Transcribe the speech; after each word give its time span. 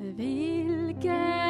Vilken 0.00 1.47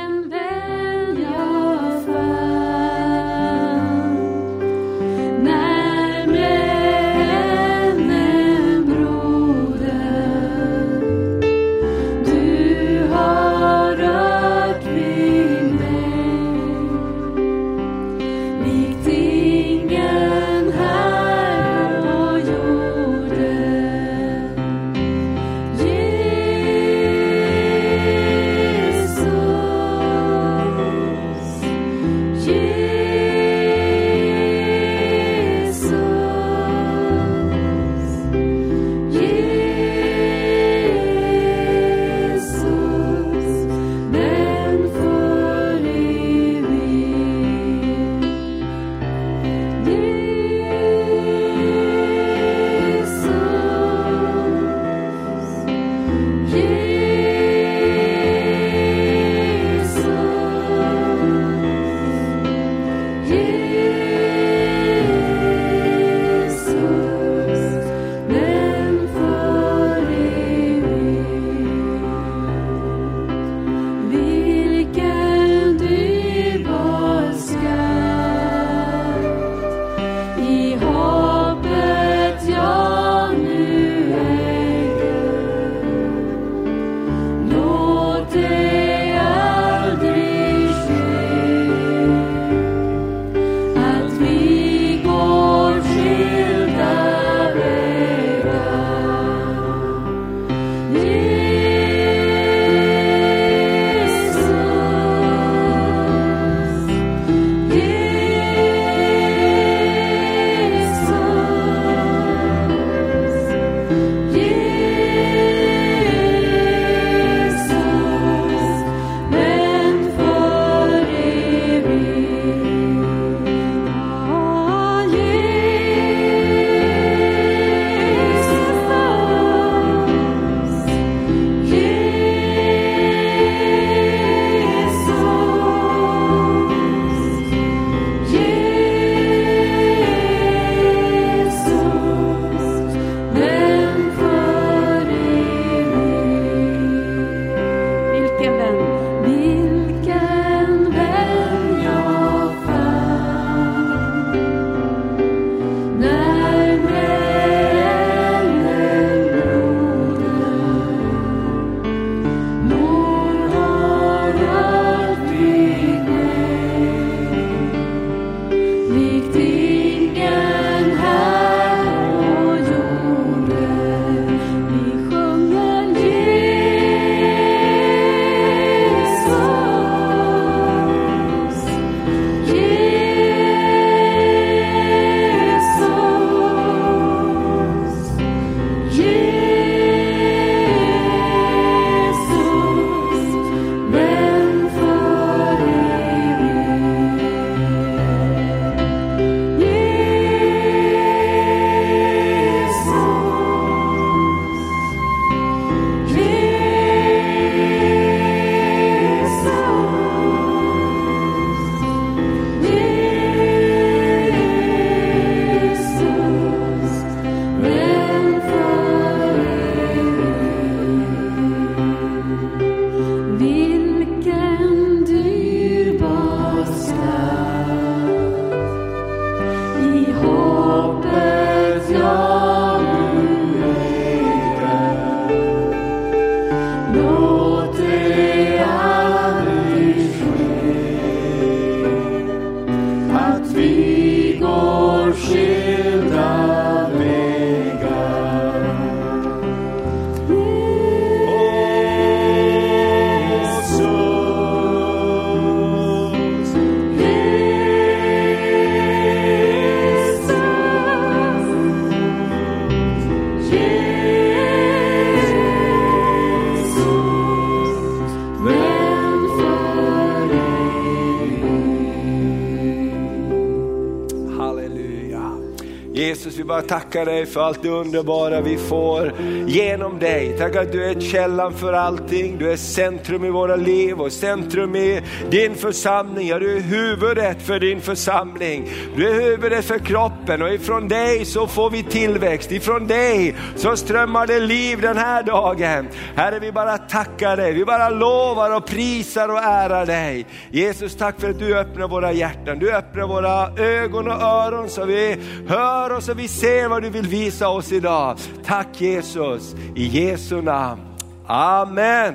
tackar 276.89 277.07
dig 277.07 277.27
för 277.27 277.41
allt 277.41 277.63
det 277.63 277.69
underbara 277.69 278.41
vi 278.41 278.57
får 278.57 279.13
genom 279.47 279.99
dig. 279.99 280.37
Tack 280.39 280.57
att 280.57 280.73
du 280.73 280.85
är 280.85 281.01
källan 281.01 281.55
för 281.55 281.73
allting. 281.73 282.39
Du 282.39 282.53
är 282.53 282.57
centrum 282.57 283.25
i 283.25 283.31
våra 283.31 283.57
liv 283.57 284.01
och 284.01 284.13
centrum 284.13 284.77
i 284.77 285.03
din 285.31 285.55
församling. 285.55 286.29
Ja, 286.29 286.39
du 286.39 286.57
är 286.57 286.61
huvudet 286.61 287.43
för 287.43 287.61
din 287.61 287.81
församling. 287.81 288.71
Du 288.97 289.09
är 289.09 289.15
huvudet 289.15 289.65
för 289.65 289.79
kroppen 289.79 290.43
och 290.43 290.55
ifrån 290.55 290.89
dig 290.89 291.25
så 291.25 291.47
får 291.47 291.71
vi 291.71 291.83
tillväxt. 291.83 292.53
Ifrån 292.53 292.87
dig 292.87 293.35
så 293.57 293.77
strömmar 293.77 294.27
det 294.27 294.41
liv 294.41 294.81
den 294.81 294.97
här 294.97 295.23
dagen. 295.23 295.89
Herre, 296.17 296.39
vi 296.39 296.53
bara 296.53 296.79
tackar 296.79 297.37
dig, 297.37 297.53
vi 297.53 297.65
bara 297.65 297.91
lovar 297.91 298.57
och 298.57 298.67
prisar 298.67 299.29
och 299.29 299.39
ärar 299.39 299.87
dig. 299.87 300.27
Jesus, 300.51 300.97
tack 300.97 301.21
för 301.21 301.31
att 301.31 301.39
du 301.39 301.59
öppnar 301.59 301.89
våra 301.89 302.13
hjärtan, 302.13 302.59
du 302.59 302.73
öppnar 302.73 303.07
våra 303.07 303.65
ögon 303.65 304.07
och 304.09 304.23
öron 304.23 304.69
så 304.69 304.85
vi 304.85 305.17
hör 305.49 305.93
oss 305.93 306.09
och 306.09 306.19
vi 306.19 306.29
ser 306.29 306.69
vad 306.69 306.83
du 306.83 306.91
vill 306.91 307.07
visa 307.07 307.49
oss 307.49 307.73
idag. 307.73 308.19
Tack 308.45 308.81
Jesus, 308.81 309.55
i 309.77 309.87
Jesu 309.87 310.43
namn. 310.43 310.81
Amen. 311.27 312.15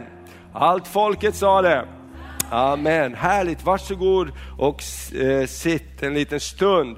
Allt 0.53 0.87
folket 0.87 1.35
sa 1.35 1.61
det. 1.61 1.85
Amen, 2.49 3.13
härligt. 3.13 3.65
Varsågod 3.65 4.31
och 4.57 4.83
eh, 5.21 5.45
sitt 5.45 6.03
en 6.03 6.13
liten 6.13 6.39
stund. 6.39 6.97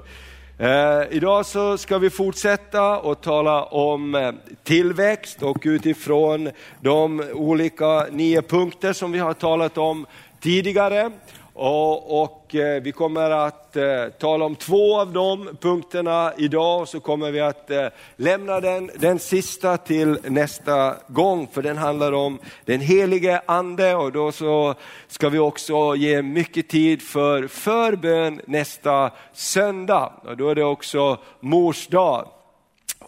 Eh, 0.58 1.02
idag 1.10 1.46
så 1.46 1.78
ska 1.78 1.98
vi 1.98 2.10
fortsätta 2.10 2.98
och 2.98 3.20
tala 3.20 3.64
om 3.64 4.14
eh, 4.14 4.32
tillväxt 4.64 5.42
och 5.42 5.58
utifrån 5.62 6.50
de 6.80 7.24
olika 7.34 8.06
nio 8.10 8.42
punkter 8.42 8.92
som 8.92 9.12
vi 9.12 9.18
har 9.18 9.34
talat 9.34 9.78
om 9.78 10.06
tidigare 10.40 11.10
och, 11.56 12.22
och 12.22 12.54
eh, 12.54 12.82
vi 12.82 12.92
kommer 12.92 13.30
att 13.30 13.76
eh, 13.76 13.84
tala 14.18 14.44
om 14.44 14.56
två 14.56 15.00
av 15.00 15.12
de 15.12 15.56
punkterna 15.60 16.32
idag, 16.36 16.80
och 16.80 16.88
så 16.88 17.00
kommer 17.00 17.30
vi 17.30 17.40
att 17.40 17.70
eh, 17.70 17.86
lämna 18.16 18.60
den, 18.60 18.90
den 18.98 19.18
sista 19.18 19.76
till 19.76 20.18
nästa 20.24 20.96
gång, 21.06 21.48
för 21.52 21.62
den 21.62 21.78
handlar 21.78 22.12
om 22.12 22.38
den 22.64 22.80
helige 22.80 23.40
ande 23.46 23.94
och 23.94 24.12
då 24.12 24.32
så 24.32 24.74
ska 25.08 25.28
vi 25.28 25.38
också 25.38 25.94
ge 25.96 26.22
mycket 26.22 26.68
tid 26.68 27.02
för 27.02 27.46
förbön 27.46 28.40
nästa 28.46 29.10
söndag. 29.32 30.12
Och 30.24 30.36
då 30.36 30.48
är 30.48 30.54
det 30.54 30.64
också 30.64 31.18
mors 31.40 31.86
dag. 31.86 32.28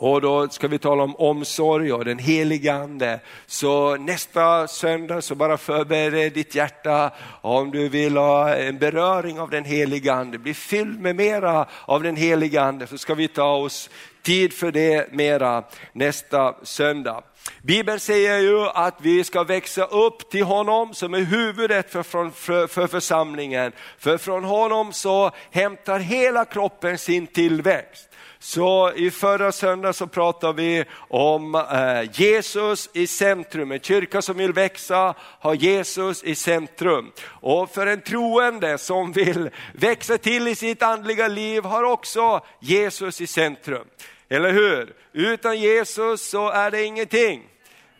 Och 0.00 0.20
då 0.20 0.48
ska 0.48 0.68
vi 0.68 0.78
tala 0.78 1.02
om 1.02 1.16
omsorg 1.16 1.92
och 1.92 2.04
den 2.04 2.18
heliga 2.18 2.74
Ande. 2.74 3.20
Så 3.46 3.96
nästa 3.96 4.68
söndag 4.68 5.22
så 5.22 5.34
bara 5.34 5.58
förbered 5.58 6.32
ditt 6.32 6.54
hjärta 6.54 7.10
om 7.40 7.70
du 7.70 7.88
vill 7.88 8.16
ha 8.16 8.54
en 8.54 8.78
beröring 8.78 9.40
av 9.40 9.50
den 9.50 9.64
heliga 9.64 10.14
Ande, 10.14 10.38
bli 10.38 10.54
fylld 10.54 11.00
med 11.00 11.16
mera 11.16 11.66
av 11.84 12.02
den 12.02 12.16
heliga 12.16 12.62
Ande 12.62 12.86
så 12.86 12.98
ska 12.98 13.14
vi 13.14 13.28
ta 13.28 13.52
oss 13.52 13.90
tid 14.22 14.52
för 14.52 14.72
det 14.72 15.12
mera 15.12 15.64
nästa 15.92 16.54
söndag. 16.62 17.22
Bibeln 17.62 18.00
säger 18.00 18.38
ju 18.38 18.68
att 18.68 18.94
vi 19.00 19.24
ska 19.24 19.44
växa 19.44 19.84
upp 19.84 20.30
till 20.30 20.44
honom 20.44 20.94
som 20.94 21.14
är 21.14 21.20
huvudet 21.20 21.92
för, 21.92 22.02
för, 22.30 22.66
för 22.66 22.86
församlingen. 22.86 23.72
För 23.98 24.18
från 24.18 24.44
honom 24.44 24.92
så 24.92 25.30
hämtar 25.50 25.98
hela 25.98 26.44
kroppen 26.44 26.98
sin 26.98 27.26
tillväxt. 27.26 28.07
Så 28.48 28.92
i 28.96 29.10
förra 29.10 29.52
söndag 29.52 29.92
så 29.92 30.06
pratade 30.06 30.62
vi 30.62 30.84
om 31.08 31.54
eh, 31.54 32.20
Jesus 32.20 32.90
i 32.92 33.06
centrum, 33.06 33.72
en 33.72 33.80
kyrka 33.80 34.22
som 34.22 34.36
vill 34.36 34.52
växa 34.52 35.14
har 35.18 35.54
Jesus 35.54 36.22
i 36.24 36.34
centrum. 36.34 37.12
Och 37.26 37.70
för 37.70 37.86
en 37.86 38.00
troende 38.00 38.78
som 38.78 39.12
vill 39.12 39.50
växa 39.74 40.18
till 40.18 40.48
i 40.48 40.54
sitt 40.54 40.82
andliga 40.82 41.28
liv 41.28 41.64
har 41.64 41.82
också 41.82 42.40
Jesus 42.60 43.20
i 43.20 43.26
centrum. 43.26 43.86
Eller 44.28 44.52
hur? 44.52 44.94
Utan 45.12 45.58
Jesus 45.58 46.30
så 46.30 46.50
är 46.50 46.70
det 46.70 46.84
ingenting. 46.84 47.42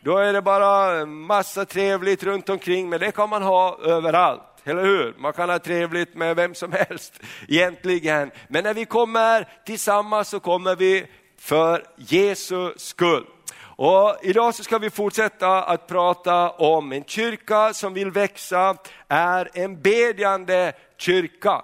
Då 0.01 0.19
är 0.19 0.33
det 0.33 0.43
bara 0.43 1.07
massa 1.07 1.65
trevligt 1.65 2.23
runt 2.23 2.49
omkring, 2.49 2.89
men 2.89 3.01
det 3.01 3.13
kan 3.13 3.29
man 3.29 3.43
ha 3.43 3.79
överallt 3.83 4.43
eller 4.69 4.85
hur? 4.85 5.15
Man 5.19 5.33
kan 5.33 5.51
ha 5.51 5.59
trevligt 5.59 6.15
med 6.15 6.37
vem 6.37 6.55
som 6.55 6.73
helst 6.73 7.21
egentligen. 7.49 8.31
Men 8.49 8.65
när 8.65 8.75
vi 8.75 8.85
kommer 8.85 9.49
tillsammans 9.67 10.29
så 10.29 10.41
kommer 10.41 10.77
vi 10.77 11.07
för 11.39 11.85
Jesu 11.97 12.73
skull. 12.77 13.25
Och 13.61 14.17
idag 14.23 14.55
så 14.55 14.65
ska 14.65 14.79
vi 14.79 14.91
fortsätta 14.91 15.63
att 15.63 15.87
prata 15.87 16.51
om 16.51 16.93
en 16.93 17.05
kyrka 17.05 17.75
som 17.75 17.95
vill 17.95 18.11
växa, 18.11 18.77
är 19.09 19.51
en 19.55 19.83
bedjande 19.83 20.73
kyrka. 20.97 21.63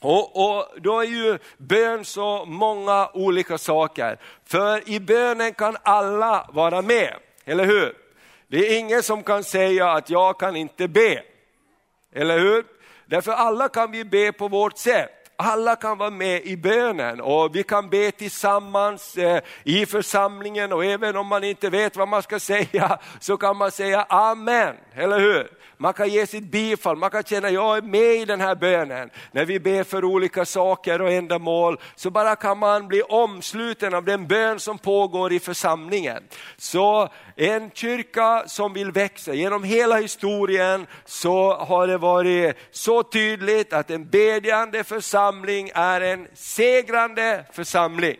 Och, 0.00 0.36
och, 0.36 0.68
Då 0.76 1.00
är 1.00 1.06
ju 1.06 1.38
bön 1.58 2.04
så 2.04 2.44
många 2.44 3.10
olika 3.14 3.58
saker. 3.58 4.18
För 4.44 4.88
i 4.88 5.00
bönen 5.00 5.54
kan 5.54 5.76
alla 5.82 6.50
vara 6.52 6.82
med, 6.82 7.14
eller 7.44 7.64
hur? 7.64 7.94
Det 8.48 8.56
är 8.56 8.78
ingen 8.78 9.02
som 9.02 9.22
kan 9.22 9.44
säga 9.44 9.90
att 9.90 10.10
jag 10.10 10.40
kan 10.40 10.56
inte 10.56 10.88
be. 10.88 11.22
Eller 12.14 12.38
hur? 12.38 12.64
Därför 13.06 13.32
alla 13.32 13.68
kan 13.68 13.90
vi 13.90 14.04
be 14.04 14.32
på 14.32 14.48
vårt 14.48 14.78
sätt. 14.78 15.17
Alla 15.40 15.76
kan 15.76 15.98
vara 15.98 16.10
med 16.10 16.42
i 16.42 16.56
bönen 16.56 17.20
och 17.20 17.56
vi 17.56 17.62
kan 17.62 17.90
be 17.90 18.10
tillsammans 18.10 19.16
eh, 19.16 19.42
i 19.64 19.86
församlingen 19.86 20.72
och 20.72 20.84
även 20.84 21.16
om 21.16 21.26
man 21.26 21.44
inte 21.44 21.70
vet 21.70 21.96
vad 21.96 22.08
man 22.08 22.22
ska 22.22 22.40
säga 22.52 22.98
så 23.20 23.36
kan 23.36 23.56
man 23.56 23.70
säga 23.70 24.06
Amen, 24.08 24.76
eller 24.94 25.18
hur? 25.18 25.48
Man 25.80 25.92
kan 25.92 26.08
ge 26.08 26.26
sitt 26.26 26.44
bifall, 26.44 26.96
man 26.96 27.10
kan 27.10 27.22
känna 27.22 27.50
jag 27.50 27.76
är 27.76 27.82
med 27.82 28.14
i 28.14 28.24
den 28.24 28.40
här 28.40 28.54
bönen. 28.54 29.10
När 29.32 29.44
vi 29.44 29.60
ber 29.60 29.84
för 29.84 30.04
olika 30.04 30.44
saker 30.44 31.02
och 31.02 31.12
ändamål 31.12 31.80
så 31.94 32.10
bara 32.10 32.36
kan 32.36 32.58
man 32.58 32.88
bli 32.88 33.02
omsluten 33.02 33.94
av 33.94 34.04
den 34.04 34.26
bön 34.26 34.60
som 34.60 34.78
pågår 34.78 35.32
i 35.32 35.40
församlingen. 35.40 36.22
Så 36.56 37.08
en 37.36 37.70
kyrka 37.70 38.44
som 38.46 38.72
vill 38.72 38.92
växa, 38.92 39.34
genom 39.34 39.64
hela 39.64 39.96
historien 39.96 40.86
så 41.04 41.54
har 41.54 41.86
det 41.86 41.98
varit 41.98 42.56
så 42.70 43.02
tydligt 43.02 43.72
att 43.72 43.90
en 43.90 44.08
bedjande 44.08 44.84
församling 44.84 45.27
är 45.74 46.00
en 46.00 46.28
segrande 46.34 47.44
församling. 47.52 48.16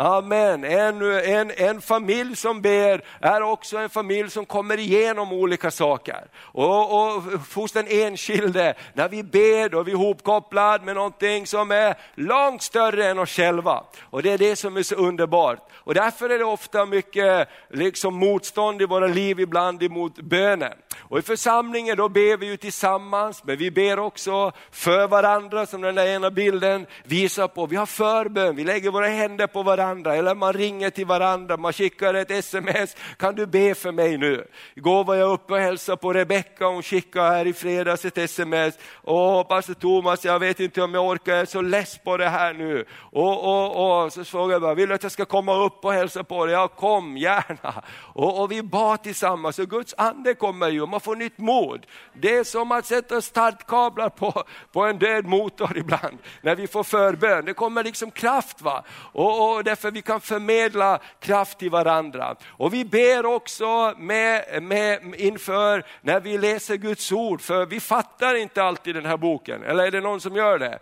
Amen. 0.00 0.64
En, 0.64 1.02
en, 1.02 1.50
en 1.56 1.80
familj 1.80 2.36
som 2.36 2.62
ber 2.62 3.04
är 3.20 3.42
också 3.42 3.76
en 3.76 3.90
familj 3.90 4.30
som 4.30 4.46
kommer 4.46 4.78
igenom 4.78 5.32
olika 5.32 5.70
saker. 5.70 6.24
Och, 6.40 7.02
och 7.02 7.22
hos 7.54 7.72
den 7.72 7.86
enskilde, 7.88 8.74
när 8.94 9.08
vi 9.08 9.22
ber 9.22 9.68
då 9.68 9.80
är 9.80 9.84
vi 9.84 9.92
ihopkopplade 9.92 10.84
med 10.84 10.94
någonting 10.94 11.46
som 11.46 11.70
är 11.70 11.94
långt 12.14 12.62
större 12.62 13.06
än 13.06 13.18
oss 13.18 13.30
själva. 13.30 13.84
Och 14.02 14.22
det 14.22 14.32
är 14.32 14.38
det 14.38 14.56
som 14.56 14.76
är 14.76 14.82
så 14.82 14.94
underbart. 14.94 15.68
Och 15.74 15.94
därför 15.94 16.30
är 16.30 16.38
det 16.38 16.44
ofta 16.44 16.86
mycket 16.86 17.48
liksom, 17.70 18.14
motstånd 18.14 18.82
i 18.82 18.86
våra 18.86 19.06
liv 19.06 19.40
ibland 19.40 19.82
emot 19.82 20.16
bönen. 20.16 20.72
Och 20.98 21.18
i 21.18 21.22
församlingen 21.22 21.96
då 21.96 22.08
ber 22.08 22.36
vi 22.36 22.46
ju 22.46 22.56
tillsammans, 22.56 23.44
men 23.44 23.56
vi 23.56 23.70
ber 23.70 23.98
också 23.98 24.52
för 24.70 25.08
varandra 25.08 25.66
som 25.66 25.80
den 25.80 25.94
där 25.94 26.06
ena 26.06 26.30
bilden 26.30 26.86
visar 27.04 27.48
på. 27.48 27.66
Vi 27.66 27.76
har 27.76 27.86
förbön, 27.86 28.56
vi 28.56 28.64
lägger 28.64 28.90
våra 28.90 29.06
händer 29.06 29.46
på 29.46 29.62
varandra 29.62 29.87
eller 29.90 30.34
man 30.34 30.52
ringer 30.52 30.90
till 30.90 31.06
varandra, 31.06 31.56
man 31.56 31.72
skickar 31.72 32.14
ett 32.14 32.30
sms. 32.30 32.96
Kan 33.16 33.34
du 33.34 33.46
be 33.46 33.74
för 33.74 33.92
mig 33.92 34.18
nu? 34.18 34.46
Igår 34.74 35.04
var 35.04 35.14
jag 35.14 35.32
uppe 35.32 35.52
och 35.52 35.60
hälsade 35.60 35.96
på 35.96 36.12
Rebecka, 36.12 36.66
hon 36.66 36.82
skickade 36.82 37.28
här 37.28 37.46
i 37.46 37.52
fredags 37.52 38.04
ett 38.04 38.18
sms. 38.18 38.74
Åh, 39.02 39.42
pastor 39.42 39.74
Thomas, 39.74 40.24
jag 40.24 40.38
vet 40.38 40.60
inte 40.60 40.82
om 40.82 40.94
jag 40.94 41.06
orkar, 41.06 41.32
jag 41.32 41.40
är 41.40 41.46
så 41.46 41.62
less 41.62 41.98
på 41.98 42.16
det 42.16 42.28
här 42.28 42.54
nu. 42.54 42.84
Och, 43.12 43.44
och, 43.44 44.04
och 44.04 44.12
så 44.12 44.24
frågade 44.24 44.52
jag 44.52 44.62
bara, 44.62 44.74
vill 44.74 44.88
du 44.88 44.94
att 44.94 45.02
jag 45.02 45.12
ska 45.12 45.24
komma 45.24 45.64
upp 45.64 45.84
och 45.84 45.92
hälsa 45.92 46.24
på 46.24 46.46
dig? 46.46 46.54
Ja, 46.54 46.68
kom 46.68 47.16
gärna. 47.16 47.82
Och, 47.98 48.42
och 48.42 48.52
vi 48.52 48.62
bad 48.62 49.02
tillsammans 49.02 49.58
och 49.58 49.70
Guds 49.70 49.94
ande 49.98 50.34
kommer 50.34 50.68
ju 50.68 50.86
man 50.86 51.00
får 51.00 51.16
nytt 51.16 51.38
mod. 51.38 51.86
Det 52.12 52.36
är 52.36 52.44
som 52.44 52.72
att 52.72 52.86
sätta 52.86 53.20
startkablar 53.20 54.08
på, 54.08 54.42
på 54.72 54.84
en 54.84 54.98
död 54.98 55.24
motor 55.26 55.78
ibland, 55.78 56.18
när 56.42 56.54
vi 56.54 56.66
får 56.66 56.84
förbön. 56.84 57.44
Det 57.44 57.54
kommer 57.54 57.84
liksom 57.84 58.10
kraft. 58.10 58.62
va? 58.62 58.84
Och, 59.12 59.56
och 59.56 59.64
därför 59.78 59.90
vi 59.90 60.02
kan 60.02 60.20
förmedla 60.20 60.98
kraft 61.20 61.58
till 61.58 61.70
varandra. 61.70 62.36
Och 62.48 62.74
vi 62.74 62.84
ber 62.84 63.26
också 63.26 63.94
med, 63.98 64.62
med, 64.62 65.14
inför 65.14 65.84
när 66.00 66.20
vi 66.20 66.38
läser 66.38 66.76
Guds 66.76 67.12
ord, 67.12 67.40
för 67.40 67.66
vi 67.66 67.80
fattar 67.80 68.34
inte 68.34 68.62
alltid 68.62 68.94
den 68.94 69.06
här 69.06 69.16
boken. 69.16 69.62
Eller 69.62 69.86
är 69.86 69.90
det 69.90 70.00
någon 70.00 70.20
som 70.20 70.36
gör 70.36 70.58
det? 70.58 70.78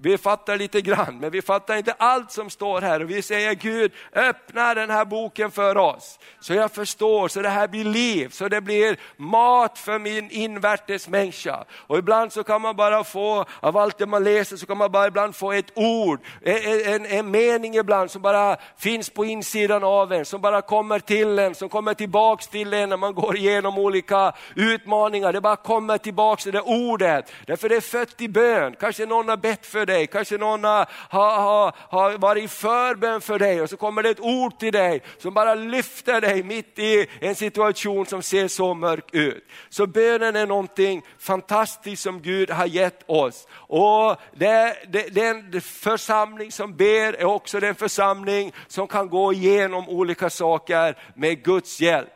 Vi 0.00 0.18
fattar 0.18 0.56
lite 0.56 0.80
grann, 0.80 1.18
men 1.20 1.30
vi 1.30 1.42
fattar 1.42 1.76
inte 1.76 1.92
allt 1.92 2.32
som 2.32 2.50
står 2.50 2.80
här. 2.80 3.02
Och 3.02 3.10
vi 3.10 3.22
säger 3.22 3.54
Gud, 3.54 3.92
öppna 4.12 4.74
den 4.74 4.90
här 4.90 5.04
boken 5.04 5.50
för 5.50 5.76
oss. 5.76 6.18
Så 6.40 6.54
jag 6.54 6.72
förstår, 6.72 7.28
så 7.28 7.42
det 7.42 7.48
här 7.48 7.68
blir 7.68 7.84
liv, 7.84 8.28
så 8.28 8.48
det 8.48 8.60
blir 8.60 8.96
mat 9.16 9.78
för 9.78 9.98
min 9.98 10.30
invärtes 10.30 11.08
människa. 11.08 11.64
Och 11.72 11.98
ibland 11.98 12.32
så 12.32 12.44
kan 12.44 12.62
man 12.62 12.76
bara 12.76 13.04
få, 13.04 13.44
av 13.60 13.76
allt 13.76 13.98
det 13.98 14.06
man 14.06 14.24
läser, 14.24 14.56
så 14.56 14.66
kan 14.66 14.78
man 14.78 14.92
bara 14.92 15.06
ibland 15.06 15.36
få 15.36 15.52
ett 15.52 15.72
ord, 15.74 16.20
en, 16.42 16.94
en, 16.94 17.06
en 17.06 17.30
mening 17.30 17.76
ibland 17.76 18.10
som 18.10 18.22
bara 18.22 18.56
finns 18.76 19.10
på 19.10 19.24
insidan 19.24 19.84
av 19.84 20.12
en, 20.12 20.24
som 20.24 20.40
bara 20.40 20.62
kommer 20.62 20.98
till 20.98 21.38
en, 21.38 21.54
som 21.54 21.68
kommer 21.68 21.94
tillbaks 21.94 22.46
till 22.46 22.74
en 22.74 22.88
när 22.88 22.96
man 22.96 23.14
går 23.14 23.36
igenom 23.36 23.78
olika 23.78 24.32
utmaningar. 24.54 25.32
Det 25.32 25.40
bara 25.40 25.56
kommer 25.56 25.98
tillbaks 25.98 26.42
till 26.42 26.52
det 26.52 26.60
ordet. 26.60 27.32
Därför 27.46 27.68
det 27.68 27.76
är 27.76 27.80
fött 27.80 28.20
i 28.20 28.28
bön. 28.28 28.76
Kanske 28.80 29.06
någon 29.06 29.28
har 29.28 29.36
bett 29.36 29.66
för 29.66 29.87
dig, 29.88 30.06
kanske 30.06 30.38
någon 30.38 30.64
har, 30.64 30.86
har, 31.10 31.72
har 31.88 32.18
varit 32.18 32.44
i 32.44 32.48
förbön 32.48 33.20
för 33.20 33.38
dig 33.38 33.62
och 33.62 33.70
så 33.70 33.76
kommer 33.76 34.02
det 34.02 34.10
ett 34.10 34.20
ord 34.20 34.58
till 34.58 34.72
dig 34.72 35.02
som 35.18 35.34
bara 35.34 35.54
lyfter 35.54 36.20
dig 36.20 36.42
mitt 36.42 36.78
i 36.78 37.06
en 37.20 37.34
situation 37.34 38.06
som 38.06 38.22
ser 38.22 38.48
så 38.48 38.74
mörk 38.74 39.14
ut. 39.14 39.44
Så 39.68 39.86
bönen 39.86 40.36
är 40.36 40.46
någonting 40.46 41.02
fantastiskt 41.18 42.02
som 42.02 42.22
Gud 42.22 42.50
har 42.50 42.66
gett 42.66 43.02
oss. 43.06 43.46
Och 43.52 44.16
det, 44.36 44.76
det, 44.88 45.14
den 45.14 45.60
församling 45.60 46.52
som 46.52 46.76
ber 46.76 47.12
är 47.12 47.24
också 47.24 47.60
den 47.60 47.74
församling 47.74 48.52
som 48.68 48.88
kan 48.88 49.08
gå 49.08 49.32
igenom 49.32 49.88
olika 49.88 50.30
saker 50.30 50.98
med 51.14 51.44
Guds 51.44 51.80
hjälp. 51.80 52.08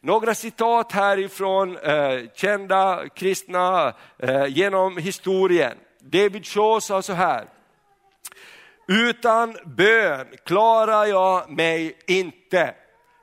Några 0.00 0.34
citat 0.34 0.92
härifrån 0.92 1.76
eh, 1.76 2.18
kända 2.34 3.08
kristna 3.14 3.94
eh, 4.18 4.46
genom 4.46 4.96
historien. 4.96 5.76
David 6.02 6.46
Shaw 6.46 6.80
sa 6.80 7.02
så 7.02 7.12
här. 7.12 7.48
Utan 8.88 9.56
bön 9.64 10.26
klarar 10.44 11.04
jag 11.04 11.50
mig 11.50 11.98
inte. 12.06 12.74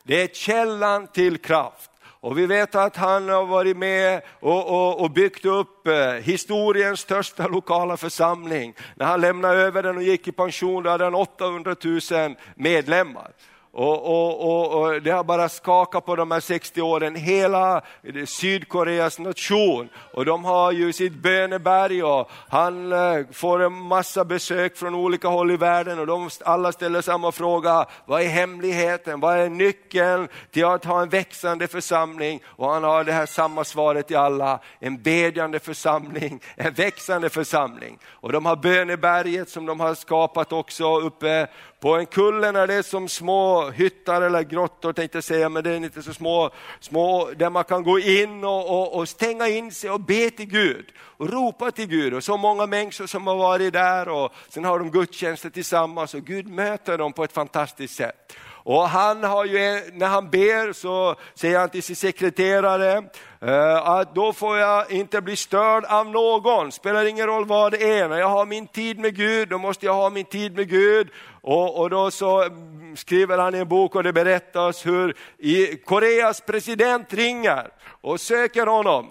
Det 0.04 0.22
är 0.22 0.28
källan 0.28 1.08
till 1.08 1.38
kraft. 1.38 1.92
Och 2.22 2.38
vi 2.38 2.46
vet 2.46 2.76
att 2.76 2.96
han 2.96 3.30
har 3.30 3.46
varit 3.46 3.78
med 3.78 4.22
och, 4.40 4.68
och, 4.68 5.02
och, 5.02 5.12
byggt 5.12 5.46
upp 5.46 5.88
eh, 5.88 6.12
historiens 6.12 7.00
största 7.00 7.48
lokala 7.48 7.98
församling. 7.98 8.74
När 8.96 9.06
han 9.06 9.22
lämnade 9.22 9.62
över 9.62 9.84
den 9.84 9.98
och 9.98 10.04
gick 10.04 10.28
i 10.28 10.32
pension, 10.32 10.84
då 10.84 10.90
hade 10.90 11.04
han 11.04 11.16
800 11.16 11.76
000 11.84 12.36
medlemmar. 12.56 13.32
Och, 13.72 14.06
och, 14.06 14.50
och, 14.50 14.82
och, 14.82 15.02
Det 15.02 15.12
har 15.12 15.24
bara 15.24 15.50
skakat 15.50 16.06
på 16.06 16.16
de 16.16 16.32
här 16.32 16.40
60 16.40 16.82
åren, 16.82 17.16
hela 17.16 17.82
Sydkoreas 18.26 19.20
nation. 19.20 19.90
Och 20.14 20.26
de 20.26 20.46
har 20.46 20.72
ju 20.72 20.94
sitt 20.94 21.14
böneberg 21.14 22.04
och 22.04 22.30
han 22.50 22.92
eh, 22.92 23.26
får 23.32 23.64
en 23.64 23.74
massa 23.74 24.26
besök 24.26 24.78
från 24.78 24.96
olika 24.96 25.28
håll 25.28 25.52
i 25.52 25.58
världen 25.58 26.00
och 26.00 26.08
de 26.08 26.30
alla 26.46 26.72
ställer 26.72 27.02
samma 27.02 27.32
fråga, 27.32 27.86
vad 28.06 28.22
är 28.22 28.28
hemligheten, 28.28 29.20
vad 29.20 29.38
är 29.38 29.50
nyckeln 29.50 30.28
till 30.52 30.66
att 30.66 30.86
ha 30.86 31.02
en 31.02 31.10
växande 31.10 31.68
församling? 31.68 32.42
Och 32.46 32.72
han 32.72 32.84
har 32.84 33.04
det 33.04 33.14
här 33.14 33.26
samma 33.26 33.64
svaret 33.64 34.08
till 34.08 34.18
alla, 34.18 34.60
en 34.80 35.02
bedjande 35.02 35.60
församling, 35.60 36.42
en 36.56 36.74
växande 36.74 37.30
församling. 37.30 38.00
Och 38.08 38.32
de 38.32 38.46
har 38.46 38.56
böneberget 38.56 39.50
som 39.50 39.66
de 39.66 39.80
har 39.80 39.96
skapat 39.96 40.54
också 40.54 41.00
uppe 41.00 41.48
på 41.80 41.96
en 41.96 42.06
kulle 42.06 42.48
är 42.48 42.68
det 42.68 42.84
som 42.84 43.08
små 43.08 43.59
hyttar 43.62 44.22
eller 44.22 44.44
grottor 44.44 44.94
tänkte 44.94 45.18
jag 45.18 45.24
säga, 45.24 45.50
men 45.50 45.64
det 45.64 45.70
är 45.70 45.76
inte 45.76 46.04
så 46.04 46.14
små, 46.14 46.52
små 46.80 47.30
där 47.38 47.50
man 47.50 47.64
kan 47.64 47.84
gå 47.84 48.00
in 48.00 48.44
och, 48.44 48.70
och, 48.70 48.96
och, 48.96 49.10
stänga 49.10 49.48
in 49.48 49.72
sig 49.72 49.90
och 49.90 50.00
be 50.00 50.30
till 50.30 50.46
Gud 50.46 50.86
och 51.00 51.30
ropa 51.30 51.72
till 51.72 51.88
Gud. 51.88 52.14
Och 52.14 52.24
så 52.24 52.38
många 52.38 52.66
människor 52.66 53.08
som 53.08 53.28
har 53.28 53.36
varit 53.36 53.74
där 53.74 54.10
och 54.10 54.34
sen 54.50 54.66
har 54.66 54.80
de 54.80 54.92
gudstjänster 54.92 55.50
tillsammans 55.50 56.14
och 56.14 56.22
Gud 56.22 56.48
möter 56.48 56.98
dem 56.98 57.14
på 57.14 57.24
ett 57.24 57.32
fantastiskt 57.32 57.96
sätt. 57.96 58.34
Och 58.70 58.90
han 58.90 59.24
har 59.24 59.46
ju, 59.46 59.82
när 59.94 60.08
han 60.08 60.30
ber 60.30 60.74
så 60.74 61.16
säger 61.34 61.60
han 61.60 61.70
till 61.70 61.84
sin 61.84 61.96
sekreterare 61.96 63.04
eh, 63.42 63.88
att 63.88 64.16
då 64.16 64.34
får 64.34 64.58
jag 64.58 64.92
inte 64.92 65.22
bli 65.22 65.36
störd 65.36 65.86
av 65.86 66.10
någon, 66.10 66.72
spelar 66.72 67.06
ingen 67.06 67.28
roll 67.28 67.46
vad 67.46 67.72
det 67.72 68.00
är. 68.00 68.10
När 68.10 68.20
jag 68.20 68.30
har 68.30 68.46
min 68.46 68.68
tid 68.68 69.00
med 69.00 69.16
Gud, 69.16 69.50
då 69.50 69.58
måste 69.58 69.86
jag 69.86 69.94
ha 69.94 70.10
min 70.10 70.26
tid 70.26 70.56
med 70.56 70.70
Gud. 70.70 71.10
Och, 71.42 71.80
och 71.80 71.90
då 71.90 72.12
så 72.12 72.50
skriver 72.96 73.38
han 73.38 73.56
i 73.56 73.58
en 73.58 73.68
bok 73.68 73.96
och 73.96 74.04
det 74.04 74.14
berättas 74.14 74.86
hur 74.86 75.18
i 75.38 75.76
Koreas 75.76 76.42
president 76.42 77.14
ringer 77.14 77.68
och 78.02 78.20
söker 78.20 78.68
honom. 78.68 79.10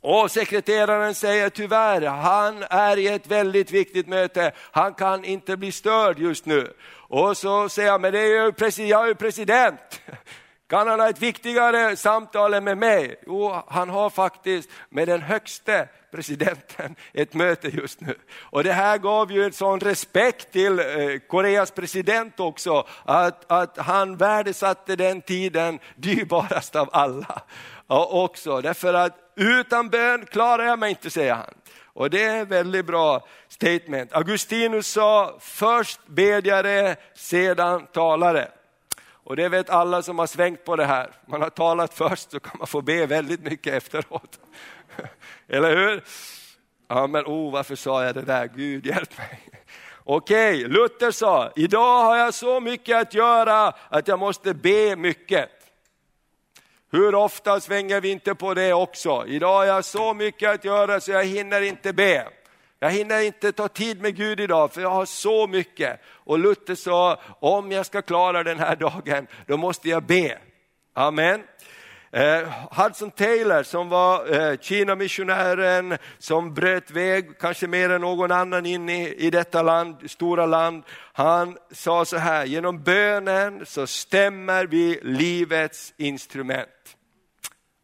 Och 0.00 0.30
sekreteraren 0.30 1.14
säger 1.14 1.48
tyvärr, 1.48 2.02
han 2.02 2.64
är 2.70 2.96
i 2.96 3.08
ett 3.08 3.26
väldigt 3.26 3.70
viktigt 3.70 4.08
möte, 4.08 4.52
han 4.56 4.94
kan 4.94 5.24
inte 5.24 5.56
bli 5.56 5.72
störd 5.72 6.18
just 6.18 6.46
nu. 6.46 6.72
Och 7.10 7.36
så 7.36 7.68
säger 7.68 7.90
han, 7.90 8.00
men 8.00 8.12
det 8.12 8.20
är 8.20 8.44
ju 8.44 8.52
president, 8.52 8.90
jag 8.90 9.04
är 9.04 9.08
ju 9.08 9.14
president. 9.14 10.00
Kan 10.68 10.88
han 10.88 11.00
ha 11.00 11.08
ett 11.08 11.22
viktigare 11.22 11.96
samtal 11.96 12.54
än 12.54 12.64
med 12.64 12.78
mig? 12.78 13.16
Jo, 13.26 13.62
han 13.66 13.90
har 13.90 14.10
faktiskt 14.10 14.70
med 14.88 15.08
den 15.08 15.22
högste 15.22 15.88
presidenten 16.12 16.96
ett 17.12 17.34
möte 17.34 17.68
just 17.68 18.00
nu. 18.00 18.14
Och 18.40 18.64
det 18.64 18.72
här 18.72 18.98
gav 18.98 19.32
ju 19.32 19.44
en 19.44 19.52
sån 19.52 19.80
respekt 19.80 20.52
till 20.52 20.78
eh, 20.78 20.84
Koreas 21.28 21.70
president 21.70 22.40
också, 22.40 22.86
att, 23.04 23.52
att 23.52 23.78
han 23.78 24.16
värdesatte 24.16 24.96
den 24.96 25.22
tiden 25.22 25.78
dyrbarast 25.96 26.76
av 26.76 26.88
alla. 26.92 27.42
Och 27.86 28.24
också, 28.24 28.60
därför 28.60 28.94
att 28.94 29.16
utan 29.36 29.88
bön 29.88 30.26
klarar 30.26 30.64
jag 30.64 30.78
mig 30.78 30.90
inte, 30.90 31.10
säger 31.10 31.34
han. 31.34 31.54
Och 32.00 32.10
det 32.10 32.24
är 32.24 32.42
ett 32.42 32.48
väldigt 32.48 32.86
bra 32.86 33.26
statement. 33.48 34.12
Augustinus 34.12 34.86
sa, 34.86 35.38
först 35.40 36.00
bedjare, 36.06 36.96
sedan 37.14 37.86
talare. 37.86 38.48
Och 39.00 39.36
det 39.36 39.48
vet 39.48 39.70
alla 39.70 40.02
som 40.02 40.18
har 40.18 40.26
svängt 40.26 40.64
på 40.64 40.76
det 40.76 40.84
här. 40.84 41.10
Man 41.26 41.42
har 41.42 41.50
talat 41.50 41.94
först 41.94 42.30
så 42.30 42.40
kan 42.40 42.58
man 42.58 42.66
få 42.66 42.82
be 42.82 43.06
väldigt 43.06 43.42
mycket 43.42 43.74
efteråt. 43.74 44.40
Eller 45.48 45.76
hur? 45.76 46.04
Ja 46.88 47.06
men 47.06 47.24
oh, 47.24 47.52
varför 47.52 47.76
sa 47.76 48.04
jag 48.04 48.14
det 48.14 48.22
där? 48.22 48.50
Gud 48.54 48.86
hjälp 48.86 49.18
mig. 49.18 49.40
Okej, 50.04 50.68
Luther 50.68 51.10
sa, 51.10 51.52
idag 51.56 52.04
har 52.04 52.16
jag 52.16 52.34
så 52.34 52.60
mycket 52.60 52.96
att 52.96 53.14
göra 53.14 53.72
att 53.88 54.08
jag 54.08 54.18
måste 54.18 54.54
be 54.54 54.96
mycket. 54.96 55.59
Hur 56.92 57.14
ofta 57.14 57.60
svänger 57.60 58.00
vi 58.00 58.10
inte 58.10 58.34
på 58.34 58.54
det 58.54 58.72
också? 58.72 59.24
Idag 59.26 59.56
har 59.56 59.64
jag 59.64 59.84
så 59.84 60.14
mycket 60.14 60.50
att 60.50 60.64
göra 60.64 61.00
så 61.00 61.10
jag 61.10 61.24
hinner 61.24 61.60
inte 61.60 61.92
be. 61.92 62.28
Jag 62.78 62.90
hinner 62.90 63.20
inte 63.20 63.52
ta 63.52 63.68
tid 63.68 64.02
med 64.02 64.16
Gud 64.16 64.40
idag 64.40 64.72
för 64.72 64.80
jag 64.80 64.90
har 64.90 65.04
så 65.04 65.46
mycket. 65.46 66.00
Och 66.06 66.38
Luther 66.38 66.74
sa, 66.74 67.20
om 67.40 67.72
jag 67.72 67.86
ska 67.86 68.02
klara 68.02 68.42
den 68.42 68.58
här 68.58 68.76
dagen, 68.76 69.26
då 69.46 69.56
måste 69.56 69.88
jag 69.88 70.02
be. 70.02 70.38
Amen. 70.94 71.42
Eh, 72.12 72.48
Hudson 72.70 73.10
Taylor 73.10 73.62
som 73.62 73.88
var 73.88 74.34
eh, 74.34 74.58
Kina-missionären 74.58 75.98
som 76.18 76.54
bröt 76.54 76.90
väg, 76.90 77.38
kanske 77.38 77.66
mer 77.66 77.90
än 77.90 78.00
någon 78.00 78.32
annan 78.32 78.66
in 78.66 78.88
i, 78.88 79.14
i 79.18 79.30
detta 79.30 79.62
land, 79.62 80.10
stora 80.10 80.46
land. 80.46 80.82
Han 81.12 81.58
sa 81.70 82.04
så 82.04 82.16
här, 82.16 82.44
genom 82.44 82.82
bönen 82.82 83.66
så 83.66 83.86
stämmer 83.86 84.66
vi 84.66 85.00
livets 85.02 85.94
instrument. 85.96 86.96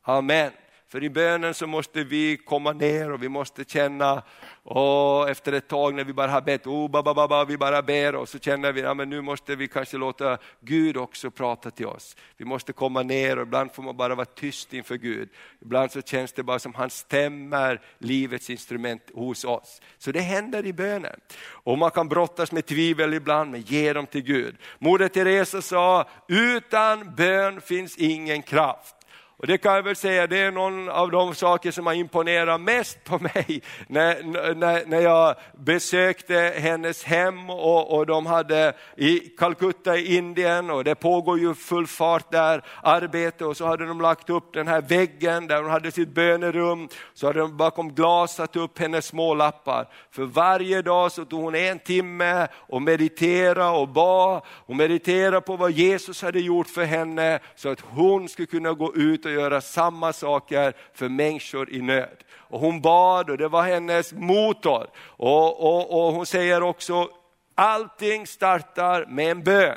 Amen. 0.03 0.51
För 0.89 1.05
i 1.05 1.11
bönen 1.11 1.55
så 1.55 1.67
måste 1.67 2.05
vi 2.05 2.37
komma 2.37 2.73
ner 2.73 3.13
och 3.13 3.23
vi 3.23 3.29
måste 3.29 3.65
känna 3.65 4.23
och 4.63 5.31
efter 5.31 5.53
ett 5.53 5.69
tag 5.69 5.95
när 5.95 6.05
vi 6.05 6.13
bara 6.13 6.31
har 6.31 6.41
bett, 6.41 6.67
oh, 6.67 6.91
ba, 6.91 7.03
ba, 7.03 7.29
ba, 7.29 7.45
vi 7.45 7.57
bara 7.57 7.83
ber 7.83 8.15
och 8.15 8.29
så 8.29 8.39
känner 8.39 8.73
vi 8.73 8.83
att 8.83 8.99
ja, 8.99 9.05
nu 9.05 9.21
måste 9.21 9.57
vi 9.57 9.69
kanske 9.69 9.97
låta 9.97 10.39
Gud 10.61 10.97
också 10.97 11.31
prata 11.31 11.71
till 11.71 11.87
oss. 11.87 12.17
Vi 12.37 12.45
måste 12.45 12.73
komma 12.73 13.03
ner 13.03 13.37
och 13.37 13.43
ibland 13.43 13.73
får 13.73 13.83
man 13.83 13.97
bara 13.97 14.15
vara 14.15 14.27
tyst 14.27 14.73
inför 14.73 14.97
Gud. 14.97 15.29
Ibland 15.61 15.93
så 15.93 16.03
känns 16.03 16.33
det 16.33 16.43
bara 16.43 16.59
som 16.59 16.75
han 16.75 16.91
stämmer 16.91 17.81
livets 17.99 18.51
instrument 18.51 19.03
hos 19.15 19.45
oss. 19.45 19.81
Så 19.99 20.13
det 20.13 20.21
händer 20.21 20.67
i 20.67 20.73
bönen. 20.73 21.21
Och 21.47 21.79
man 21.79 21.91
kan 21.91 22.09
brottas 22.09 22.53
med 22.53 22.67
tvivel 22.67 23.15
ibland, 23.15 23.51
men 23.51 23.61
ge 23.61 23.93
dem 23.93 24.07
till 24.07 24.23
Gud. 24.23 24.57
Moder 24.79 25.09
Teresa 25.09 25.63
sa, 25.63 26.09
utan 26.29 27.15
bön 27.15 27.61
finns 27.61 27.97
ingen 27.97 28.43
kraft. 28.43 28.96
Och 29.39 29.47
det 29.47 29.59
kan 29.59 29.75
jag 29.75 29.83
väl 29.83 29.97
säga, 29.97 30.27
det 30.27 30.39
är 30.39 30.51
någon 30.51 30.89
av 30.89 31.11
de 31.11 31.35
saker 31.35 31.71
som 31.71 31.87
har 31.87 31.95
imponerat 31.95 32.61
mest 32.61 33.05
på 33.05 33.19
mig 33.19 33.63
när, 33.87 34.23
när, 34.55 34.87
när 34.87 35.01
jag 35.01 35.35
besökte 35.55 36.55
hennes 36.57 37.05
hem 37.05 37.51
och, 37.51 37.97
och 37.97 38.07
de 38.07 38.27
hade 38.27 38.73
i 38.97 39.19
Calcutta 39.19 39.97
i 39.97 40.17
Indien 40.17 40.71
och 40.71 40.85
det 40.85 40.95
pågår 40.95 41.39
ju 41.39 41.55
full 41.55 41.87
fart 41.87 42.31
där, 42.31 42.65
arbete 42.83 43.45
och 43.45 43.57
så 43.57 43.67
hade 43.67 43.87
de 43.87 44.01
lagt 44.01 44.31
upp 44.31 44.53
den 44.53 44.69
här 44.69 44.81
väggen 44.81 45.47
där 45.47 45.63
hon 45.63 45.71
hade 45.71 45.91
sitt 45.91 46.15
bönerum, 46.15 46.89
så 47.15 47.27
hade 47.27 47.39
de 47.39 47.57
bakom 47.57 47.95
glas 47.95 48.35
satt 48.35 48.57
upp 48.57 48.79
hennes 48.79 49.07
små 49.07 49.35
lappar. 49.35 49.89
För 50.11 50.25
varje 50.25 50.83
dag 50.83 51.13
så 51.13 51.25
tog 51.25 51.43
hon 51.43 51.55
en 51.55 51.79
timme 51.79 52.49
och 52.55 52.83
mediterade 52.83 53.79
och 53.79 53.89
bad 53.89 54.43
och 54.49 54.77
mediterade 54.77 55.41
på 55.41 55.57
vad 55.57 55.71
Jesus 55.71 56.23
hade 56.23 56.41
gjort 56.41 56.69
för 56.69 56.85
henne 56.85 57.39
så 57.57 57.69
att 57.69 57.81
hon 57.81 58.29
skulle 58.29 58.47
kunna 58.47 58.73
gå 58.73 58.95
ut 58.95 59.26
och 59.27 59.33
göra 59.33 59.61
samma 59.61 60.13
saker 60.13 60.73
för 60.95 61.09
människor 61.09 61.71
i 61.73 61.83
nöd. 61.83 62.17
Och 62.33 62.61
hon 62.61 62.81
bad 62.81 63.31
och 63.31 63.39
det 63.39 63.49
var 63.49 63.63
hennes 63.63 64.13
motor. 64.13 64.87
Och, 64.99 65.61
och, 65.61 66.07
och 66.07 66.13
hon 66.13 66.27
säger 66.27 66.63
också, 66.63 67.09
allting 67.55 68.27
startar 68.27 69.07
med 69.07 69.31
en 69.31 69.43
bön. 69.43 69.77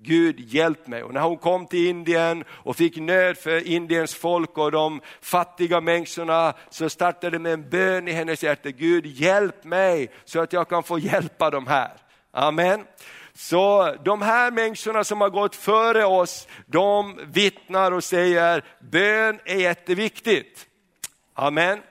Gud 0.00 0.40
hjälp 0.40 0.86
mig. 0.86 1.02
Och 1.02 1.14
när 1.14 1.20
hon 1.20 1.36
kom 1.36 1.66
till 1.66 1.86
Indien 1.86 2.44
och 2.50 2.76
fick 2.76 2.96
nöd 2.96 3.38
för 3.38 3.66
Indiens 3.68 4.14
folk 4.14 4.58
och 4.58 4.72
de 4.72 5.00
fattiga 5.20 5.80
människorna 5.80 6.54
så 6.70 6.90
startade 6.90 7.30
det 7.30 7.38
med 7.38 7.52
en 7.52 7.70
bön 7.70 8.08
i 8.08 8.12
hennes 8.12 8.42
hjärta. 8.42 8.70
Gud 8.70 9.06
hjälp 9.06 9.64
mig 9.64 10.10
så 10.24 10.40
att 10.40 10.52
jag 10.52 10.68
kan 10.68 10.82
få 10.82 10.98
hjälpa 10.98 11.50
de 11.50 11.66
här. 11.66 11.92
Amen. 12.32 12.84
Så 13.38 13.94
de 14.04 14.22
här 14.22 14.50
människorna 14.50 15.04
som 15.04 15.20
har 15.20 15.30
gått 15.30 15.56
före 15.56 16.04
oss, 16.04 16.48
de 16.66 17.20
vittnar 17.32 17.92
och 17.92 18.04
säger 18.04 18.64
bön 18.80 19.40
är 19.44 19.56
jätteviktigt. 19.56 20.66
Amen. 21.34 21.82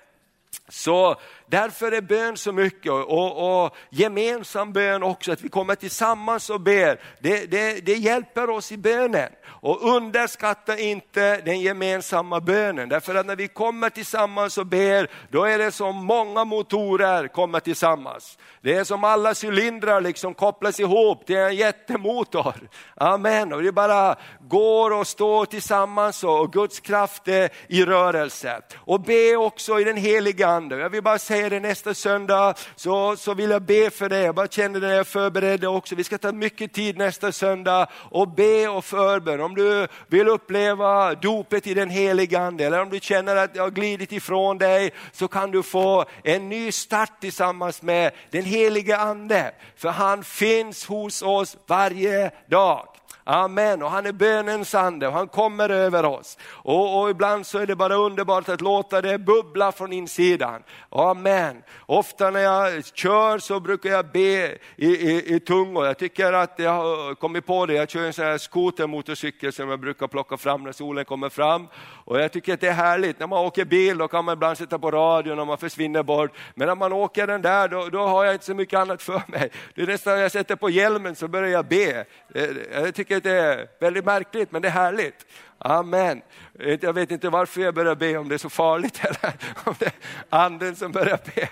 Så 0.68 1.16
därför 1.48 1.92
är 1.92 2.02
bön 2.02 2.38
så 2.38 2.52
mycket 2.52 2.92
och, 2.92 3.64
och 3.64 3.76
gemensam 3.90 4.74
bön 4.74 5.04
också, 5.04 5.32
att 5.32 5.42
vi 5.42 5.50
kommer 5.50 5.76
tillsammans 5.76 6.50
och 6.50 6.62
ber. 6.62 7.02
Det, 7.20 7.46
det, 7.52 7.86
det 7.86 7.96
hjälper 7.96 8.50
oss 8.50 8.72
i 8.72 8.78
bönen. 8.78 9.30
Och 9.62 9.96
underskatta 9.96 10.78
inte 10.78 11.42
den 11.42 11.62
gemensamma 11.62 12.40
bönen, 12.42 12.90
därför 12.90 13.16
att 13.16 13.26
när 13.26 13.36
vi 13.36 13.48
kommer 13.48 13.90
tillsammans 13.90 14.58
och 14.58 14.66
ber, 14.66 15.10
då 15.32 15.44
är 15.44 15.58
det 15.58 15.72
som 15.72 15.96
många 15.96 16.46
motorer 16.46 17.28
kommer 17.28 17.60
tillsammans. 17.60 18.38
Det 18.62 18.76
är 18.76 18.84
som 18.84 19.04
alla 19.04 19.34
cylindrar 19.44 20.02
liksom 20.02 20.34
kopplas 20.34 20.80
ihop 20.80 21.26
till 21.26 21.38
en 21.38 21.56
jättemotor. 21.56 22.54
Amen, 22.96 23.54
och 23.54 23.64
det 23.64 23.72
bara 23.72 24.16
går 24.40 24.94
och 24.94 25.08
står 25.08 25.46
tillsammans 25.46 26.24
och 26.24 26.54
Guds 26.54 26.80
kraft 26.80 27.28
är 27.28 27.50
i 27.68 27.86
rörelse. 27.86 28.62
Och 28.78 29.02
be 29.02 29.36
också 29.36 29.80
i 29.80 29.84
den 29.84 29.98
heliga 29.98 30.48
Ande. 30.48 30.78
Jag 30.78 30.90
vill 30.90 31.04
bara 31.04 31.20
säga 31.20 31.50
det 31.50 31.60
nästa 31.60 31.94
söndag, 31.94 32.54
så, 32.76 33.16
så 33.16 33.34
vill 33.34 33.50
jag 33.50 33.62
be 33.62 33.90
för 33.90 34.10
det. 34.10 34.20
Jag 34.20 34.36
bara 34.36 34.48
kände 34.48 34.80
det 34.80 34.88
när 34.88 34.96
jag 34.96 35.08
förberedde 35.08 35.68
också. 35.68 35.96
Vi 35.96 36.04
ska 36.04 36.18
ta 36.18 36.32
mycket 36.32 36.74
tid 36.74 36.98
nästa 36.98 37.32
söndag 37.32 37.88
och 37.94 38.28
be 38.28 38.68
och 38.68 38.86
förbön. 38.86 39.47
Om 39.48 39.56
du 39.56 39.88
vill 40.08 40.28
uppleva 40.28 41.16
dopet 41.16 41.68
i 41.68 41.74
den 41.74 41.90
heliga 41.90 42.40
Ande, 42.40 42.66
eller 42.66 42.82
om 42.82 42.90
du 42.90 43.00
känner 43.00 43.36
att 43.36 43.54
det 43.54 43.60
har 43.60 43.70
glidit 43.70 44.12
ifrån 44.12 44.58
dig, 44.58 44.92
så 45.12 45.28
kan 45.28 45.52
du 45.52 45.64
få 45.64 46.06
en 46.24 46.50
ny 46.50 46.72
start 46.72 47.22
tillsammans 47.22 47.82
med 47.82 48.12
den 48.32 48.44
heliga 48.44 48.98
Ande. 48.98 49.52
För 49.76 49.90
han 49.90 50.24
finns 50.24 50.86
hos 50.86 51.22
oss 51.22 51.58
varje 51.68 52.32
dag. 52.48 52.97
Amen, 53.30 53.84
och 53.84 53.92
han 53.92 54.06
är 54.06 54.12
bönens 54.12 54.76
ande 54.76 55.08
och 55.08 55.14
han 55.14 55.28
kommer 55.28 55.70
över 55.70 56.06
oss. 56.06 56.38
Och, 56.46 57.02
och, 57.02 57.10
ibland 57.10 57.46
så 57.46 57.58
är 57.58 57.66
det 57.66 57.76
bara 57.76 57.96
underbart 57.96 58.50
att 58.50 58.62
låta 58.62 59.02
det 59.02 59.18
bubbla 59.18 59.72
från 59.72 59.94
insidan. 59.94 60.64
Amen. 60.90 61.64
Ofta 61.86 62.30
när 62.30 62.40
jag 62.40 62.86
kör 62.86 63.40
så 63.40 63.60
brukar 63.60 63.90
jag 63.90 64.12
be 64.12 64.58
i, 64.76 64.88
i, 64.88 65.36
i 65.36 65.40
tungor. 65.40 65.86
Jag 65.86 65.98
tycker 65.98 66.34
att 66.34 66.54
jag 66.58 66.72
har 66.72 67.16
kommit 67.16 67.46
på 67.46 67.66
det, 67.66 67.74
jag 67.74 67.90
kör 67.90 68.06
en 68.06 68.14
sån 68.14 68.26
här 68.26 68.38
skotermotorcykel 68.38 69.54
som 69.54 69.70
jag 69.70 69.80
brukar 69.80 70.08
plocka 70.08 70.38
fram 70.38 70.64
när 70.64 70.72
solen 70.72 71.06
kommer 71.06 71.30
fram. 71.30 71.68
Och 72.06 72.20
jag 72.20 72.32
tycker 72.32 72.54
att 72.54 72.62
det 72.62 72.68
är 72.68 72.74
härligt, 72.74 73.20
när 73.20 73.28
man 73.28 73.46
åker 73.46 73.66
bil 73.66 73.98
då 73.98 74.08
kan 74.08 74.26
man 74.26 74.34
ibland 74.34 74.58
sätta 74.58 74.80
på 74.80 74.92
radion 74.92 75.40
och 75.40 75.48
man 75.48 75.58
försvinner 75.58 76.04
bort. 76.04 76.32
Men 76.56 76.68
när 76.68 76.76
man 76.76 76.94
åker 76.94 77.28
den 77.28 77.42
där 77.42 77.68
då, 77.68 77.90
då 77.90 78.00
har 78.00 78.26
jag 78.26 78.36
inte 78.36 78.46
så 78.46 78.54
mycket 78.54 78.80
annat 78.80 79.02
för 79.02 79.22
mig. 79.28 79.52
Det 79.76 79.82
är 79.82 79.88
nästan 79.88 80.16
när 80.16 80.22
jag 80.22 80.32
sätter 80.32 80.56
på 80.56 80.70
hjälmen 80.70 81.16
så 81.16 81.28
börjar 81.28 81.50
jag 81.50 81.66
be. 81.66 82.06
Eh, 82.36 82.50
jag 82.74 82.96
tycker 82.96 83.17
vilket 83.18 83.32
är 83.32 83.68
väldigt 83.80 84.06
märkligt 84.06 84.52
men 84.52 84.62
det 84.62 84.68
är 84.68 84.72
härligt. 84.72 85.26
Amen. 85.58 86.22
Eh, 86.60 86.80
jag 86.82 86.94
vet 86.94 87.12
inte 87.12 87.30
varför 87.30 87.62
jag 87.62 87.74
börjar 87.74 87.96
be, 87.96 88.18
om 88.18 88.30
det 88.30 88.36
är 88.36 88.40
så 88.40 88.50
farligt 88.50 89.00
eller 89.06 89.34
om 89.64 89.76
det 89.80 89.86
är 89.86 89.94
anden 90.30 90.76
som 90.76 90.92
börjar 90.92 91.20
be 91.36 91.50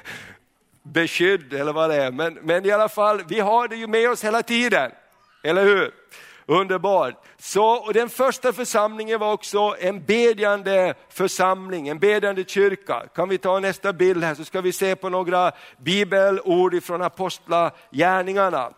beskydd 0.84 1.54
eller 1.54 1.74
vad 1.74 1.90
det 1.90 1.96
är. 1.96 2.12
Men, 2.12 2.34
men 2.34 2.66
i 2.66 2.72
alla 2.72 2.90
fall, 2.90 3.24
vi 3.28 3.40
har 3.40 3.68
det 3.68 3.76
ju 3.76 3.88
med 3.88 4.10
oss 4.10 4.24
hela 4.24 4.44
tiden, 4.44 4.92
eller 5.44 5.64
hur? 5.64 5.92
Underbart. 6.46 7.14
Så, 7.38 7.66
och 7.66 7.94
den 7.94 8.10
första 8.10 8.54
församlingen 8.54 9.20
var 9.20 9.34
också 9.34 9.76
en 9.80 10.06
bedjande 10.06 10.94
församling, 11.10 11.88
en 11.88 12.00
bedjande 12.00 12.44
kyrka. 12.44 13.04
Kan 13.16 13.30
vi 13.30 13.38
ta 13.38 13.60
nästa 13.60 13.94
bild 13.94 14.24
här 14.24 14.36
så 14.36 14.46
ska 14.46 14.62
vi 14.62 14.72
se 14.72 14.96
på 14.96 15.10
några 15.10 15.52
bibelord 15.78 16.84
från 16.84 17.02
apostlagärningarna. 17.02 18.72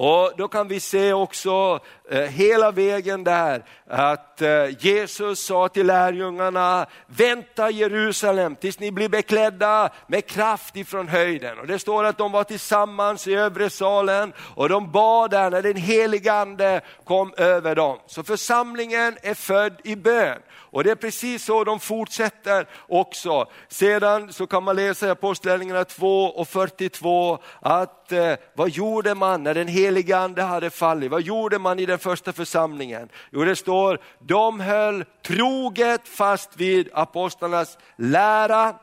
Och 0.00 0.32
då 0.36 0.48
kan 0.48 0.68
vi 0.68 0.80
se 0.80 1.12
också 1.12 1.80
eh, 2.10 2.20
hela 2.20 2.70
vägen 2.70 3.24
där 3.24 3.64
att 3.86 4.42
eh, 4.42 4.84
Jesus 4.84 5.40
sa 5.40 5.68
till 5.68 5.86
lärjungarna, 5.86 6.86
vänta 7.06 7.70
Jerusalem 7.70 8.56
tills 8.56 8.80
ni 8.80 8.92
blir 8.92 9.08
beklädda 9.08 9.90
med 10.06 10.26
kraft 10.26 10.76
ifrån 10.76 11.08
höjden. 11.08 11.58
Och 11.58 11.66
det 11.66 11.78
står 11.78 12.04
att 12.04 12.18
de 12.18 12.32
var 12.32 12.44
tillsammans 12.44 13.26
i 13.26 13.34
övre 13.34 13.70
salen 13.70 14.32
och 14.54 14.68
de 14.68 14.92
bad 14.92 15.30
där 15.30 15.50
när 15.50 15.62
den 15.62 15.76
helige 15.76 16.32
ande 16.32 16.80
kom 17.04 17.34
över 17.36 17.74
dem. 17.74 17.98
Så 18.06 18.22
församlingen 18.22 19.16
är 19.22 19.34
född 19.34 19.80
i 19.84 19.96
bön. 19.96 20.38
Och 20.70 20.84
det 20.84 20.90
är 20.90 20.94
precis 20.94 21.44
så 21.44 21.64
de 21.64 21.80
fortsätter 21.80 22.66
också. 22.88 23.46
Sedan 23.68 24.32
så 24.32 24.46
kan 24.46 24.62
man 24.62 24.76
läsa 24.76 25.06
i 25.06 25.10
Apostlagärningarna 25.10 25.84
2 25.84 26.24
och 26.24 26.48
42 26.48 27.38
att 27.60 28.12
eh, 28.12 28.34
vad 28.54 28.70
gjorde 28.70 29.14
man 29.14 29.42
när 29.42 29.54
den 29.54 29.68
helige 29.88 30.16
ande 30.16 30.42
hade 30.42 30.70
fallit? 30.70 31.10
Vad 31.10 31.22
gjorde 31.22 31.58
man 31.58 31.78
i 31.78 31.86
den 31.86 31.98
första 31.98 32.32
församlingen? 32.32 33.08
Jo 33.30 33.44
det 33.44 33.56
står, 33.56 33.98
de 34.18 34.60
höll 34.60 35.04
troget 35.26 36.08
fast 36.08 36.56
vid 36.56 36.88
apostlarnas 36.92 37.78
lära, 37.96 38.74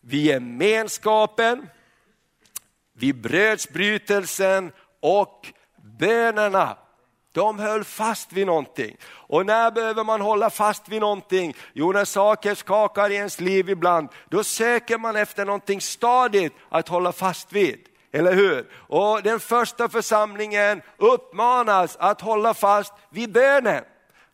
vid 0.00 0.24
gemenskapen, 0.24 1.68
vid 2.92 3.22
brödsbrytelsen 3.22 4.72
och 5.00 5.52
bönerna. 5.98 6.76
De 7.32 7.58
höll 7.58 7.84
fast 7.84 8.32
vid 8.32 8.46
någonting. 8.46 8.96
Och 9.06 9.46
när 9.46 9.70
behöver 9.70 10.04
man 10.04 10.20
hålla 10.20 10.50
fast 10.50 10.88
vid 10.88 11.00
någonting? 11.00 11.54
Jo, 11.72 11.92
när 11.92 12.04
saker 12.04 12.54
skakar 12.54 13.10
i 13.10 13.14
ens 13.14 13.40
liv 13.40 13.70
ibland, 13.70 14.08
då 14.28 14.44
söker 14.44 14.98
man 14.98 15.16
efter 15.16 15.44
någonting 15.44 15.80
stadigt 15.80 16.54
att 16.68 16.88
hålla 16.88 17.12
fast 17.12 17.52
vid. 17.52 17.78
Eller 18.16 18.34
hur? 18.34 18.66
Och 18.76 19.22
den 19.22 19.40
första 19.40 19.88
församlingen 19.88 20.82
uppmanas 20.96 21.96
att 22.00 22.20
hålla 22.20 22.54
fast 22.54 22.92
vid 23.10 23.32
bönen. 23.32 23.84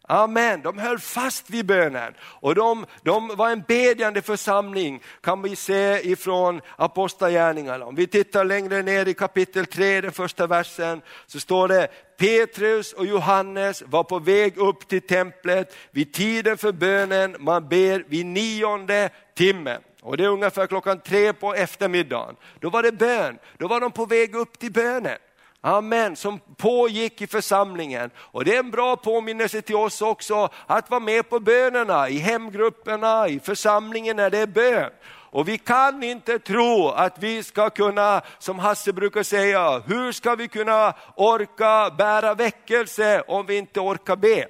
Amen, 0.09 0.63
de 0.63 0.79
höll 0.79 0.99
fast 0.99 1.51
vid 1.51 1.67
bönen. 1.67 2.15
Och 2.21 2.55
de, 2.55 2.87
de 3.03 3.37
var 3.37 3.51
en 3.51 3.63
bedjande 3.69 4.23
församling 4.23 5.03
kan 5.21 5.43
vi 5.43 5.57
se 5.57 6.11
ifrån 6.11 6.61
Apostlagärningarna. 6.77 7.85
Om 7.85 7.95
vi 7.95 8.07
tittar 8.07 8.45
längre 8.45 8.83
ner 8.83 9.09
i 9.09 9.15
kapitel 9.15 9.67
3, 9.67 10.01
den 10.01 10.13
första 10.13 10.47
versen, 10.47 11.03
så 11.27 11.41
står 11.41 11.69
det 11.69 11.89
Petrus 12.19 12.93
och 12.93 13.07
Johannes 13.07 13.83
var 13.87 14.05
på 14.05 14.19
väg 14.19 14.59
upp 14.59 14.89
till 14.89 15.07
templet 15.07 15.77
vid 15.91 16.13
tiden 16.13 16.59
för 16.59 16.73
bönen, 16.73 17.37
man 17.39 17.69
ber 17.69 18.05
vid 18.09 18.27
nionde 18.27 19.11
timmen. 19.35 19.83
Och 20.03 20.17
det 20.17 20.25
är 20.25 20.29
ungefär 20.29 20.67
klockan 20.67 21.01
tre 21.01 21.33
på 21.33 21.55
eftermiddagen. 21.55 22.37
Då 22.61 22.71
var 22.71 22.83
det 22.83 22.93
bön, 22.93 23.39
då 23.59 23.69
var 23.69 23.81
de 23.81 23.93
på 23.93 24.07
väg 24.07 24.35
upp 24.35 24.59
till 24.59 24.73
bönen. 24.73 25.19
Amen, 25.61 26.17
som 26.17 26.41
pågick 26.57 27.21
i 27.23 27.27
församlingen. 27.27 28.11
Och 28.17 28.45
det 28.45 28.55
är 28.55 28.59
en 28.59 28.71
bra 28.71 28.97
påminnelse 28.97 29.63
till 29.63 29.77
oss 29.77 30.03
också 30.03 30.49
att 30.67 30.91
vara 30.91 31.01
med 31.01 31.29
på 31.29 31.41
bönerna, 31.41 32.09
i 32.09 32.19
hemgrupperna, 32.19 33.29
i 33.29 33.41
församlingen 33.41 34.17
när 34.17 34.31
det 34.31 34.39
är 34.39 34.47
bön. 34.47 34.91
Och 35.33 35.49
vi 35.49 35.59
kan 35.59 36.03
inte 36.03 36.39
tro 36.39 36.89
att 36.89 37.19
vi 37.19 37.43
ska 37.43 37.71
kunna, 37.71 38.23
som 38.39 38.59
Hasse 38.59 38.93
brukar 38.93 39.23
säga, 39.23 39.83
hur 39.87 40.13
ska 40.13 40.35
vi 40.35 40.49
kunna 40.49 40.95
orka 41.17 41.95
bära 41.99 42.35
väckelse 42.35 43.23
om 43.27 43.47
vi 43.47 43.57
inte 43.57 43.81
orkar 43.81 44.17
be? 44.17 44.47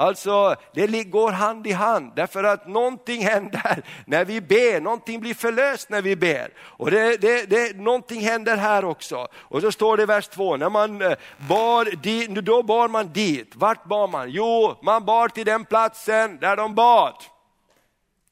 Alltså 0.00 0.56
det 0.72 1.04
går 1.04 1.32
hand 1.32 1.66
i 1.66 1.72
hand 1.72 2.12
därför 2.16 2.44
att 2.44 2.68
någonting 2.68 3.24
händer 3.24 3.82
när 4.06 4.24
vi 4.24 4.40
ber, 4.40 4.80
någonting 4.80 5.20
blir 5.20 5.34
förlöst 5.34 5.90
när 5.90 6.02
vi 6.02 6.16
ber. 6.16 6.50
Och 6.58 6.90
det, 6.90 7.16
det, 7.16 7.50
det, 7.50 7.76
någonting 7.76 8.20
händer 8.20 8.56
här 8.56 8.84
också. 8.84 9.28
Och 9.34 9.60
så 9.60 9.72
står 9.72 9.96
det 9.96 10.02
i 10.02 10.06
vers 10.06 10.28
2, 10.28 10.56
när 10.56 10.70
man 10.70 11.02
eh, 11.02 11.12
bar 11.48 11.84
dit, 11.84 12.30
då 12.30 12.62
bar 12.62 12.88
man 12.88 13.12
dit. 13.12 13.52
Vart 13.56 13.84
bar 13.84 14.08
man? 14.08 14.30
Jo, 14.30 14.76
man 14.82 15.04
bar 15.04 15.28
till 15.28 15.46
den 15.46 15.64
platsen 15.64 16.38
där 16.38 16.56
de 16.56 16.74
bad. 16.74 17.14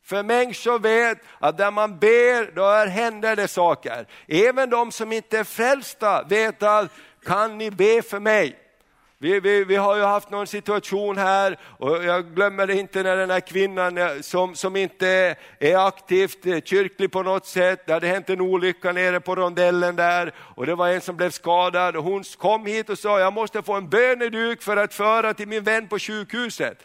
För 0.05 0.23
människor 0.23 0.79
vet 0.79 1.19
att 1.39 1.59
där 1.59 1.71
man 1.71 1.99
ber, 1.99 2.55
då 2.55 2.91
händer 2.91 3.37
det 3.37 3.49
saker. 3.49 4.07
Även 4.29 4.71
de 4.71 4.93
som 4.93 5.13
inte 5.13 5.39
är 5.39 5.45
frälsta 5.45 6.23
vet 6.23 6.63
att, 6.63 6.91
kan 7.25 7.59
ni 7.59 7.71
be 7.71 8.03
för 8.03 8.21
mig? 8.21 8.66
Vi, 9.19 9.41
vi, 9.41 9.65
vi, 9.65 9.77
har 9.77 9.97
ju 9.97 10.03
haft 10.03 10.31
någon 10.31 10.47
situation 10.47 11.19
här 11.19 11.59
och 11.79 12.05
jag 12.05 12.35
glömmer 12.35 12.71
inte 12.71 13.03
när 13.03 13.17
den 13.17 13.31
här 13.31 13.41
kvinnan 13.41 13.99
eh, 13.99 14.21
som, 14.21 14.55
som 14.55 14.77
inte 14.77 15.37
är 15.61 15.87
aktivt 15.87 16.47
eh, 16.47 16.61
kyrklig 16.61 17.13
på 17.13 17.23
något 17.23 17.47
sätt, 17.47 17.87
det 17.87 17.93
hade 17.93 18.07
hänt 18.07 18.31
en 18.31 18.41
olycka 18.41 18.93
nere 18.93 19.21
på 19.21 19.35
rondellen 19.35 19.97
där 19.97 20.35
och 20.39 20.67
det 20.67 20.75
var 20.75 20.89
en 20.89 21.01
som 21.01 21.17
blev 21.17 21.31
skadad 21.31 21.97
och 21.97 22.05
hon 22.05 22.23
kom 22.39 22.67
hit 22.67 22.91
och 22.91 22.99
sa 22.99 23.21
jag 23.21 23.33
måste 23.33 23.63
få 23.63 23.75
en 23.75 23.89
böneduk 23.89 24.63
för 24.63 24.77
att 24.77 24.95
föra 24.95 25.35
till 25.35 25.49
min 25.49 25.65
vän 25.65 25.89
på 25.89 25.99
sjukhuset. 25.99 26.83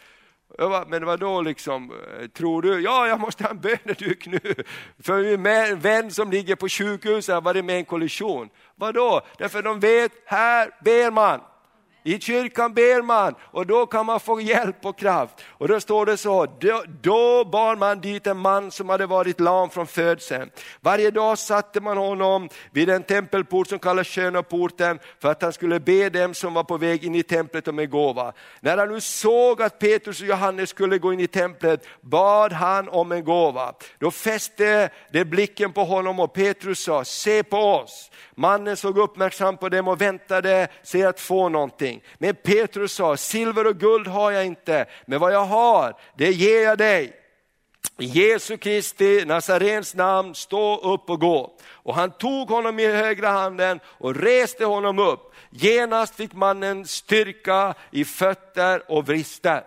Bara, 0.58 0.84
men 0.84 1.04
vad 1.04 1.20
då 1.20 1.42
liksom, 1.42 1.92
eh, 2.20 2.26
tror 2.26 2.62
du? 2.62 2.80
Ja, 2.80 3.08
jag 3.08 3.20
måste 3.20 3.44
ha 3.44 3.50
en 3.50 3.60
böneduk 3.60 4.26
nu. 4.26 4.54
För 5.02 5.36
min 5.36 5.78
vän 5.78 6.10
som 6.10 6.30
ligger 6.30 6.56
på 6.56 6.68
sjukhuset 6.68 7.34
har 7.34 7.42
varit 7.42 7.64
med 7.64 7.74
i 7.74 7.78
en 7.78 7.84
kollision. 7.84 8.48
Vadå? 8.76 9.20
Därför 9.38 9.62
de 9.62 9.80
vet, 9.80 10.12
här 10.26 10.70
ber 10.84 11.10
man. 11.10 11.40
I 12.04 12.20
kyrkan 12.20 12.74
ber 12.74 13.02
man 13.02 13.34
och 13.40 13.66
då 13.66 13.86
kan 13.86 14.06
man 14.06 14.20
få 14.20 14.40
hjälp 14.40 14.86
och 14.86 14.98
kraft. 14.98 15.34
Och 15.48 15.68
då 15.68 15.80
står 15.80 16.06
det 16.06 16.16
så, 16.16 16.46
då, 16.60 16.82
då 17.02 17.44
bar 17.44 17.76
man 17.76 18.00
dit 18.00 18.26
en 18.26 18.38
man 18.38 18.70
som 18.70 18.88
hade 18.88 19.06
varit 19.06 19.40
lam 19.40 19.70
från 19.70 19.86
födseln. 19.86 20.50
Varje 20.80 21.10
dag 21.10 21.38
satte 21.38 21.80
man 21.80 21.96
honom 21.96 22.48
vid 22.70 22.90
en 22.90 23.02
tempelport 23.02 23.68
som 23.68 23.78
kallas 23.78 24.08
sköna 24.08 24.42
porten 24.42 24.98
för 25.20 25.30
att 25.30 25.42
han 25.42 25.52
skulle 25.52 25.80
be 25.80 26.08
dem 26.08 26.34
som 26.34 26.54
var 26.54 26.64
på 26.64 26.76
väg 26.76 27.04
in 27.04 27.14
i 27.14 27.22
templet 27.22 27.68
om 27.68 27.78
en 27.78 27.90
gåva. 27.90 28.32
När 28.60 28.76
han 28.76 28.88
nu 28.88 29.00
såg 29.00 29.62
att 29.62 29.78
Petrus 29.78 30.20
och 30.20 30.26
Johannes 30.26 30.70
skulle 30.70 30.98
gå 30.98 31.12
in 31.12 31.20
i 31.20 31.26
templet 31.26 31.84
bad 32.00 32.52
han 32.52 32.88
om 32.88 33.12
en 33.12 33.24
gåva. 33.24 33.72
Då 33.98 34.10
fäste 34.10 34.90
det 35.12 35.24
blicken 35.24 35.72
på 35.72 35.84
honom 35.84 36.20
och 36.20 36.32
Petrus 36.32 36.84
sa, 36.84 37.04
se 37.04 37.42
på 37.42 37.58
oss. 37.58 38.10
Mannen 38.34 38.76
såg 38.76 38.98
uppmärksamt 38.98 39.60
på 39.60 39.68
dem 39.68 39.88
och 39.88 40.00
väntade 40.00 40.68
sig 40.82 41.04
att 41.04 41.20
få 41.20 41.48
någonting. 41.48 41.91
Men 42.18 42.34
Petrus 42.34 42.92
sa, 42.92 43.16
silver 43.16 43.66
och 43.66 43.76
guld 43.76 44.06
har 44.06 44.30
jag 44.30 44.46
inte, 44.46 44.86
men 45.06 45.20
vad 45.20 45.32
jag 45.32 45.44
har, 45.44 45.96
det 46.16 46.30
ger 46.30 46.62
jag 46.62 46.78
dig. 46.78 47.18
I 47.98 48.04
Jesu 48.04 48.56
Kristi, 48.56 49.24
Nazarens 49.24 49.94
namn, 49.94 50.34
stå 50.34 50.76
upp 50.94 51.10
och 51.10 51.20
gå. 51.20 51.56
Och 51.70 51.94
han 51.94 52.10
tog 52.10 52.48
honom 52.48 52.78
i 52.78 52.86
högra 52.86 53.28
handen 53.28 53.80
och 53.86 54.14
reste 54.14 54.64
honom 54.64 54.98
upp. 54.98 55.34
Genast 55.50 56.14
fick 56.14 56.32
mannen 56.32 56.86
styrka 56.86 57.74
i 57.90 58.04
fötter 58.04 58.82
och 58.92 59.06
vrister. 59.06 59.62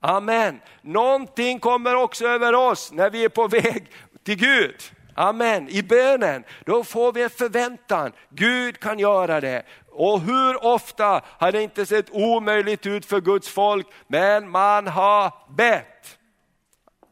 Amen. 0.00 0.60
Någonting 0.82 1.60
kommer 1.60 1.94
också 1.94 2.26
över 2.26 2.54
oss 2.54 2.92
när 2.92 3.10
vi 3.10 3.24
är 3.24 3.28
på 3.28 3.48
väg 3.48 3.86
till 4.24 4.36
Gud. 4.36 4.76
Amen. 5.14 5.68
I 5.68 5.82
bönen, 5.82 6.44
då 6.64 6.84
får 6.84 7.12
vi 7.12 7.22
en 7.22 7.30
förväntan. 7.30 8.12
Gud 8.28 8.80
kan 8.80 8.98
göra 8.98 9.40
det. 9.40 9.62
Och 9.98 10.20
hur 10.20 10.64
ofta 10.64 11.22
har 11.38 11.52
det 11.52 11.62
inte 11.62 11.86
sett 11.86 12.10
omöjligt 12.10 12.86
ut 12.86 13.06
för 13.06 13.20
Guds 13.20 13.48
folk, 13.48 13.86
men 14.06 14.50
man 14.50 14.86
har 14.86 15.32
bett. 15.56 16.18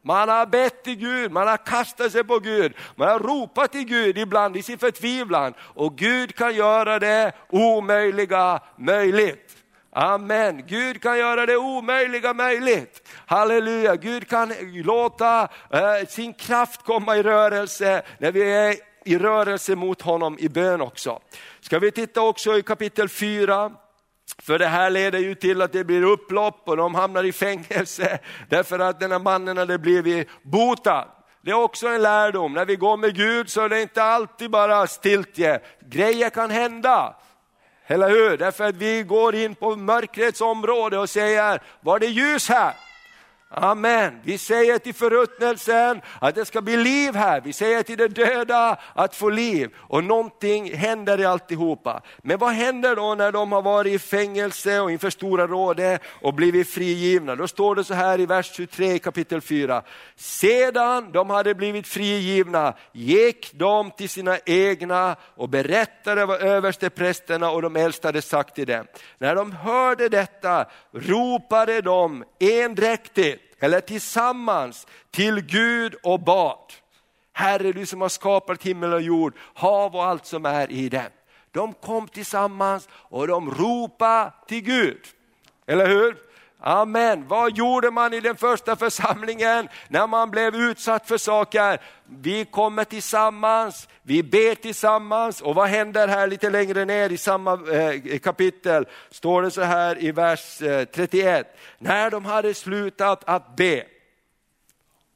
Man 0.03 0.29
har 0.29 0.45
bett 0.45 0.83
till 0.83 0.95
Gud, 0.95 1.31
man 1.31 1.47
har 1.47 1.57
kastat 1.57 2.11
sig 2.11 2.23
på 2.23 2.39
Gud, 2.39 2.73
man 2.95 3.07
har 3.07 3.19
ropat 3.19 3.71
till 3.71 3.85
Gud 3.85 4.17
ibland 4.17 4.57
i 4.57 4.63
sin 4.63 4.77
förtvivlan 4.77 5.53
och 5.59 5.97
Gud 5.97 6.35
kan 6.35 6.55
göra 6.55 6.99
det 6.99 7.31
omöjliga 7.49 8.59
möjligt. 8.77 9.55
Amen. 9.91 10.63
Gud 10.67 11.01
kan 11.01 11.17
göra 11.17 11.45
det 11.45 11.57
omöjliga 11.57 12.33
möjligt. 12.33 13.07
Halleluja, 13.25 13.95
Gud 13.95 14.27
kan 14.29 14.53
låta 14.73 15.41
eh, 15.69 16.07
sin 16.07 16.33
kraft 16.33 16.83
komma 16.83 17.17
i 17.17 17.23
rörelse 17.23 18.01
när 18.17 18.31
vi 18.31 18.53
är 18.53 18.75
i 19.05 19.17
rörelse 19.17 19.75
mot 19.75 20.01
honom 20.01 20.37
i 20.39 20.49
bön 20.49 20.81
också. 20.81 21.19
Ska 21.61 21.79
vi 21.79 21.91
titta 21.91 22.21
också 22.21 22.57
i 22.57 22.63
kapitel 22.63 23.09
4, 23.09 23.71
för 24.41 24.59
det 24.59 24.67
här 24.67 24.89
leder 24.89 25.19
ju 25.19 25.35
till 25.35 25.61
att 25.61 25.71
det 25.71 25.83
blir 25.83 26.03
upplopp 26.03 26.61
och 26.65 26.77
de 26.77 26.95
hamnar 26.95 27.23
i 27.23 27.31
fängelse 27.31 28.19
därför 28.49 28.79
att 28.79 28.99
den 28.99 29.11
här 29.11 29.19
mannen 29.19 29.57
hade 29.57 29.77
blivit 29.77 30.27
botad. 30.43 31.07
Det 31.41 31.51
är 31.51 31.63
också 31.63 31.87
en 31.87 32.01
lärdom, 32.01 32.53
när 32.53 32.65
vi 32.65 32.75
går 32.75 32.97
med 32.97 33.15
Gud 33.15 33.49
så 33.49 33.61
är 33.61 33.69
det 33.69 33.81
inte 33.81 34.03
alltid 34.03 34.51
bara 34.51 34.87
stiltje. 34.87 35.59
Grejer 35.79 36.29
kan 36.29 36.51
hända. 36.51 37.15
Eller 37.87 38.09
hur? 38.09 38.37
Därför 38.37 38.63
att 38.63 38.75
vi 38.75 39.03
går 39.03 39.35
in 39.35 39.55
på 39.55 39.75
mörkrets 39.75 40.41
område 40.41 40.97
och 40.97 41.09
säger, 41.09 41.61
var 41.81 41.99
det 41.99 42.07
ljus 42.07 42.49
här? 42.49 42.73
Amen. 43.57 44.19
Vi 44.23 44.37
säger 44.37 44.79
till 44.79 44.93
förruttnelsen 44.93 46.01
att 46.21 46.35
det 46.35 46.45
ska 46.45 46.61
bli 46.61 46.77
liv 46.77 47.15
här. 47.15 47.41
Vi 47.41 47.53
säger 47.53 47.83
till 47.83 47.97
de 47.97 48.07
döda 48.07 48.77
att 48.93 49.15
få 49.15 49.29
liv. 49.29 49.69
Och 49.77 50.03
någonting 50.03 50.73
händer 50.73 51.19
i 51.19 51.25
alltihopa. 51.25 52.01
Men 52.17 52.37
vad 52.37 52.51
händer 52.51 52.95
då 52.95 53.15
när 53.15 53.31
de 53.31 53.51
har 53.51 53.61
varit 53.61 53.93
i 53.93 53.99
fängelse 53.99 54.79
och 54.79 54.91
inför 54.91 55.09
Stora 55.09 55.47
rådet 55.47 56.01
och 56.21 56.33
blivit 56.33 56.69
frigivna? 56.69 57.35
Då 57.35 57.47
står 57.47 57.75
det 57.75 57.83
så 57.83 57.93
här 57.93 58.19
i 58.19 58.25
vers 58.25 58.51
23 58.55 58.99
kapitel 58.99 59.41
4. 59.41 59.81
Sedan 60.15 61.11
de 61.11 61.29
hade 61.29 61.55
blivit 61.55 61.87
frigivna 61.87 62.73
gick 62.91 63.51
de 63.53 63.91
till 63.91 64.09
sina 64.09 64.37
egna 64.45 65.15
och 65.35 65.49
berättade 65.49 66.25
vad 66.25 66.41
översteprästerna 66.41 67.49
och 67.49 67.61
de 67.61 67.75
äldste 67.75 68.07
hade 68.07 68.21
sagt 68.21 68.55
till 68.55 68.67
dem. 68.67 68.85
När 69.17 69.35
de 69.35 69.51
hörde 69.51 70.09
detta 70.09 70.65
ropade 70.93 71.81
de 71.81 72.23
endräktigt 72.39 73.44
eller 73.59 73.81
tillsammans 73.81 74.87
till 75.11 75.41
Gud 75.41 75.95
och 76.03 76.19
bad. 76.19 76.73
Herre 77.33 77.71
du 77.71 77.85
som 77.85 78.01
har 78.01 78.09
skapat 78.09 78.63
himmel 78.63 78.93
och 78.93 79.01
jord, 79.01 79.33
hav 79.53 79.95
och 79.95 80.05
allt 80.05 80.25
som 80.25 80.45
är 80.45 80.71
i 80.71 80.89
dem. 80.89 81.09
De 81.51 81.73
kom 81.73 82.07
tillsammans 82.07 82.89
och 82.91 83.27
de 83.27 83.51
ropade 83.51 84.31
till 84.47 84.61
Gud. 84.61 85.01
Eller 85.65 85.87
hur? 85.87 86.24
Amen. 86.67 87.27
Vad 87.27 87.57
gjorde 87.57 87.91
man 87.91 88.13
i 88.13 88.19
den 88.19 88.35
första 88.35 88.75
församlingen 88.75 89.69
när 89.87 90.07
man 90.07 90.31
blev 90.31 90.55
utsatt 90.55 91.07
för 91.07 91.17
saker? 91.17 91.81
Vi 92.05 92.45
kommer 92.45 92.83
tillsammans, 92.83 93.87
vi 94.01 94.23
ber 94.23 94.55
tillsammans 94.55 95.41
och 95.41 95.55
vad 95.55 95.67
händer 95.67 96.07
här 96.07 96.27
lite 96.27 96.49
längre 96.49 96.85
ner 96.85 97.09
i 97.09 97.17
samma 97.17 97.53
eh, 97.53 98.19
kapitel? 98.19 98.85
Står 99.09 99.41
det 99.41 99.51
så 99.51 99.61
här 99.61 100.03
i 100.03 100.11
vers 100.11 100.61
eh, 100.61 100.85
31. 100.85 101.57
När 101.77 102.11
de 102.11 102.25
hade 102.25 102.53
slutat 102.53 103.23
att 103.25 103.55
be. 103.55 103.83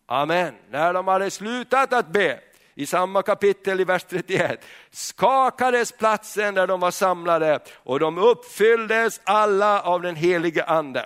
Amen. 0.05 0.55
När 0.71 0.93
de 0.93 1.07
hade 1.07 1.31
slutat 1.31 1.93
att 1.93 2.07
be 2.07 2.39
i 2.75 2.85
samma 2.85 3.21
kapitel 3.21 3.79
i 3.79 3.83
vers 3.83 4.03
31, 4.03 4.65
skakades 4.91 5.91
platsen 5.91 6.55
där 6.55 6.67
de 6.67 6.79
var 6.79 6.91
samlade 6.91 7.59
och 7.75 7.99
de 7.99 8.17
uppfylldes 8.17 9.21
alla 9.23 9.81
av 9.81 10.01
den 10.01 10.15
helige 10.15 10.63
anden 10.63 11.05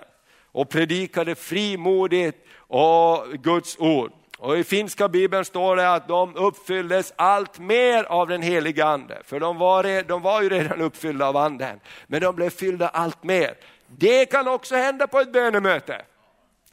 och 0.54 0.68
predikade 0.68 1.34
frimodigt 1.34 2.46
och 2.58 3.26
Guds 3.32 3.76
ord. 3.78 4.12
Och 4.38 4.58
I 4.58 4.64
finska 4.64 5.08
bibeln 5.08 5.44
står 5.44 5.76
det 5.76 5.92
att 5.92 6.08
de 6.08 6.36
uppfylldes 6.36 7.12
allt 7.16 7.58
mer 7.58 8.04
av 8.04 8.28
den 8.28 8.42
heliga 8.42 8.84
ande. 8.86 9.22
För 9.24 9.40
de 9.40 9.58
var, 9.58 10.02
de 10.02 10.22
var 10.22 10.42
ju 10.42 10.48
redan 10.48 10.80
uppfyllda 10.80 11.28
av 11.28 11.36
anden, 11.36 11.80
men 12.06 12.20
de 12.20 12.36
blev 12.36 12.50
fyllda 12.50 12.88
allt 12.88 13.22
mer. 13.22 13.54
Det 13.86 14.26
kan 14.26 14.48
också 14.48 14.74
hända 14.74 15.06
på 15.06 15.20
ett 15.20 15.32
bönemöte. 15.32 16.02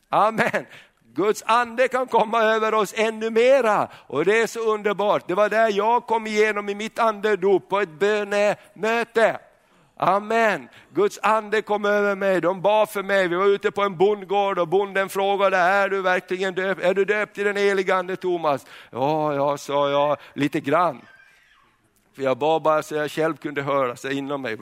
Amen. 0.10 0.66
Guds 1.14 1.44
ande 1.46 1.88
kan 1.88 2.08
komma 2.08 2.44
över 2.44 2.74
oss 2.74 2.94
ännu 2.98 3.30
mera 3.30 3.88
och 4.08 4.26
det 4.26 4.42
är 4.42 4.48
så 4.48 4.60
underbart. 4.74 5.28
Det 5.28 5.36
var 5.36 5.50
där 5.50 5.72
jag 5.72 6.08
kom 6.08 6.28
igenom 6.28 6.70
i 6.70 6.76
mitt 6.76 7.00
andedop 7.00 7.70
på 7.70 7.80
ett 7.80 7.90
bönemöte. 7.90 9.40
Amen. 10.04 10.70
Guds 10.94 11.20
ande 11.22 11.62
kom 11.62 11.86
över 11.86 12.16
mig, 12.16 12.42
de 12.42 12.62
bad 12.62 12.90
för 12.90 13.04
mig. 13.04 13.28
Vi 13.28 13.36
var 13.36 13.46
ute 13.46 13.72
på 13.72 13.82
en 13.82 13.98
bondgård 13.98 14.60
och 14.60 14.68
bonden 14.68 15.10
frågade, 15.10 15.58
är 15.58 15.90
du 15.90 16.02
verkligen 16.02 16.54
döpt? 16.54 16.82
Är 16.82 16.94
du 16.94 17.06
döpt 17.06 17.38
i 17.38 17.44
den 17.44 17.56
helige 17.56 17.96
ande 17.96 18.16
Thomas? 18.16 18.66
Ja, 18.90 19.36
ja, 19.36 19.58
sa 19.58 19.90
jag, 19.90 20.18
lite 20.34 20.60
grann. 20.60 21.02
För 22.16 22.24
jag 22.24 22.38
bad 22.38 22.62
bara 22.62 22.84
så 22.84 22.96
jag 22.96 23.12
själv 23.12 23.38
kunde 23.38 23.62
höra, 23.62 23.96
så 23.96 24.10
inom 24.10 24.42
mig 24.42 24.58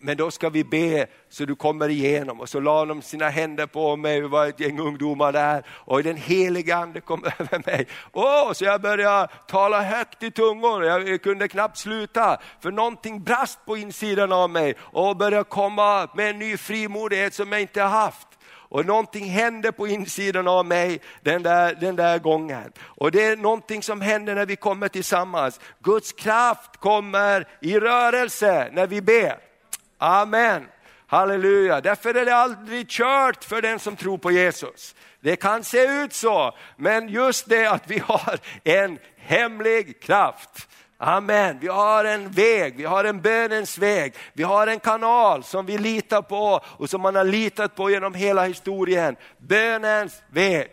men 0.00 0.16
då 0.16 0.30
ska 0.30 0.48
vi 0.48 0.64
be 0.64 1.06
så 1.28 1.44
du 1.44 1.54
kommer 1.54 1.88
igenom. 1.88 2.40
Och 2.40 2.48
så 2.48 2.60
la 2.60 2.84
de 2.84 3.02
sina 3.02 3.28
händer 3.28 3.66
på 3.66 3.96
mig, 3.96 4.20
vi 4.20 4.28
var 4.28 4.46
ett 4.46 4.60
gäng 4.60 4.80
ungdomar 4.80 5.32
där 5.32 5.66
och 5.68 6.02
den 6.02 6.16
heliga 6.16 6.76
ande 6.76 7.00
kom 7.00 7.24
över 7.38 7.62
mig. 7.66 7.86
Oh, 8.12 8.52
så 8.52 8.64
jag 8.64 8.80
började 8.80 9.28
tala 9.48 9.82
högt 9.82 10.22
i 10.22 10.30
tungor, 10.30 10.84
jag 10.84 11.22
kunde 11.22 11.48
knappt 11.48 11.78
sluta 11.78 12.40
för 12.60 12.70
någonting 12.70 13.22
brast 13.22 13.66
på 13.66 13.76
insidan 13.76 14.32
av 14.32 14.50
mig 14.50 14.74
och 14.80 15.16
började 15.16 15.44
komma 15.44 16.08
med 16.14 16.30
en 16.30 16.38
ny 16.38 16.56
frimodighet 16.56 17.34
som 17.34 17.52
jag 17.52 17.60
inte 17.60 17.82
haft. 17.82 18.26
Och 18.70 18.86
någonting 18.86 19.24
hände 19.24 19.72
på 19.72 19.86
insidan 19.86 20.48
av 20.48 20.66
mig 20.66 21.00
den 21.22 21.42
där, 21.42 21.74
den 21.74 21.96
där 21.96 22.18
gången. 22.18 22.72
Och 22.80 23.10
det 23.10 23.24
är 23.24 23.36
någonting 23.36 23.82
som 23.82 24.00
händer 24.00 24.34
när 24.34 24.46
vi 24.46 24.56
kommer 24.56 24.88
tillsammans. 24.88 25.60
Guds 25.82 26.12
kraft 26.12 26.76
kommer 26.76 27.48
i 27.60 27.78
rörelse 27.78 28.68
när 28.72 28.86
vi 28.86 29.02
ber. 29.02 29.49
Amen. 30.02 30.68
Halleluja, 31.06 31.80
därför 31.80 32.14
är 32.14 32.24
det 32.24 32.36
aldrig 32.36 32.88
kört 32.88 33.44
för 33.44 33.62
den 33.62 33.78
som 33.78 33.96
tror 33.96 34.18
på 34.18 34.30
Jesus. 34.30 34.94
Det 35.20 35.36
kan 35.36 35.64
se 35.64 36.02
ut 36.02 36.12
så, 36.12 36.54
men 36.76 37.08
just 37.08 37.48
det 37.48 37.66
att 37.66 37.90
vi 37.90 37.98
har 37.98 38.38
en 38.64 38.98
hemlig 39.16 40.02
kraft. 40.02 40.68
Amen. 40.98 41.58
Vi 41.60 41.68
har 41.68 42.04
en 42.04 42.30
väg, 42.30 42.76
vi 42.76 42.84
har 42.84 43.04
en 43.04 43.20
bönens 43.20 43.78
väg, 43.78 44.14
vi 44.32 44.42
har 44.42 44.66
en 44.66 44.80
kanal 44.80 45.44
som 45.44 45.66
vi 45.66 45.78
litar 45.78 46.22
på 46.22 46.60
och 46.66 46.90
som 46.90 47.00
man 47.00 47.14
har 47.14 47.24
litat 47.24 47.74
på 47.74 47.90
genom 47.90 48.14
hela 48.14 48.44
historien. 48.44 49.16
Bönens 49.38 50.22
väg. 50.30 50.70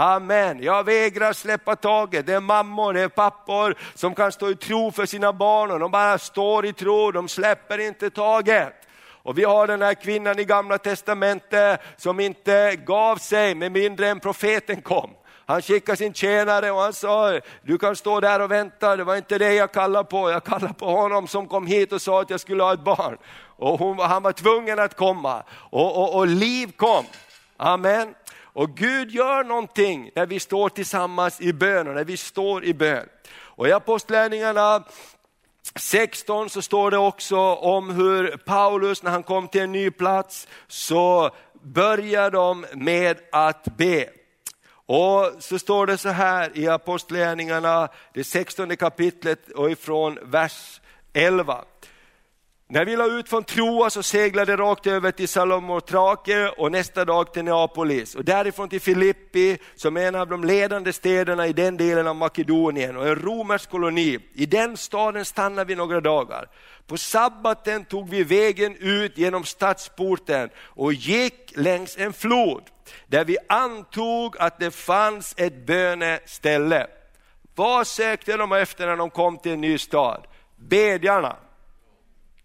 Amen. 0.00 0.62
Jag 0.62 0.84
vägrar 0.84 1.32
släppa 1.32 1.76
taget. 1.76 2.26
Det 2.26 2.34
är 2.34 2.40
mammor, 2.40 2.92
det 2.92 3.00
är 3.00 3.08
pappor 3.08 3.74
som 3.94 4.14
kan 4.14 4.32
stå 4.32 4.50
i 4.50 4.56
tro 4.56 4.90
för 4.90 5.06
sina 5.06 5.32
barn 5.32 5.70
och 5.70 5.78
de 5.78 5.90
bara 5.90 6.18
står 6.18 6.66
i 6.66 6.72
tro, 6.72 7.12
de 7.12 7.28
släpper 7.28 7.78
inte 7.78 8.10
taget. 8.10 8.72
Och 9.22 9.38
vi 9.38 9.44
har 9.44 9.66
den 9.66 9.82
här 9.82 9.94
kvinnan 9.94 10.38
i 10.38 10.44
gamla 10.44 10.78
testamentet 10.78 11.80
som 11.96 12.20
inte 12.20 12.76
gav 12.76 13.16
sig 13.16 13.54
med 13.54 13.72
mindre 13.72 14.08
än 14.08 14.20
profeten 14.20 14.82
kom. 14.82 15.10
Han 15.46 15.62
skickade 15.62 15.96
sin 15.96 16.14
tjänare 16.14 16.70
och 16.70 16.80
han 16.80 16.92
sa, 16.92 17.40
du 17.62 17.78
kan 17.78 17.96
stå 17.96 18.20
där 18.20 18.40
och 18.40 18.50
vänta, 18.50 18.96
det 18.96 19.04
var 19.04 19.16
inte 19.16 19.38
det 19.38 19.54
jag 19.54 19.72
kallade 19.72 20.04
på, 20.04 20.30
jag 20.30 20.44
kallade 20.44 20.74
på 20.74 20.86
honom 20.86 21.28
som 21.28 21.48
kom 21.48 21.66
hit 21.66 21.92
och 21.92 22.02
sa 22.02 22.20
att 22.20 22.30
jag 22.30 22.40
skulle 22.40 22.62
ha 22.62 22.72
ett 22.72 22.84
barn. 22.84 23.18
och 23.56 23.78
hon, 23.78 23.98
han 23.98 24.22
var 24.22 24.32
tvungen 24.32 24.78
att 24.78 24.96
komma 24.96 25.42
och, 25.50 25.96
och, 25.96 26.16
och 26.16 26.26
liv 26.26 26.72
kom. 26.76 27.04
Amen. 27.56 28.14
Och 28.58 28.76
Gud 28.76 29.10
gör 29.10 29.44
någonting 29.44 30.10
när 30.14 30.26
vi 30.26 30.40
står 30.40 30.68
tillsammans 30.68 31.40
i 31.40 31.52
bön 31.52 31.88
och 31.88 31.94
när 31.94 32.04
vi 32.04 32.16
står 32.16 32.64
i 32.64 32.74
bön. 32.74 33.08
Och 33.30 33.68
i 33.68 33.72
Apostlagärningarna 33.72 34.84
16 35.74 36.50
så 36.50 36.62
står 36.62 36.90
det 36.90 36.98
också 36.98 37.38
om 37.54 37.90
hur 37.90 38.36
Paulus 38.36 39.02
när 39.02 39.10
han 39.10 39.22
kom 39.22 39.48
till 39.48 39.60
en 39.60 39.72
ny 39.72 39.90
plats 39.90 40.48
så 40.68 41.30
börjar 41.62 42.30
de 42.30 42.66
med 42.74 43.16
att 43.32 43.64
be. 43.76 44.08
Och 44.70 45.32
så 45.38 45.58
står 45.58 45.86
det 45.86 45.98
så 45.98 46.08
här 46.08 46.58
i 46.58 46.68
Apostlagärningarna, 46.68 47.88
det 48.14 48.24
16 48.24 48.76
kapitlet 48.76 49.50
och 49.50 49.70
ifrån 49.70 50.18
vers 50.22 50.80
11. 51.12 51.64
När 52.70 52.84
vi 52.84 52.96
la 52.96 53.06
ut 53.06 53.28
från 53.28 53.44
Troa 53.44 53.90
så 53.90 54.02
seglade 54.02 54.56
rakt 54.56 54.86
över 54.86 55.10
till 55.10 55.28
Salomotrake 55.28 56.48
och 56.48 56.72
nästa 56.72 57.04
dag 57.04 57.32
till 57.32 57.44
Neapolis 57.44 58.14
och 58.14 58.24
därifrån 58.24 58.68
till 58.68 58.80
Filippi 58.80 59.58
som 59.74 59.96
är 59.96 60.00
en 60.00 60.14
av 60.14 60.28
de 60.28 60.44
ledande 60.44 60.92
städerna 60.92 61.46
i 61.46 61.52
den 61.52 61.76
delen 61.76 62.06
av 62.06 62.16
Makedonien 62.16 62.96
och 62.96 63.08
en 63.08 63.14
romersk 63.14 63.70
koloni. 63.70 64.18
I 64.34 64.46
den 64.46 64.76
staden 64.76 65.24
stannade 65.24 65.64
vi 65.64 65.74
några 65.74 66.00
dagar. 66.00 66.48
På 66.86 66.96
sabbaten 66.96 67.84
tog 67.84 68.08
vi 68.08 68.24
vägen 68.24 68.76
ut 68.76 69.18
genom 69.18 69.44
stadsporten 69.44 70.50
och 70.58 70.92
gick 70.92 71.52
längs 71.56 71.98
en 71.98 72.12
flod 72.12 72.62
där 73.06 73.24
vi 73.24 73.36
antog 73.48 74.36
att 74.38 74.58
det 74.58 74.70
fanns 74.70 75.34
ett 75.36 75.66
böneställe. 75.66 76.86
Vad 77.54 77.86
sökte 77.86 78.36
de 78.36 78.52
efter 78.52 78.86
när 78.86 78.96
de 78.96 79.10
kom 79.10 79.38
till 79.38 79.52
en 79.52 79.60
ny 79.60 79.78
stad? 79.78 80.26
Bedjarna. 80.56 81.36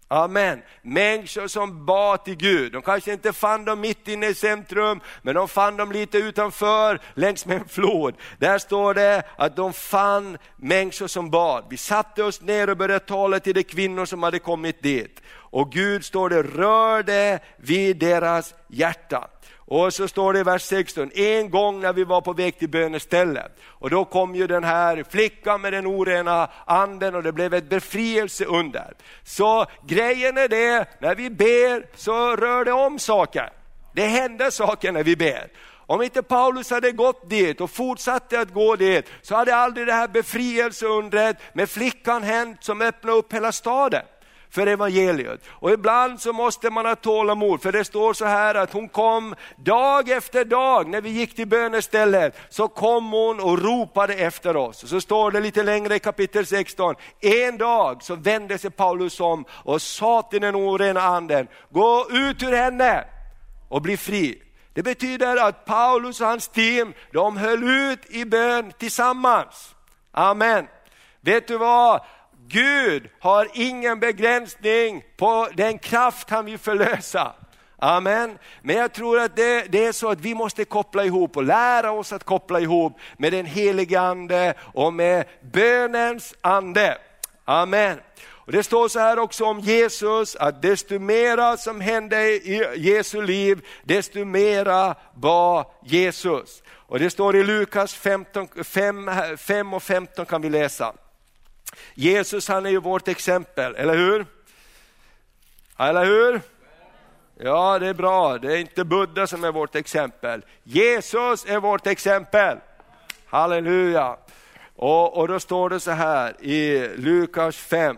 Amen. 0.08 0.62
Människor 0.82 1.46
som 1.48 1.86
bad 1.86 2.24
till 2.24 2.36
Gud. 2.36 2.72
De 2.72 2.82
kanske 2.82 3.12
inte 3.12 3.32
fann 3.32 3.64
dem 3.64 3.80
mitt 3.80 4.08
inne 4.08 4.26
i 4.26 4.34
centrum, 4.34 5.00
men 5.22 5.34
de 5.34 5.48
fann 5.48 5.76
dem 5.76 5.92
lite 5.92 6.18
utanför 6.18 7.00
längs 7.14 7.46
med 7.46 7.56
en 7.56 7.68
flod. 7.68 8.14
Där 8.38 8.58
står 8.58 8.94
det 8.94 9.22
att 9.36 9.56
de 9.56 9.72
fann 9.72 10.38
människor 10.56 11.06
som 11.06 11.30
bad. 11.30 11.64
Vi 11.70 11.76
satte 11.76 12.22
oss 12.22 12.40
ner 12.40 12.70
och 12.70 12.76
började 12.76 13.04
tala 13.04 13.40
till 13.40 13.54
de 13.54 13.62
kvinnor 13.62 14.04
som 14.04 14.22
hade 14.22 14.38
kommit 14.38 14.82
dit. 14.82 15.22
Och 15.30 15.72
Gud, 15.72 16.04
står 16.04 16.28
det, 16.28 16.42
rörde 16.42 17.38
vid 17.56 17.96
deras 17.96 18.54
hjärta. 18.68 19.28
Och 19.66 19.94
så 19.94 20.08
står 20.08 20.32
det 20.32 20.40
i 20.40 20.42
vers 20.42 20.62
16, 20.62 21.10
en 21.14 21.50
gång 21.50 21.80
när 21.80 21.92
vi 21.92 22.04
var 22.04 22.20
på 22.20 22.32
väg 22.32 22.58
till 22.58 22.68
bönestället, 22.68 23.52
och 23.64 23.90
då 23.90 24.04
kom 24.04 24.34
ju 24.34 24.46
den 24.46 24.64
här 24.64 25.04
flickan 25.10 25.60
med 25.60 25.72
den 25.72 25.86
orena 25.86 26.50
anden 26.64 27.14
och 27.14 27.22
det 27.22 27.32
blev 27.32 27.54
ett 27.54 27.68
befrielse 27.68 28.44
under. 28.44 28.94
Så 29.22 29.66
grejen 29.86 30.38
är 30.38 30.48
det, 30.48 30.86
när 31.00 31.14
vi 31.14 31.30
ber 31.30 31.96
så 31.96 32.36
rör 32.36 32.64
det 32.64 32.72
om 32.72 32.98
saker. 32.98 33.50
Det 33.92 34.06
händer 34.06 34.50
saker 34.50 34.92
när 34.92 35.04
vi 35.04 35.16
ber. 35.16 35.48
Om 35.86 36.02
inte 36.02 36.22
Paulus 36.22 36.70
hade 36.70 36.92
gått 36.92 37.30
dit 37.30 37.60
och 37.60 37.70
fortsatte 37.70 38.40
att 38.40 38.54
gå 38.54 38.76
dit, 38.76 39.10
så 39.22 39.34
hade 39.34 39.56
aldrig 39.56 39.86
det 39.86 39.92
här 39.92 40.08
befrielseundret 40.08 41.36
med 41.52 41.70
flickan 41.70 42.22
hänt 42.22 42.64
som 42.64 42.82
öppnade 42.82 43.18
upp 43.18 43.32
hela 43.32 43.52
staden 43.52 44.02
för 44.54 44.66
evangeliet. 44.66 45.40
Och 45.48 45.70
ibland 45.70 46.20
så 46.20 46.32
måste 46.32 46.70
man 46.70 46.86
ha 46.86 46.96
tålamod, 46.96 47.62
för 47.62 47.72
det 47.72 47.84
står 47.84 48.12
så 48.12 48.24
här 48.24 48.54
att 48.54 48.72
hon 48.72 48.88
kom 48.88 49.34
dag 49.56 50.08
efter 50.08 50.44
dag 50.44 50.88
när 50.88 51.00
vi 51.00 51.10
gick 51.10 51.36
till 51.36 51.48
bönestället, 51.48 52.36
så 52.48 52.68
kom 52.68 53.12
hon 53.12 53.40
och 53.40 53.62
ropade 53.62 54.14
efter 54.14 54.56
oss. 54.56 54.82
Och 54.82 54.88
så 54.88 55.00
står 55.00 55.30
det 55.30 55.40
lite 55.40 55.62
längre 55.62 55.96
i 55.96 55.98
kapitel 55.98 56.46
16, 56.46 56.94
en 57.20 57.58
dag 57.58 58.02
så 58.02 58.14
vände 58.14 58.58
sig 58.58 58.70
Paulus 58.70 59.20
om 59.20 59.44
och 59.50 59.82
sa 59.82 60.22
till 60.22 60.40
den 60.40 60.54
orena 60.54 61.00
anden, 61.00 61.48
gå 61.70 62.06
ut 62.10 62.42
ur 62.42 62.52
henne 62.52 63.04
och 63.68 63.82
bli 63.82 63.96
fri. 63.96 64.42
Det 64.74 64.82
betyder 64.82 65.36
att 65.36 65.64
Paulus 65.64 66.20
och 66.20 66.26
hans 66.26 66.48
team, 66.48 66.92
de 67.12 67.36
höll 67.36 67.64
ut 67.64 68.10
i 68.10 68.24
bön 68.24 68.72
tillsammans. 68.78 69.74
Amen. 70.12 70.66
Vet 71.20 71.48
du 71.48 71.58
vad? 71.58 72.00
Gud 72.48 73.08
har 73.20 73.48
ingen 73.54 74.00
begränsning 74.00 75.04
på 75.16 75.48
den 75.54 75.78
kraft 75.78 76.30
han 76.30 76.44
vill 76.44 76.58
förlösa. 76.58 77.32
Amen. 77.78 78.38
Men 78.62 78.76
jag 78.76 78.92
tror 78.92 79.18
att 79.18 79.36
det, 79.36 79.72
det, 79.72 79.84
är 79.84 79.92
så 79.92 80.10
att 80.10 80.20
vi 80.20 80.34
måste 80.34 80.64
koppla 80.64 81.04
ihop 81.04 81.36
och 81.36 81.44
lära 81.44 81.90
oss 81.90 82.12
att 82.12 82.24
koppla 82.24 82.60
ihop 82.60 82.98
med 83.16 83.32
den 83.32 83.46
helige 83.46 84.00
ande 84.00 84.54
och 84.60 84.92
med 84.92 85.24
bönens 85.52 86.34
ande. 86.40 86.98
Amen. 87.44 88.00
Och 88.24 88.52
Det 88.52 88.62
står 88.62 88.88
så 88.88 88.98
här 88.98 89.18
också 89.18 89.44
om 89.44 89.60
Jesus, 89.60 90.36
att 90.36 90.62
desto 90.62 90.98
mera 90.98 91.56
som 91.56 91.80
hände 91.80 92.22
i 92.26 92.66
Jesu 92.76 93.22
liv, 93.22 93.66
desto 93.82 94.24
mera 94.24 94.94
var 95.14 95.66
Jesus. 95.84 96.62
Och 96.68 96.98
Det 96.98 97.10
står 97.10 97.36
i 97.36 97.44
Lukas 97.44 97.94
15, 97.94 98.48
5, 98.64 99.10
5 99.36 99.74
och 99.74 99.82
15 99.82 100.26
kan 100.26 100.42
vi 100.42 100.50
läsa. 100.50 100.94
Jesus 101.94 102.48
han 102.48 102.66
är 102.66 102.70
ju 102.70 102.80
vårt 102.80 103.08
exempel, 103.08 103.74
eller 103.74 103.96
hur? 103.96 104.26
Eller 105.78 106.04
hur? 106.04 106.40
Ja, 107.38 107.78
det 107.78 107.86
är 107.86 107.94
bra. 107.94 108.38
Det 108.38 108.52
är 108.52 108.56
inte 108.56 108.84
Buddha 108.84 109.26
som 109.26 109.44
är 109.44 109.52
vårt 109.52 109.74
exempel. 109.74 110.44
Jesus 110.62 111.44
är 111.44 111.60
vårt 111.60 111.86
exempel. 111.86 112.58
Halleluja. 113.26 114.16
Och, 114.76 115.16
och 115.16 115.28
då 115.28 115.40
står 115.40 115.70
det 115.70 115.80
så 115.80 115.90
här 115.90 116.44
i 116.44 116.88
Lukas 116.96 117.56
5. 117.56 117.96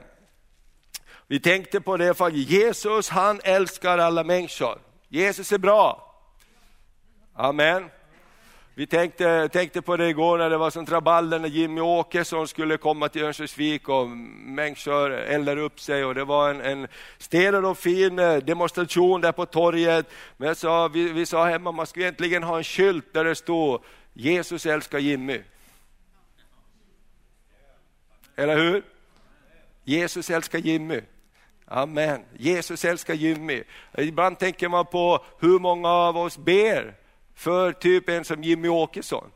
Vi 1.27 1.41
tänkte 1.41 1.81
på 1.81 1.97
det 1.97 2.15
för 2.15 2.31
Jesus 2.31 3.09
han 3.09 3.41
älskar 3.45 3.99
alla 3.99 4.25
människor. 4.25 4.79
Jesus 5.09 5.53
är 5.53 5.59
bra. 5.59 6.15
Amen. 7.35 7.91
Vi 8.79 8.87
tänkte, 8.87 9.49
tänkte 9.49 9.83
på 9.83 9.97
det 9.97 10.09
igår 10.09 10.39
när 10.39 10.51
det 10.51 10.57
var 10.57 10.71
som 10.71 10.87
rabalder, 10.87 11.39
när 11.39 11.49
Jimmy 11.49 11.81
Åkesson 11.81 12.49
skulle 12.49 12.77
komma 12.77 13.09
till 13.09 13.23
Örnsköldsvik 13.23 13.89
och 13.89 14.09
människor 14.09 15.12
eldade 15.12 15.61
upp 15.61 15.81
sig 15.81 16.05
och 16.05 16.15
det 16.15 16.25
var 16.25 16.51
en, 16.51 16.61
en 16.61 16.89
stenad 17.19 17.65
och 17.65 17.79
fin 17.79 18.19
eh, 18.19 18.37
demonstration 18.37 19.21
där 19.21 19.33
på 19.33 19.47
torget. 19.47 20.07
Men 20.37 20.49
jag 20.49 20.57
sa, 20.57 20.89
vi, 20.89 21.12
vi 21.12 21.27
sa 21.27 21.47
hemma, 21.47 21.73
man 21.73 21.87
skulle 21.87 22.05
egentligen 22.05 22.43
ha 22.43 22.59
en 22.59 22.65
skylt 22.65 23.12
där 23.12 23.25
det 23.25 23.35
stod 23.35 23.81
Jesus 24.12 24.67
älskar 24.67 24.99
Jimmy. 24.99 25.41
Eller 28.37 28.57
hur? 28.57 28.83
Jesus 29.85 30.31
älskar 30.31 30.59
Jimmy. 30.59 31.01
Amen. 31.65 32.25
Jesus 32.39 32.85
älskar 32.85 33.15
Jimmy. 33.15 33.62
Ibland 33.99 34.39
tänker 34.39 34.69
man 34.69 34.87
på 34.87 35.25
hur 35.41 35.59
många 35.59 35.89
av 35.89 36.17
oss 36.17 36.39
ber 36.39 37.06
för 37.37 37.72
typ 37.72 38.09
en 38.09 38.25
som 38.25 38.42
Jimmy 38.42 38.68
Åkesson. 38.68 39.31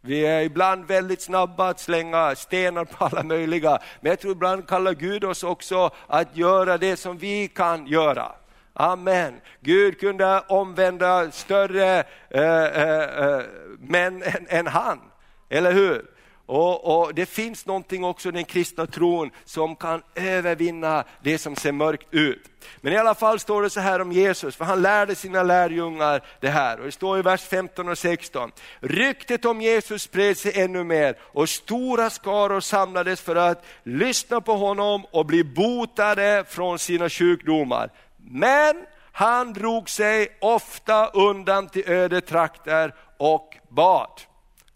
Vi 0.00 0.26
är 0.26 0.40
ibland 0.40 0.84
väldigt 0.84 1.22
snabba 1.22 1.68
att 1.68 1.80
slänga 1.80 2.34
stenar 2.34 2.84
på 2.84 3.04
alla 3.04 3.22
möjliga, 3.22 3.78
men 4.00 4.10
jag 4.10 4.20
tror 4.20 4.32
ibland 4.32 4.68
kallar 4.68 4.94
Gud 4.94 5.24
oss 5.24 5.44
också 5.44 5.90
att 6.06 6.36
göra 6.36 6.78
det 6.78 6.96
som 6.96 7.18
vi 7.18 7.48
kan 7.48 7.86
göra. 7.86 8.32
Amen. 8.72 9.40
Gud 9.60 10.00
kunde 10.00 10.40
omvända 10.40 11.30
större 11.30 12.04
eh, 12.30 12.64
eh, 12.64 13.02
eh 13.02 13.42
män 13.78 14.22
än, 14.22 14.46
än 14.48 14.66
han, 14.66 15.00
eller 15.48 15.72
hur? 15.72 16.15
Och, 16.46 17.00
och, 17.00 17.14
Det 17.14 17.26
finns 17.26 17.66
någonting 17.66 18.04
också 18.04 18.28
i 18.28 18.32
den 18.32 18.44
kristna 18.44 18.86
tron 18.86 19.30
som 19.44 19.76
kan 19.76 20.02
övervinna 20.14 21.04
det 21.22 21.38
som 21.38 21.56
ser 21.56 21.72
mörkt 21.72 22.06
ut. 22.10 22.42
Men 22.80 22.92
i 22.92 22.96
alla 22.96 23.14
fall 23.14 23.40
står 23.40 23.62
det 23.62 23.70
så 23.70 23.80
här 23.80 24.00
om 24.00 24.12
Jesus, 24.12 24.56
för 24.56 24.64
han 24.64 24.82
lärde 24.82 25.14
sina 25.14 25.42
lärjungar 25.42 26.22
det 26.40 26.48
här. 26.48 26.78
Och 26.78 26.84
Det 26.84 26.92
står 26.92 27.18
i 27.18 27.22
vers 27.22 27.42
15 27.42 27.88
och 27.88 27.98
16. 27.98 28.52
Ryktet 28.80 29.44
om 29.44 29.60
Jesus 29.60 30.02
spred 30.02 30.38
sig 30.38 30.60
ännu 30.60 30.84
mer 30.84 31.16
och 31.20 31.48
stora 31.48 32.10
skaror 32.10 32.60
samlades 32.60 33.20
för 33.20 33.36
att 33.36 33.64
lyssna 33.82 34.40
på 34.40 34.52
honom 34.56 35.04
och 35.10 35.26
bli 35.26 35.44
botade 35.44 36.44
från 36.48 36.78
sina 36.78 37.08
sjukdomar. 37.08 37.90
Men 38.16 38.76
han 39.12 39.52
drog 39.52 39.90
sig 39.90 40.28
ofta 40.40 41.06
undan 41.06 41.68
till 41.68 41.90
öde 41.90 42.20
trakter 42.20 42.94
och 43.16 43.56
bad. 43.68 44.20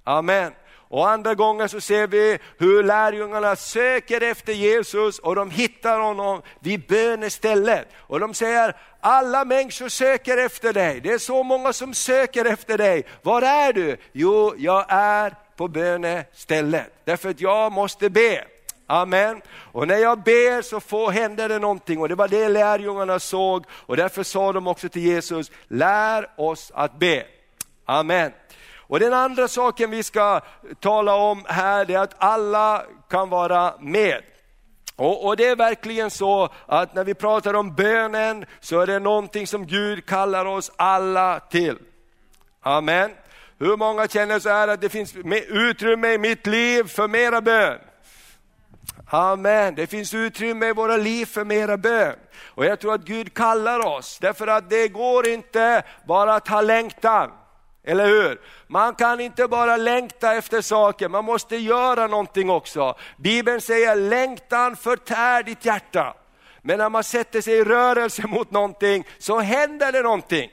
Amen. 0.05 0.53
Och 0.91 1.11
andra 1.11 1.35
gånger 1.35 1.69
så 1.69 1.81
ser 1.81 2.07
vi 2.07 2.39
hur 2.59 2.83
lärjungarna 2.83 3.57
söker 3.57 4.21
efter 4.21 4.53
Jesus 4.53 5.19
och 5.19 5.35
de 5.35 5.51
hittar 5.51 6.01
honom 6.01 6.43
vid 6.61 6.87
bönestället. 6.87 7.89
Och 7.97 8.21
de 8.21 8.35
säger, 8.35 8.77
alla 9.01 9.45
människor 9.45 9.89
söker 9.89 10.37
efter 10.37 10.73
dig, 10.73 11.01
det 11.01 11.13
är 11.13 11.19
så 11.19 11.43
många 11.43 11.73
som 11.73 11.95
söker 11.95 12.45
efter 12.45 12.79
dig. 12.79 13.05
Var 13.23 13.43
är 13.43 13.73
du? 13.73 13.97
Jo, 14.13 14.55
jag 14.59 14.85
är 14.89 15.35
på 15.57 15.69
bönestället, 15.69 16.93
därför 17.05 17.31
att 17.31 17.41
jag 17.41 17.73
måste 17.73 18.11
be. 18.11 18.45
Amen. 18.87 19.43
Och 19.73 19.89
när 19.89 19.99
jag 19.99 20.23
ber 20.23 20.63
så 20.63 20.81
får, 20.81 21.11
händer 21.11 21.49
det 21.49 21.59
någonting 21.59 22.01
och 22.01 22.09
det 22.09 22.15
var 22.15 22.29
det 22.29 22.49
lärjungarna 22.49 23.19
såg 23.19 23.65
och 23.71 23.97
därför 23.97 24.23
sa 24.23 24.53
de 24.53 24.67
också 24.67 24.89
till 24.89 25.03
Jesus, 25.03 25.51
lär 25.69 26.31
oss 26.37 26.73
att 26.75 26.99
be. 26.99 27.25
Amen. 27.85 28.33
Och 28.91 29.01
den 29.01 29.13
andra 29.13 29.49
saken 29.49 29.91
vi 29.91 30.03
ska 30.03 30.41
tala 30.81 31.15
om 31.15 31.45
här 31.49 31.91
är 31.91 31.99
att 31.99 32.15
alla 32.19 32.83
kan 33.11 33.29
vara 33.29 33.75
med. 33.81 34.23
Och, 34.97 35.27
och, 35.27 35.37
det 35.37 35.47
är 35.47 35.57
verkligen 35.57 36.11
så 36.11 36.49
att 36.67 36.95
när 36.95 37.05
vi 37.05 37.15
pratar 37.15 37.55
om 37.55 37.75
bönen 37.75 38.45
så 38.61 38.81
är 38.81 38.87
det 38.87 38.99
någonting 38.99 39.47
som 39.47 39.67
Gud 39.67 40.07
kallar 40.07 40.45
oss 40.45 40.73
alla 40.77 41.41
till. 41.41 41.79
Amen. 42.63 43.11
Hur 43.59 43.77
många 43.77 44.09
känner 44.09 44.39
så 44.39 44.49
här 44.49 44.69
att 44.69 44.81
det 44.81 44.89
finns 44.89 45.15
utrymme 45.49 46.13
i 46.13 46.19
mitt 46.19 46.47
liv 46.47 46.85
för 46.85 47.09
mera 47.09 47.41
bön? 47.41 47.79
Amen, 49.07 49.75
det 49.75 49.87
finns 49.87 50.15
utrymme 50.15 50.67
i 50.67 50.73
våra 50.73 50.97
liv 50.97 51.27
för 51.27 51.45
mera 51.45 51.77
bön. 51.77 52.15
Och 52.45 52.65
jag 52.65 52.81
tror 52.81 52.95
att 52.95 53.05
Gud 53.05 53.35
kallar 53.35 53.87
oss, 53.87 54.19
därför 54.19 54.47
att 54.47 54.71
det 54.71 54.89
går 54.89 55.29
inte 55.29 55.83
bara 56.07 56.35
att 56.35 56.49
ha 56.49 56.61
längtan. 56.61 57.31
Eller 57.85 58.07
hur? 58.07 58.41
Man 58.67 58.95
kan 58.95 59.21
inte 59.21 59.49
bara 59.49 59.77
längta 59.77 60.35
efter 60.35 60.61
saker, 60.61 61.09
man 61.09 61.25
måste 61.25 61.57
göra 61.57 62.07
någonting 62.07 62.51
också. 62.51 62.95
Bibeln 63.17 63.61
säger 63.61 63.97
längtan 63.97 64.77
förtär 64.77 65.43
ditt 65.43 65.65
hjärta. 65.65 66.15
Men 66.63 66.79
när 66.79 66.89
man 66.89 67.05
sätter 67.05 67.41
sig 67.41 67.55
i 67.55 67.65
rörelse 67.65 68.23
mot 68.27 68.51
någonting 68.51 69.07
så 69.19 69.41
händer 69.41 69.93
det 69.93 70.03
någonting. 70.03 70.51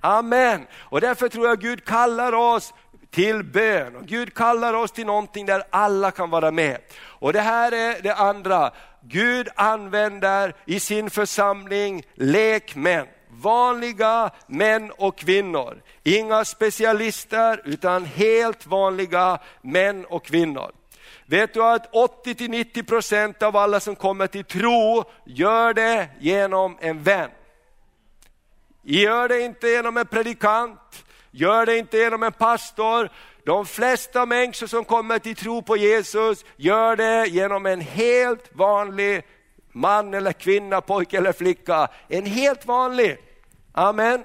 Amen. 0.00 0.66
Och 0.78 1.00
därför 1.00 1.28
tror 1.28 1.46
jag 1.46 1.60
Gud 1.60 1.84
kallar 1.84 2.32
oss 2.32 2.74
till 3.10 3.44
bön. 3.44 3.96
Och 3.96 4.06
Gud 4.06 4.34
kallar 4.34 4.74
oss 4.74 4.92
till 4.92 5.06
någonting 5.06 5.46
där 5.46 5.62
alla 5.70 6.10
kan 6.10 6.30
vara 6.30 6.50
med. 6.50 6.78
Och 6.98 7.32
det 7.32 7.40
här 7.40 7.72
är 7.72 8.02
det 8.02 8.14
andra, 8.14 8.70
Gud 9.02 9.48
använder 9.54 10.54
i 10.66 10.80
sin 10.80 11.10
församling 11.10 12.02
lekmän 12.14 13.06
vanliga 13.30 14.30
män 14.46 14.90
och 14.90 15.18
kvinnor. 15.18 15.82
Inga 16.02 16.44
specialister 16.44 17.62
utan 17.64 18.04
helt 18.04 18.66
vanliga 18.66 19.38
män 19.62 20.04
och 20.04 20.24
kvinnor. 20.24 20.72
Vet 21.26 21.54
du 21.54 21.64
att 21.64 21.92
80-90% 21.92 23.44
av 23.44 23.56
alla 23.56 23.80
som 23.80 23.96
kommer 23.96 24.26
till 24.26 24.44
tro 24.44 25.04
gör 25.24 25.74
det 25.74 26.08
genom 26.20 26.76
en 26.80 27.02
vän. 27.02 27.30
Gör 28.82 29.28
det 29.28 29.40
inte 29.40 29.68
genom 29.68 29.96
en 29.96 30.06
predikant, 30.06 31.04
gör 31.30 31.66
det 31.66 31.78
inte 31.78 31.98
genom 31.98 32.22
en 32.22 32.32
pastor. 32.32 33.10
De 33.44 33.66
flesta 33.66 34.26
människor 34.26 34.66
som 34.66 34.84
kommer 34.84 35.18
till 35.18 35.36
tro 35.36 35.62
på 35.62 35.76
Jesus 35.76 36.44
gör 36.56 36.96
det 36.96 37.26
genom 37.26 37.66
en 37.66 37.80
helt 37.80 38.50
vanlig 38.52 39.24
man 39.72 40.14
eller 40.14 40.32
kvinna, 40.32 40.80
pojke 40.80 41.16
eller 41.16 41.32
flicka. 41.32 41.88
En 42.08 42.26
helt 42.26 42.66
vanlig. 42.66 43.18
Amen. 43.72 44.24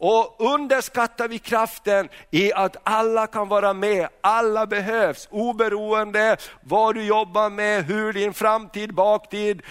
Och 0.00 0.36
underskattar 0.38 1.28
vi 1.28 1.38
kraften 1.38 2.08
i 2.30 2.52
att 2.52 2.76
alla 2.82 3.26
kan 3.26 3.48
vara 3.48 3.72
med, 3.72 4.08
alla 4.20 4.66
behövs, 4.66 5.28
oberoende 5.30 6.36
vad 6.62 6.94
du 6.94 7.04
jobbar 7.04 7.50
med, 7.50 7.84
hur 7.84 8.12
din 8.12 8.34
framtid, 8.34 8.94
baktid, 8.94 9.62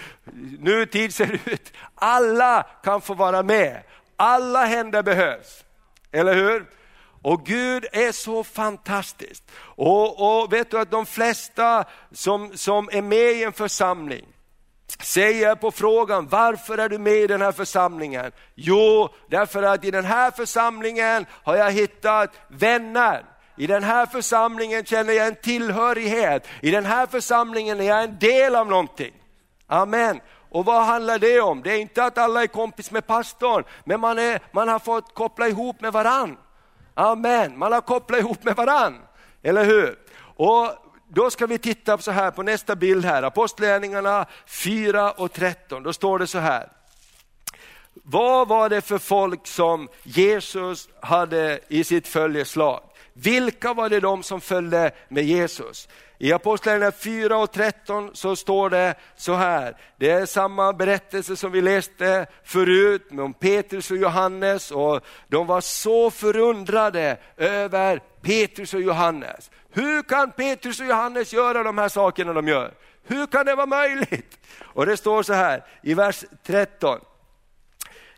nutid 0.58 1.14
ser 1.14 1.40
ut. 1.44 1.72
Alla 1.94 2.66
kan 2.82 3.00
få 3.00 3.14
vara 3.14 3.42
med, 3.42 3.82
alla 4.16 4.64
händer 4.64 5.02
behövs. 5.02 5.64
Eller 6.12 6.34
hur? 6.34 6.66
Och 7.22 7.46
Gud 7.46 7.86
är 7.92 8.12
så 8.12 8.44
fantastisk. 8.44 9.42
Och, 9.60 10.42
och 10.42 10.52
vet 10.52 10.70
du 10.70 10.78
att 10.78 10.90
de 10.90 11.06
flesta 11.06 11.84
som, 12.12 12.56
som 12.56 12.88
är 12.92 13.02
med 13.02 13.32
i 13.32 13.44
en 13.44 13.52
församling, 13.52 14.26
säger 15.00 15.54
på 15.54 15.70
frågan, 15.70 16.28
varför 16.28 16.78
är 16.78 16.88
du 16.88 16.98
med 16.98 17.16
i 17.16 17.26
den 17.26 17.42
här 17.42 17.52
församlingen? 17.52 18.32
Jo, 18.54 19.08
därför 19.28 19.62
att 19.62 19.84
i 19.84 19.90
den 19.90 20.04
här 20.04 20.30
församlingen 20.30 21.26
har 21.30 21.56
jag 21.56 21.70
hittat 21.70 22.30
vänner. 22.48 23.24
I 23.56 23.66
den 23.66 23.82
här 23.82 24.06
församlingen 24.06 24.84
känner 24.84 25.12
jag 25.12 25.26
en 25.26 25.34
tillhörighet. 25.34 26.46
I 26.62 26.70
den 26.70 26.86
här 26.86 27.06
församlingen 27.06 27.80
är 27.80 27.84
jag 27.84 28.04
en 28.04 28.18
del 28.18 28.56
av 28.56 28.66
någonting. 28.66 29.12
Amen. 29.66 30.20
Och 30.50 30.64
vad 30.64 30.84
handlar 30.84 31.18
det 31.18 31.40
om? 31.40 31.62
Det 31.62 31.72
är 31.72 31.78
inte 31.78 32.04
att 32.04 32.18
alla 32.18 32.42
är 32.42 32.46
kompis 32.46 32.90
med 32.90 33.06
pastorn, 33.06 33.64
men 33.84 34.00
man, 34.00 34.18
är, 34.18 34.40
man 34.52 34.68
har 34.68 34.78
fått 34.78 35.14
koppla 35.14 35.48
ihop 35.48 35.80
med 35.80 35.92
varann. 35.92 36.36
Amen, 36.94 37.58
man 37.58 37.72
har 37.72 37.80
kopplat 37.80 38.20
ihop 38.20 38.44
med 38.44 38.56
varann. 38.56 38.98
Eller 39.42 39.64
hur? 39.64 39.98
Och 40.36 40.87
då 41.08 41.30
ska 41.30 41.46
vi 41.46 41.58
titta 41.58 41.98
så 41.98 42.10
här 42.10 42.30
på 42.30 42.42
nästa 42.42 42.76
bild 42.76 43.04
här, 43.04 43.22
Apostlagärningarna 43.22 44.26
4 44.46 45.10
och 45.12 45.32
13. 45.32 45.82
Då 45.82 45.92
står 45.92 46.18
det 46.18 46.26
så 46.26 46.38
här. 46.38 46.68
Vad 47.94 48.48
var 48.48 48.68
det 48.68 48.80
för 48.80 48.98
folk 48.98 49.46
som 49.46 49.88
Jesus 50.02 50.88
hade 51.00 51.60
i 51.68 51.84
sitt 51.84 52.08
följeslag? 52.08 52.80
Vilka 53.12 53.74
var 53.74 53.88
det 53.88 54.00
de 54.00 54.22
som 54.22 54.40
följde 54.40 54.90
med 55.08 55.24
Jesus? 55.24 55.88
I 56.18 56.32
Apostlagärningarna 56.32 56.92
4 56.92 57.38
och 57.38 57.52
13 57.52 58.10
så 58.14 58.36
står 58.36 58.70
det 58.70 58.94
så 59.16 59.34
här, 59.34 59.76
det 59.96 60.10
är 60.10 60.26
samma 60.26 60.72
berättelse 60.72 61.36
som 61.36 61.52
vi 61.52 61.60
läste 61.60 62.26
förut 62.44 63.08
om 63.10 63.34
Petrus 63.34 63.90
och 63.90 63.96
Johannes 63.96 64.70
och 64.70 65.00
de 65.28 65.46
var 65.46 65.60
så 65.60 66.10
förundrade 66.10 67.16
över 67.36 68.02
Petrus 68.22 68.74
och 68.74 68.80
Johannes. 68.80 69.50
Hur 69.78 70.02
kan 70.02 70.32
Petrus 70.32 70.80
och 70.80 70.86
Johannes 70.86 71.32
göra 71.32 71.62
de 71.62 71.78
här 71.78 71.88
sakerna 71.88 72.32
de 72.32 72.48
gör? 72.48 72.74
Hur 73.02 73.26
kan 73.26 73.46
det 73.46 73.54
vara 73.54 73.66
möjligt? 73.66 74.38
Och 74.60 74.86
det 74.86 74.96
står 74.96 75.22
så 75.22 75.32
här 75.32 75.64
i 75.82 75.94
vers 75.94 76.24
13. 76.42 77.00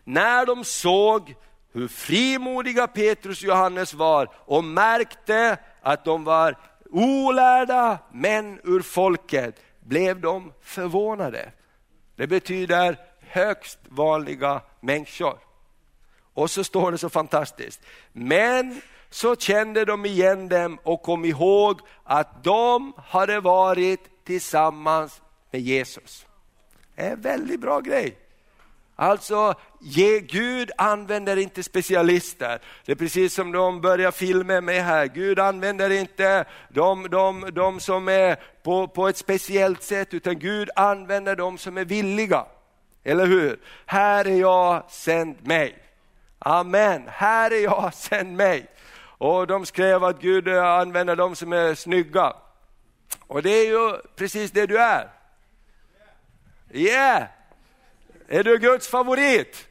När 0.05 0.47
de 0.47 0.65
såg 0.65 1.35
hur 1.73 1.89
frimodiga 1.89 2.87
Petrus 2.87 3.43
och 3.43 3.49
Johannes 3.49 3.95
var 3.95 4.29
och 4.35 4.65
märkte 4.65 5.59
att 5.83 6.05
de 6.05 6.25
var 6.25 6.57
olärda 6.91 7.99
män 8.13 8.61
ur 8.65 8.81
folket 8.81 9.63
blev 9.81 10.21
de 10.21 10.53
förvånade. 10.63 11.53
Det 12.17 12.27
betyder 12.27 12.97
högst 13.21 13.79
vanliga 13.89 14.61
människor. 14.81 15.39
Och 16.35 16.51
så 16.51 16.65
står 16.65 16.93
det 16.93 16.99
så 16.99 17.09
fantastiskt. 17.09 17.81
Men 18.13 18.81
så 19.11 19.37
kände 19.37 19.85
de 19.85 20.07
igen 20.07 20.49
dem 20.49 20.79
och 20.83 21.03
kom 21.03 21.25
ihåg 21.25 21.81
att 22.05 22.45
de 22.45 22.93
hade 23.07 23.41
varit 23.41 24.25
tillsammans 24.25 25.23
med 25.51 25.61
Jesus. 25.61 26.27
Det 26.95 27.03
är 27.03 27.13
en 27.13 27.21
väldigt 27.21 27.61
bra 27.61 27.81
grej. 27.81 28.17
Alltså, 28.97 29.55
Gud 30.21 30.71
använder 30.77 31.37
inte 31.37 31.63
specialister. 31.63 32.61
Det 32.85 32.93
är 32.93 32.97
precis 32.97 33.35
som 33.35 33.53
de 33.53 33.81
börjar 33.81 34.11
filma 34.11 34.61
med 34.61 34.85
här. 34.85 35.07
Gud 35.07 35.39
använder 35.39 35.91
inte 35.91 36.45
de, 36.69 37.07
de, 37.11 37.49
de 37.53 37.81
som 37.81 38.09
är 38.09 38.37
på, 38.63 38.89
på 38.89 39.09
ett 39.09 39.17
speciellt 39.17 39.83
sätt, 39.83 40.15
utan 40.15 40.39
Gud 40.39 40.71
använder 40.77 41.37
de 41.37 41.59
som 41.59 41.79
är 41.79 41.85
villiga. 41.85 42.45
Eller 43.05 43.27
hur? 43.27 43.61
Här 43.87 44.25
är 44.25 44.37
jag, 44.37 44.91
sänd 44.91 45.37
mig. 45.47 45.79
Amen, 46.39 47.03
här 47.09 47.51
är 47.51 47.63
jag, 47.63 47.95
sänd 47.95 48.37
mig. 48.37 48.67
Och 49.21 49.47
de 49.47 49.67
skrev 49.67 50.05
att 50.05 50.21
Gud 50.21 50.49
eh, 50.49 50.65
använder 50.65 51.17
de 51.17 51.37
som 51.37 51.53
är 51.53 51.75
snygga. 51.75 52.33
Och 53.27 53.43
det 53.43 53.51
är 53.51 53.67
ju 53.67 54.01
precis 54.17 54.51
det 54.51 54.67
du 54.67 54.79
är. 54.79 55.11
Yeah! 56.71 57.25
Är 58.29 58.45
du 58.45 58.59
Guds 58.59 58.89
favorit? 58.89 59.69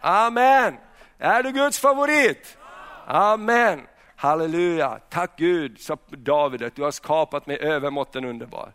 Amen. 0.00 0.76
Är 1.18 1.42
du 1.42 1.52
Guds 1.52 1.78
favorit? 1.78 2.58
Amen. 3.06 3.86
Halleluja. 4.16 5.00
Tack 5.08 5.30
Gud, 5.36 5.80
sa 5.80 5.98
David, 6.08 6.62
att 6.62 6.76
du 6.76 6.82
har 6.82 6.90
skapat 6.90 7.46
mig 7.46 7.58
övermåtten 7.58 8.24
underbar. 8.24 8.72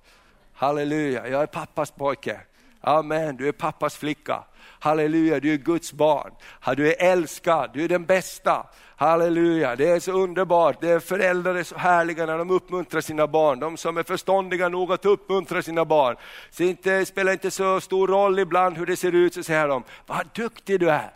Halleluja, 0.53 1.27
jag 1.27 1.41
är 1.41 1.47
pappas 1.47 1.91
pojke. 1.91 2.39
Amen, 2.81 3.37
du 3.37 3.47
är 3.47 3.51
pappas 3.51 3.97
flicka. 3.97 4.43
Halleluja, 4.79 5.39
du 5.39 5.53
är 5.53 5.57
Guds 5.57 5.93
barn. 5.93 6.31
Du 6.77 6.93
är 6.93 7.11
älskad, 7.11 7.69
du 7.73 7.83
är 7.83 7.87
den 7.87 8.05
bästa. 8.05 8.67
Halleluja, 8.95 9.75
det 9.75 9.89
är 9.89 9.99
så 9.99 10.11
underbart. 10.11 10.81
Det 10.81 10.89
är 10.89 10.99
föräldrar 10.99 11.55
är 11.55 11.63
så 11.63 11.77
härliga 11.77 12.25
när 12.25 12.37
de 12.37 12.49
uppmuntrar 12.49 13.01
sina 13.01 13.27
barn. 13.27 13.59
De 13.59 13.77
som 13.77 13.97
är 13.97 14.03
förståndiga 14.03 14.69
nog 14.69 14.91
att 14.91 15.05
uppmuntra 15.05 15.61
sina 15.61 15.85
barn. 15.85 16.15
Så 16.49 16.75
det 16.83 17.05
spelar 17.05 17.31
inte 17.31 17.51
så 17.51 17.81
stor 17.81 18.07
roll 18.07 18.39
ibland 18.39 18.77
hur 18.77 18.85
det 18.85 18.95
ser 18.95 19.11
ut, 19.11 19.33
så 19.33 19.43
säger 19.43 19.67
de, 19.67 19.83
vad 20.05 20.29
duktig 20.33 20.79
du 20.79 20.89
är. 20.89 21.11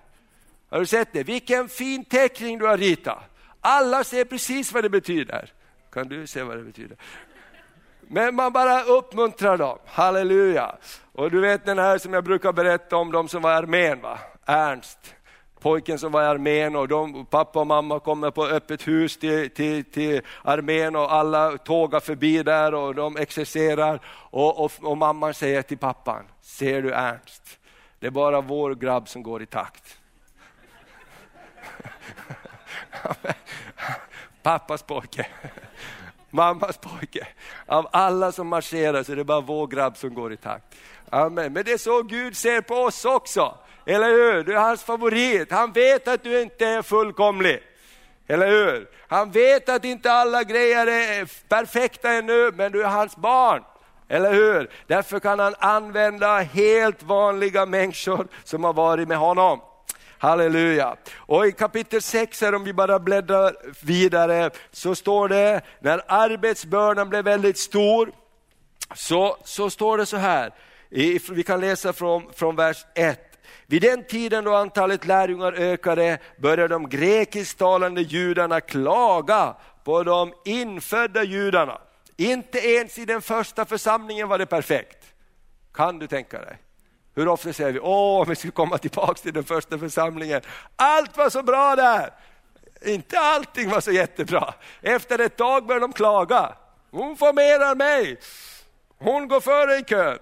Har 0.70 0.80
du 0.80 0.86
sett 0.86 1.14
det? 1.14 1.24
Vilken 1.24 1.70
fin 1.70 2.06
teckning 2.06 2.60
du 2.60 2.66
har 2.66 2.78
ritat. 2.78 3.20
Alla 3.62 4.04
ser 4.04 4.26
precis 4.26 4.74
vad 4.74 4.84
det 4.84 4.90
betyder. 4.90 5.54
Kan 5.92 6.08
du 6.08 6.28
se 6.28 6.44
vad 6.44 6.58
det 6.58 6.64
betyder? 6.64 6.98
Men 8.14 8.36
man 8.36 8.54
bara 8.54 8.84
uppmuntrar 8.84 9.58
dem, 9.58 9.78
halleluja. 9.86 10.76
Och 11.12 11.32
du 11.32 11.42
vet 11.42 11.66
den 11.66 11.80
här 11.80 11.98
som 11.98 12.14
jag 12.14 12.24
brukar 12.24 12.54
berätta 12.54 12.98
om, 12.98 13.12
de 13.12 13.28
som 13.28 13.42
var 13.42 13.52
i 13.52 13.56
armén, 13.56 14.02
va? 14.02 14.20
Ernst 14.46 15.16
pojken 15.62 16.00
som 16.00 16.12
var 16.12 16.24
i 16.24 16.26
armén 16.26 16.76
och 16.76 16.88
de, 16.88 17.26
pappa 17.26 17.60
och 17.60 17.68
mamma 17.68 18.00
kommer 18.00 18.32
på 18.32 18.46
öppet 18.46 18.88
hus 18.88 19.18
till, 19.18 19.50
till, 19.50 19.84
till 19.84 20.22
armén 20.44 20.96
och 20.96 21.14
alla 21.14 21.58
tågar 21.58 22.00
förbi 22.00 22.44
där 22.44 22.74
och 22.74 22.96
de 22.96 23.18
exercerar 23.18 24.00
och, 24.08 24.66
och, 24.66 24.72
och 24.82 24.98
mamman 24.98 25.34
säger 25.34 25.62
till 25.62 25.78
pappan, 25.78 26.26
ser 26.42 26.82
du 26.82 26.94
Ernst, 26.94 27.60
det 28.00 28.08
är 28.08 28.12
bara 28.12 28.42
vår 28.42 28.76
grabb 28.76 29.10
som 29.10 29.24
går 29.24 29.42
i 29.42 29.46
takt. 29.46 29.98
Pappas 34.44 34.84
pojke 34.84 35.28
mammas 36.32 36.78
pojke. 36.78 37.28
Av 37.66 37.88
alla 37.92 38.32
som 38.32 38.48
marscherar 38.48 39.04
så 39.04 39.12
är 39.12 39.16
det 39.16 39.24
bara 39.24 39.42
vår 39.42 39.68
grabb 39.68 39.98
som 39.98 40.14
går 40.14 40.34
i 40.34 40.38
takt. 40.38 40.76
Amen. 41.10 41.54
Men 41.54 41.64
det 41.64 41.72
är 41.72 41.78
så 41.78 42.04
Gud 42.04 42.38
ser 42.38 42.62
på 42.62 42.76
oss 42.76 43.06
också. 43.06 43.58
Eller 43.86 44.10
hur? 44.10 44.44
Du 44.44 44.54
är 44.54 44.60
hans 44.60 44.84
favorit. 44.84 45.52
Han 45.52 45.72
vet 45.72 46.08
att 46.08 46.24
du 46.24 46.42
inte 46.42 46.66
är 46.66 46.82
fullkomlig. 46.82 47.64
Eller 48.28 48.48
hur? 48.48 48.90
Han 49.08 49.32
vet 49.32 49.70
att 49.70 49.86
inte 49.86 50.12
alla 50.12 50.44
grejer 50.44 50.88
är 50.88 51.48
perfekta 51.48 52.12
ännu, 52.12 52.52
men 52.52 52.72
du 52.72 52.84
är 52.84 52.88
hans 52.88 53.16
barn. 53.16 53.64
Eller 54.08 54.34
hur? 54.34 54.70
Därför 54.88 55.20
kan 55.20 55.40
han 55.40 55.56
använda 55.60 56.40
helt 56.40 57.04
vanliga 57.04 57.66
människor 57.66 58.28
som 58.44 58.64
har 58.64 58.74
varit 58.74 59.08
med 59.08 59.18
honom. 59.18 59.60
Halleluja. 60.22 60.96
Och 61.16 61.48
i 61.48 61.52
kapitel 61.52 62.02
6, 62.02 62.42
här, 62.42 62.56
om 62.56 62.64
vi 62.64 62.74
bara 62.74 63.00
bläddrar 63.00 63.56
vidare, 63.86 64.50
så 64.72 64.96
står 64.96 65.30
det, 65.30 65.62
när 65.80 66.02
arbetsbördan 66.08 67.10
blev 67.10 67.26
väldigt 67.26 67.58
stor, 67.58 68.12
så, 68.96 69.38
så 69.44 69.70
står 69.70 69.98
det 69.98 70.06
så 70.06 70.18
här, 70.18 70.52
vi 71.32 71.44
kan 71.46 71.60
läsa 71.60 71.94
från, 71.94 72.34
från 72.34 72.56
vers 72.56 72.86
1. 72.96 73.20
Vid 73.66 73.82
den 73.82 74.04
tiden 74.04 74.44
då 74.44 74.56
antalet 74.56 75.06
lärjungar 75.06 75.54
ökade 75.54 76.18
började 76.38 76.68
de 76.68 76.90
grekisktalande 76.90 78.02
judarna 78.02 78.62
klaga 78.62 79.56
på 79.84 80.04
de 80.04 80.34
infödda 80.46 81.24
judarna. 81.24 81.82
Inte 82.18 82.60
ens 82.60 82.98
i 82.98 83.06
den 83.06 83.22
första 83.22 83.66
församlingen 83.66 84.28
var 84.28 84.38
det 84.38 84.46
perfekt. 84.46 85.14
Kan 85.74 86.00
du 86.00 86.08
tänka 86.08 86.42
dig? 86.42 86.58
Hur 87.16 87.28
ofta 87.28 87.54
säger 87.54 87.72
vi, 87.72 87.80
åh, 87.80 88.26
vi 88.28 88.36
skulle 88.36 88.52
komma 88.52 88.78
tillbaka 88.78 89.14
till 89.14 89.34
den 89.34 89.44
första 89.44 89.78
församlingen. 89.78 90.42
Allt 90.76 91.18
var 91.18 91.30
så 91.30 91.44
bra 91.44 91.76
där! 91.76 92.14
Inte 92.86 93.20
allting 93.20 93.70
var 93.70 93.82
så 93.82 93.92
jättebra. 93.92 94.54
Efter 94.82 95.20
ett 95.20 95.38
tag 95.38 95.66
började 95.66 95.84
de 95.84 95.94
klaga. 95.94 96.56
Hon 96.92 97.18
formerar 97.18 97.76
mig, 97.76 98.20
hon 98.98 99.28
går 99.28 99.40
före 99.40 99.78
i 99.78 99.84
kön. 99.84 100.20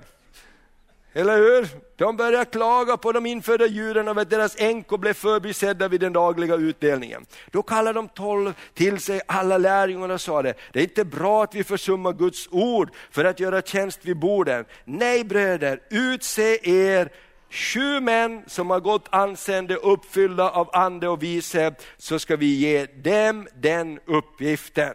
Eller 1.19 1.37
hur? 1.37 1.67
De 1.95 2.17
började 2.17 2.45
klaga 2.45 2.97
på 2.97 3.11
de 3.11 3.25
infödda 3.25 3.65
djuren, 3.65 4.07
över 4.07 4.21
att 4.21 4.29
deras 4.29 4.55
änkor 4.59 4.97
blev 4.97 5.13
förbisedda 5.13 5.87
vid 5.87 6.01
den 6.01 6.13
dagliga 6.13 6.55
utdelningen. 6.55 7.25
Då 7.51 7.61
kallade 7.61 7.99
de 7.99 8.07
tolv 8.07 8.53
till 8.73 8.99
sig 8.99 9.21
alla 9.27 9.57
lärjungarna 9.57 10.13
och 10.13 10.21
sa 10.21 10.41
det, 10.41 10.53
det 10.73 10.79
är 10.79 10.83
inte 10.83 11.05
bra 11.05 11.43
att 11.43 11.55
vi 11.55 11.63
försummar 11.63 12.13
Guds 12.13 12.47
ord 12.51 12.89
för 13.11 13.25
att 13.25 13.39
göra 13.39 13.61
tjänst 13.61 13.99
vid 14.01 14.19
borden. 14.19 14.65
Nej 14.85 15.23
bröder, 15.23 15.81
utse 15.89 16.59
er 16.63 17.11
sju 17.49 17.99
män 17.99 18.43
som 18.47 18.69
har 18.69 18.79
gott 18.79 19.05
anseende 19.09 19.75
uppfyllda 19.75 20.49
av 20.49 20.69
ande 20.73 21.07
och 21.07 21.23
vishet, 21.23 21.85
så 21.97 22.19
ska 22.19 22.35
vi 22.35 22.55
ge 22.55 22.85
dem 22.85 23.47
den 23.55 23.99
uppgiften. 24.05 24.93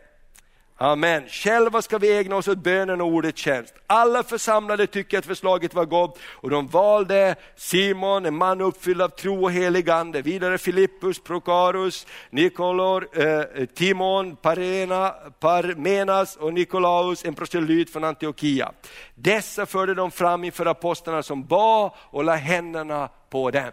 Amen. 0.84 1.28
Själva 1.28 1.82
ska 1.82 1.98
vi 1.98 2.18
ägna 2.18 2.36
oss 2.36 2.48
åt 2.48 2.58
bönen 2.58 3.00
och 3.00 3.06
ordets 3.06 3.40
tjänst. 3.40 3.74
Alla 3.86 4.22
församlade 4.22 4.86
tycker 4.86 5.18
att 5.18 5.26
förslaget 5.26 5.74
var 5.74 5.84
gott 5.84 6.18
och 6.24 6.50
de 6.50 6.66
valde 6.66 7.34
Simon, 7.56 8.26
en 8.26 8.36
man 8.36 8.60
uppfylld 8.60 9.02
av 9.02 9.08
tro 9.08 9.42
och 9.42 9.52
helig 9.52 9.90
ande. 9.90 10.22
Vidare 10.22 10.58
Filippus, 10.58 11.18
Prokarus, 11.18 12.06
Nikolor, 12.30 13.08
eh, 13.12 13.64
Timon, 13.66 14.36
Parena, 14.36 15.08
Parmenas 15.40 16.36
och 16.36 16.54
Nikolaus, 16.54 17.24
en 17.24 17.34
proselyt 17.34 17.92
från 17.92 18.04
Antiochia. 18.04 18.72
Dessa 19.14 19.66
förde 19.66 19.94
de 19.94 20.10
fram 20.10 20.44
inför 20.44 20.66
apostlarna 20.66 21.22
som 21.22 21.44
bad 21.44 21.90
och 21.96 22.24
la 22.24 22.34
händerna 22.34 23.08
på 23.30 23.50
dem. 23.50 23.70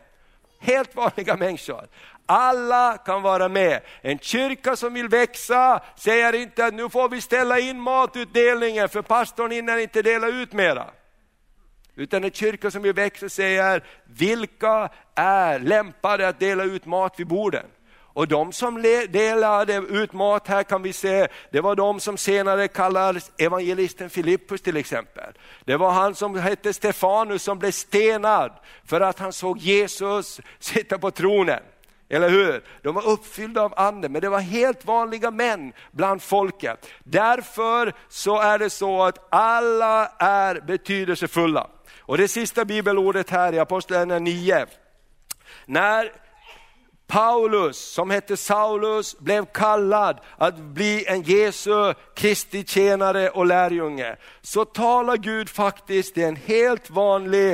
Helt 0.63 0.95
vanliga 0.95 1.35
människor. 1.35 1.87
Alla 2.25 2.97
kan 2.97 3.21
vara 3.21 3.49
med. 3.49 3.81
En 4.01 4.19
kyrka 4.19 4.75
som 4.75 4.93
vill 4.93 5.07
växa 5.07 5.81
säger 5.95 6.33
inte 6.33 6.65
att 6.65 6.73
nu 6.73 6.89
får 6.89 7.09
vi 7.09 7.21
ställa 7.21 7.59
in 7.59 7.79
matutdelningen 7.79 8.89
för 8.89 9.01
pastorn 9.01 9.51
hinner 9.51 9.77
inte 9.77 10.01
dela 10.01 10.27
ut 10.27 10.53
mera. 10.53 10.85
Utan 11.95 12.23
en 12.23 12.31
kyrka 12.31 12.71
som 12.71 12.81
vill 12.81 12.93
växa 12.93 13.29
säger, 13.29 13.83
vilka 14.05 14.89
är 15.15 15.59
lämpade 15.59 16.27
att 16.27 16.39
dela 16.39 16.63
ut 16.63 16.85
mat 16.85 17.19
vid 17.19 17.27
borden? 17.27 17.65
Och 18.13 18.27
de 18.27 18.51
som 18.51 18.81
delade 19.09 19.75
ut 19.75 20.13
mat 20.13 20.47
här 20.47 20.63
kan 20.63 20.81
vi 20.81 20.93
se, 20.93 21.27
det 21.51 21.61
var 21.61 21.75
de 21.75 21.99
som 21.99 22.17
senare 22.17 22.67
kallades 22.67 23.31
evangelisten 23.37 24.09
Filippus 24.09 24.61
till 24.61 24.77
exempel. 24.77 25.33
Det 25.65 25.77
var 25.77 25.91
han 25.91 26.15
som 26.15 26.35
hette 26.35 26.73
Stefanus 26.73 27.43
som 27.43 27.59
blev 27.59 27.71
stenad 27.71 28.51
för 28.85 29.01
att 29.01 29.19
han 29.19 29.33
såg 29.33 29.57
Jesus 29.57 30.41
sitta 30.59 30.97
på 30.97 31.11
tronen. 31.11 31.63
Eller 32.11 32.29
hur? 32.29 32.63
De 32.81 32.95
var 32.95 33.07
uppfyllda 33.07 33.61
av 33.61 33.73
anden, 33.77 34.11
men 34.11 34.21
det 34.21 34.29
var 34.29 34.39
helt 34.39 34.85
vanliga 34.85 35.31
män 35.31 35.73
bland 35.91 36.21
folket. 36.21 36.87
Därför 37.03 37.93
så 38.09 38.39
är 38.39 38.59
det 38.59 38.69
så 38.69 39.03
att 39.03 39.27
alla 39.29 40.07
är 40.19 40.61
betydelsefulla. 40.61 41.67
Och 41.99 42.17
det 42.17 42.27
sista 42.27 42.65
bibelordet 42.65 43.29
här 43.29 43.53
i 43.53 43.59
Apostlagärningarna 43.59 44.19
9. 44.19 44.65
När 45.65 46.11
Paulus, 47.07 47.77
som 47.77 48.09
hette 48.09 48.37
Saulus, 48.37 49.19
blev 49.19 49.45
kallad 49.45 50.19
att 50.37 50.57
bli 50.57 51.05
en 51.07 51.21
Jesu 51.21 51.93
Kristi 52.15 52.63
tjänare 52.63 53.29
och 53.29 53.45
lärjunge, 53.45 54.15
så 54.41 54.65
talar 54.65 55.17
Gud 55.17 55.49
faktiskt 55.49 56.13
till 56.13 56.23
en 56.23 56.35
helt 56.35 56.89
vanlig 56.89 57.51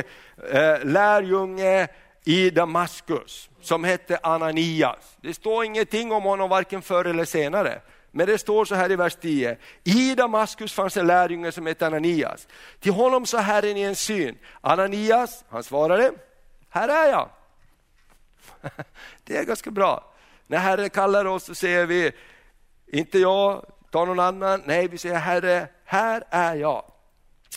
eh, 0.51 0.83
lärjunge 0.83 1.87
i 2.27 2.49
Damaskus 2.49 3.49
som 3.61 3.83
hette 3.83 4.19
Ananias. 4.23 5.17
Det 5.21 5.33
står 5.33 5.65
ingenting 5.65 6.11
om 6.11 6.23
honom 6.23 6.49
varken 6.49 6.81
förr 6.81 7.05
eller 7.05 7.25
senare. 7.25 7.81
Men 8.11 8.27
det 8.27 8.37
står 8.37 8.65
så 8.65 8.75
här 8.75 8.91
i 8.91 8.95
vers 8.95 9.15
10. 9.15 9.57
I 9.83 10.15
Damaskus 10.15 10.73
fanns 10.73 10.97
en 10.97 11.07
lärjunge 11.07 11.51
som 11.51 11.65
hette 11.65 11.87
Ananias. 11.87 12.47
Till 12.79 12.91
honom 12.91 13.25
sa 13.25 13.39
Herren 13.39 13.77
i 13.77 13.81
en 13.81 13.95
syn, 13.95 14.37
Ananias, 14.61 15.45
han 15.49 15.63
svarade, 15.63 16.11
här 16.69 16.89
är 16.89 17.11
jag. 17.11 17.29
Det 19.23 19.37
är 19.37 19.43
ganska 19.43 19.71
bra. 19.71 20.13
När 20.47 20.57
Herren 20.57 20.89
kallar 20.89 21.25
oss 21.25 21.43
så 21.43 21.55
säger 21.55 21.85
vi, 21.85 22.11
inte 22.87 23.19
jag, 23.19 23.65
ta 23.91 24.05
någon 24.05 24.19
annan. 24.19 24.63
Nej, 24.65 24.87
vi 24.87 24.97
säger 24.97 25.15
Herre, 25.15 25.67
här 25.85 26.23
är 26.29 26.55
jag. 26.55 26.91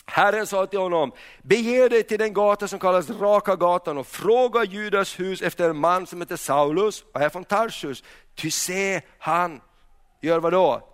Herren 0.05 0.47
sa 0.47 0.65
till 0.65 0.79
honom, 0.79 1.11
bege 1.41 1.89
dig 1.89 2.03
till 2.03 2.19
den 2.19 2.33
gata 2.33 2.67
som 2.67 2.79
kallas 2.79 3.09
Raka 3.09 3.55
gatan 3.55 3.97
och 3.97 4.07
fråga 4.07 4.63
Judas 4.63 5.19
hus 5.19 5.41
efter 5.41 5.69
en 5.69 5.77
man 5.77 6.07
som 6.07 6.21
heter 6.21 6.35
Saulus 6.35 7.03
och 7.13 7.21
är 7.21 7.29
från 7.29 7.43
Tarsus. 7.43 8.03
Ty 8.35 8.51
se, 8.51 9.01
han 9.19 9.61
gör 10.21 10.39
vad 10.39 10.53
då? 10.53 10.87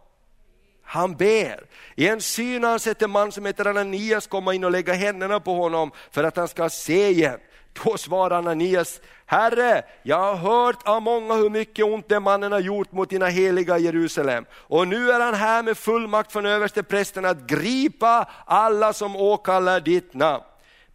Han 0.84 1.16
ber. 1.16 1.66
I 1.96 2.08
en 2.08 2.22
syn 2.22 2.64
har 2.64 2.70
han 2.70 2.80
sett 2.80 3.02
en 3.02 3.12
man 3.12 3.32
som 3.32 3.46
heter 3.46 3.66
Ananias 3.66 4.28
komma 4.28 4.54
in 4.54 4.64
och 4.64 4.72
lägga 4.72 4.94
händerna 4.94 5.40
på 5.40 5.54
honom 5.54 5.92
för 6.12 6.24
att 6.24 6.38
han 6.38 6.48
ska 6.48 6.70
se 6.70 7.10
igen. 7.10 7.40
Då 7.84 7.98
svarade 7.98 8.38
Ananias, 8.38 9.02
Herre, 9.26 9.84
jag 10.04 10.18
har 10.18 10.36
hört 10.36 10.88
av 10.88 11.02
många 11.02 11.34
hur 11.34 11.50
mycket 11.50 11.86
ont 11.86 12.10
den 12.10 12.24
mannen 12.24 12.52
har 12.52 12.60
gjort 12.60 12.92
mot 12.92 13.10
dina 13.10 13.28
heliga 13.28 13.78
Jerusalem. 13.78 14.46
Och 14.54 14.88
nu 14.88 15.12
är 15.12 15.20
han 15.20 15.34
här 15.34 15.64
med 15.64 15.78
fullmakt 15.78 16.32
från 16.32 16.46
översteprästen 16.46 17.26
att 17.26 17.48
gripa 17.48 18.30
alla 18.46 18.94
som 18.94 19.16
åkallar 19.16 19.80
ditt 19.80 20.14
namn. 20.14 20.44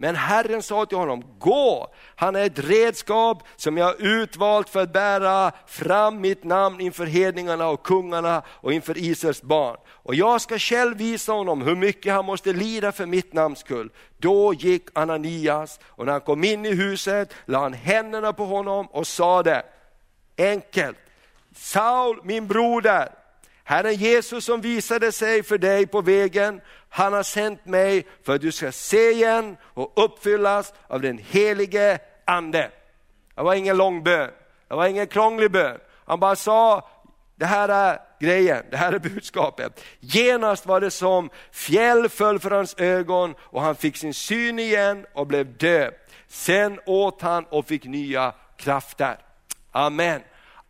Men 0.02 0.16
Herren 0.16 0.62
sa 0.62 0.86
till 0.86 0.98
honom, 0.98 1.24
gå, 1.38 1.94
han 2.16 2.36
är 2.36 2.44
ett 2.44 2.58
redskap 2.58 3.42
som 3.56 3.76
jag 3.76 3.84
har 3.84 3.96
utvalt 3.98 4.68
för 4.68 4.82
att 4.82 4.92
bära 4.92 5.52
fram 5.66 6.20
mitt 6.20 6.44
namn 6.44 6.80
inför 6.80 7.06
hedningarna 7.06 7.68
och 7.68 7.82
kungarna 7.82 8.42
och 8.46 8.72
inför 8.72 8.98
Israels 8.98 9.42
barn. 9.42 9.76
Och 9.88 10.14
jag 10.14 10.40
ska 10.40 10.58
själv 10.58 10.96
visa 10.96 11.32
honom 11.32 11.62
hur 11.62 11.74
mycket 11.74 12.12
han 12.12 12.24
måste 12.24 12.52
lida 12.52 12.92
för 12.92 13.06
mitt 13.06 13.32
namns 13.32 13.58
skull. 13.58 13.90
Då 14.16 14.54
gick 14.54 14.88
Ananias 14.92 15.80
och 15.84 16.06
när 16.06 16.12
han 16.12 16.20
kom 16.20 16.44
in 16.44 16.66
i 16.66 16.74
huset 16.74 17.34
la 17.44 17.60
han 17.60 17.72
händerna 17.72 18.32
på 18.32 18.44
honom 18.44 18.86
och 18.86 19.06
sade, 19.06 19.62
enkelt, 20.38 20.98
Saul 21.54 22.20
min 22.24 22.46
broder, 22.46 23.08
Herren 23.64 23.94
Jesus 23.94 24.44
som 24.44 24.60
visade 24.60 25.12
sig 25.12 25.42
för 25.42 25.58
dig 25.58 25.86
på 25.86 26.00
vägen, 26.00 26.60
han 26.94 27.12
har 27.12 27.22
sänt 27.22 27.66
mig 27.66 28.06
för 28.22 28.34
att 28.34 28.40
du 28.40 28.52
ska 28.52 28.72
se 28.72 29.10
igen 29.10 29.56
och 29.62 29.92
uppfyllas 30.04 30.74
av 30.86 31.00
den 31.00 31.18
helige 31.18 31.98
ande. 32.24 32.70
Det 33.34 33.42
var 33.42 33.54
ingen 33.54 33.76
lång 33.76 34.02
bön, 34.02 34.30
det 34.68 34.74
var 34.74 34.86
ingen 34.86 35.06
krånglig 35.06 35.50
bön. 35.50 35.78
Han 36.06 36.20
bara 36.20 36.36
sa, 36.36 36.88
det 37.36 37.46
här 37.46 37.68
är 37.68 37.98
grejen, 38.20 38.64
det 38.70 38.76
här 38.76 38.92
är 38.92 38.98
budskapet. 38.98 39.84
Genast 40.00 40.66
var 40.66 40.80
det 40.80 40.90
som 40.90 41.30
fjäll 41.52 42.08
föll 42.08 42.38
för 42.38 42.50
hans 42.50 42.74
ögon 42.78 43.34
och 43.40 43.62
han 43.62 43.76
fick 43.76 43.96
sin 43.96 44.14
syn 44.14 44.58
igen 44.58 45.06
och 45.12 45.26
blev 45.26 45.56
döpt. 45.56 46.12
Sen 46.28 46.80
åt 46.86 47.22
han 47.22 47.44
och 47.44 47.66
fick 47.66 47.84
nya 47.84 48.34
krafter. 48.56 49.16
Amen. 49.70 50.20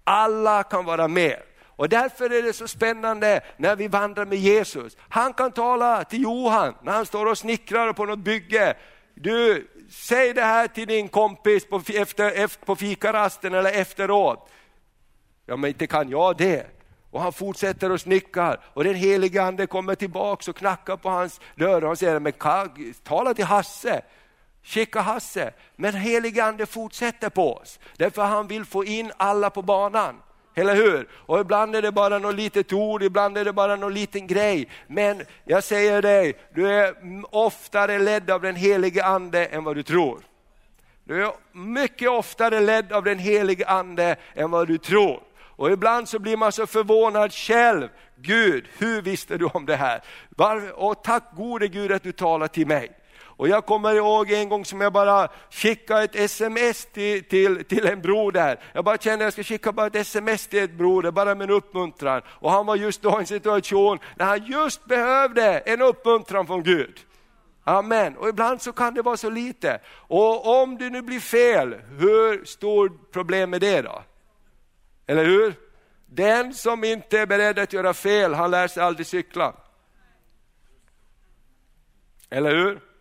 Alla 0.04 0.62
kan 0.62 0.84
vara 0.84 1.08
med. 1.08 1.42
Och 1.76 1.88
därför 1.88 2.32
är 2.32 2.42
det 2.42 2.52
så 2.52 2.68
spännande 2.68 3.40
när 3.56 3.76
vi 3.76 3.88
vandrar 3.88 4.24
med 4.24 4.38
Jesus. 4.38 4.96
Han 5.08 5.32
kan 5.32 5.52
tala 5.52 6.04
till 6.04 6.22
Johan 6.22 6.74
när 6.82 6.92
han 6.92 7.06
står 7.06 7.26
och 7.26 7.38
snickrar 7.38 7.92
på 7.92 8.04
något 8.04 8.18
bygge. 8.18 8.74
Du, 9.14 9.68
säg 9.90 10.32
det 10.32 10.42
här 10.42 10.68
till 10.68 10.88
din 10.88 11.08
kompis 11.08 11.66
på, 11.66 11.82
efter, 11.94 12.30
efter, 12.30 12.66
på 12.66 12.76
fikarasten 12.76 13.54
eller 13.54 13.72
efteråt. 13.72 14.50
Ja 15.46 15.56
men 15.56 15.68
inte 15.68 15.86
kan 15.86 16.10
jag 16.10 16.36
det. 16.36 16.66
Och 17.10 17.20
han 17.20 17.32
fortsätter 17.32 17.92
och 17.92 18.00
snickrar 18.00 18.60
och 18.64 18.84
den 18.84 18.94
helige 18.94 19.42
ande 19.42 19.66
kommer 19.66 19.94
tillbaks 19.94 20.48
och 20.48 20.56
knackar 20.56 20.96
på 20.96 21.08
hans 21.08 21.40
dörr 21.54 21.82
och 21.82 21.88
han 21.88 21.96
säger, 21.96 22.20
men 22.20 22.32
tala 23.02 23.34
till 23.34 23.44
Hasse, 23.44 24.02
skicka 24.62 25.00
Hasse. 25.00 25.52
Men 25.76 25.94
helige 25.94 26.44
ande 26.44 26.66
fortsätter 26.66 27.28
på 27.28 27.54
oss, 27.54 27.78
därför 27.96 28.22
han 28.22 28.46
vill 28.46 28.64
få 28.64 28.84
in 28.84 29.12
alla 29.16 29.50
på 29.50 29.62
banan. 29.62 30.22
Eller 30.54 30.74
hur? 30.74 31.08
Och 31.12 31.40
ibland 31.40 31.76
är 31.76 31.82
det 31.82 31.92
bara 31.92 32.18
något 32.18 32.34
litet 32.34 32.72
ord, 32.72 33.02
ibland 33.02 33.38
är 33.38 33.44
det 33.44 33.52
bara 33.52 33.76
någon 33.76 33.94
liten 33.94 34.26
grej. 34.26 34.68
Men 34.86 35.22
jag 35.44 35.64
säger 35.64 36.02
dig, 36.02 36.34
du 36.54 36.68
är 36.68 36.94
oftare 37.30 37.98
ledd 37.98 38.30
av 38.30 38.42
den 38.42 38.56
helige 38.56 39.04
ande 39.04 39.46
än 39.46 39.64
vad 39.64 39.76
du 39.76 39.82
tror. 39.82 40.20
Du 41.04 41.24
är 41.24 41.32
mycket 41.52 42.10
oftare 42.10 42.60
ledd 42.60 42.92
av 42.92 43.04
den 43.04 43.18
helige 43.18 43.66
ande 43.66 44.16
än 44.34 44.50
vad 44.50 44.68
du 44.68 44.78
tror. 44.78 45.22
Och 45.56 45.70
ibland 45.70 46.08
så 46.08 46.18
blir 46.18 46.36
man 46.36 46.52
så 46.52 46.66
förvånad 46.66 47.32
själv. 47.32 47.88
Gud, 48.16 48.68
hur 48.78 49.02
visste 49.02 49.38
du 49.38 49.44
om 49.44 49.66
det 49.66 49.76
här? 49.76 50.02
Och 50.74 51.04
tack 51.04 51.24
gode 51.36 51.68
Gud 51.68 51.92
att 51.92 52.02
du 52.02 52.12
talar 52.12 52.48
till 52.48 52.66
mig. 52.66 52.90
Och 53.42 53.48
jag 53.48 53.66
kommer 53.66 53.94
ihåg 53.94 54.30
en 54.30 54.48
gång 54.48 54.64
som 54.64 54.80
jag 54.80 54.92
bara 54.92 55.28
skickade 55.50 56.02
ett 56.02 56.14
sms 56.14 56.86
till, 56.86 57.24
till, 57.24 57.64
till 57.64 57.86
en 57.86 58.00
broder. 58.00 58.60
Jag 58.72 58.84
bara 58.84 58.96
kände 58.96 59.24
att 59.24 59.26
jag 59.26 59.32
ska 59.32 59.54
skicka 59.54 59.72
bara 59.72 59.86
ett 59.86 59.94
sms 59.94 60.46
till 60.46 60.62
ett 60.62 60.72
broder, 60.72 61.10
bara 61.10 61.34
med 61.34 61.44
en 61.44 61.56
uppmuntran. 61.56 62.22
Och 62.28 62.50
han 62.50 62.66
var 62.66 62.76
just 62.76 63.02
då 63.02 63.10
i 63.10 63.20
en 63.20 63.26
situation 63.26 63.98
när 64.16 64.26
han 64.26 64.44
just 64.44 64.84
behövde 64.84 65.58
en 65.58 65.82
uppmuntran 65.82 66.46
från 66.46 66.62
Gud. 66.62 67.00
Amen. 67.64 68.16
Och 68.16 68.28
ibland 68.28 68.62
så 68.62 68.72
kan 68.72 68.94
det 68.94 69.02
vara 69.02 69.16
så 69.16 69.30
lite. 69.30 69.80
Och 69.94 70.62
om 70.62 70.78
det 70.78 70.90
nu 70.90 71.02
blir 71.02 71.20
fel, 71.20 71.74
hur 71.98 72.44
stort 72.44 73.12
problem 73.12 73.54
är 73.54 73.58
det 73.58 73.82
då? 73.82 74.02
Eller 75.06 75.24
hur? 75.24 75.54
Den 76.06 76.54
som 76.54 76.84
inte 76.84 77.18
är 77.18 77.26
beredd 77.26 77.58
att 77.58 77.72
göra 77.72 77.94
fel, 77.94 78.34
han 78.34 78.50
lär 78.50 78.68
sig 78.68 78.82
aldrig 78.82 79.06
cykla. 79.06 79.54
Eller 82.30 82.54
hur? 82.54 82.91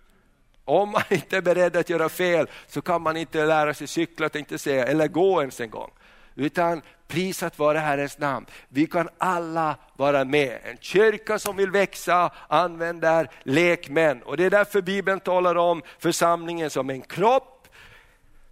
Om 0.71 0.91
man 0.91 1.03
inte 1.09 1.37
är 1.37 1.41
beredd 1.41 1.75
att 1.75 1.89
göra 1.89 2.09
fel 2.09 2.47
så 2.67 2.81
kan 2.81 3.01
man 3.01 3.17
inte 3.17 3.45
lära 3.45 3.73
sig 3.73 3.87
cykla, 3.87 4.29
tänkte 4.29 4.57
säga, 4.57 4.85
eller 4.85 5.07
gå 5.07 5.41
ens 5.41 5.59
en 5.59 5.69
gång. 5.69 5.91
Utan 6.35 6.81
prisat 7.07 7.59
vare 7.59 7.77
Herrens 7.77 8.19
namn. 8.19 8.45
Vi 8.69 8.87
kan 8.87 9.09
alla 9.17 9.75
vara 9.95 10.25
med. 10.25 10.59
En 10.63 10.77
kyrka 10.77 11.39
som 11.39 11.57
vill 11.57 11.71
växa 11.71 12.31
använder 12.47 13.29
lekmän. 13.43 14.21
Och 14.21 14.37
det 14.37 14.45
är 14.45 14.49
därför 14.49 14.81
Bibeln 14.81 15.19
talar 15.19 15.55
om 15.55 15.81
församlingen 15.99 16.69
som 16.69 16.89
en 16.89 17.01
kropp 17.01 17.67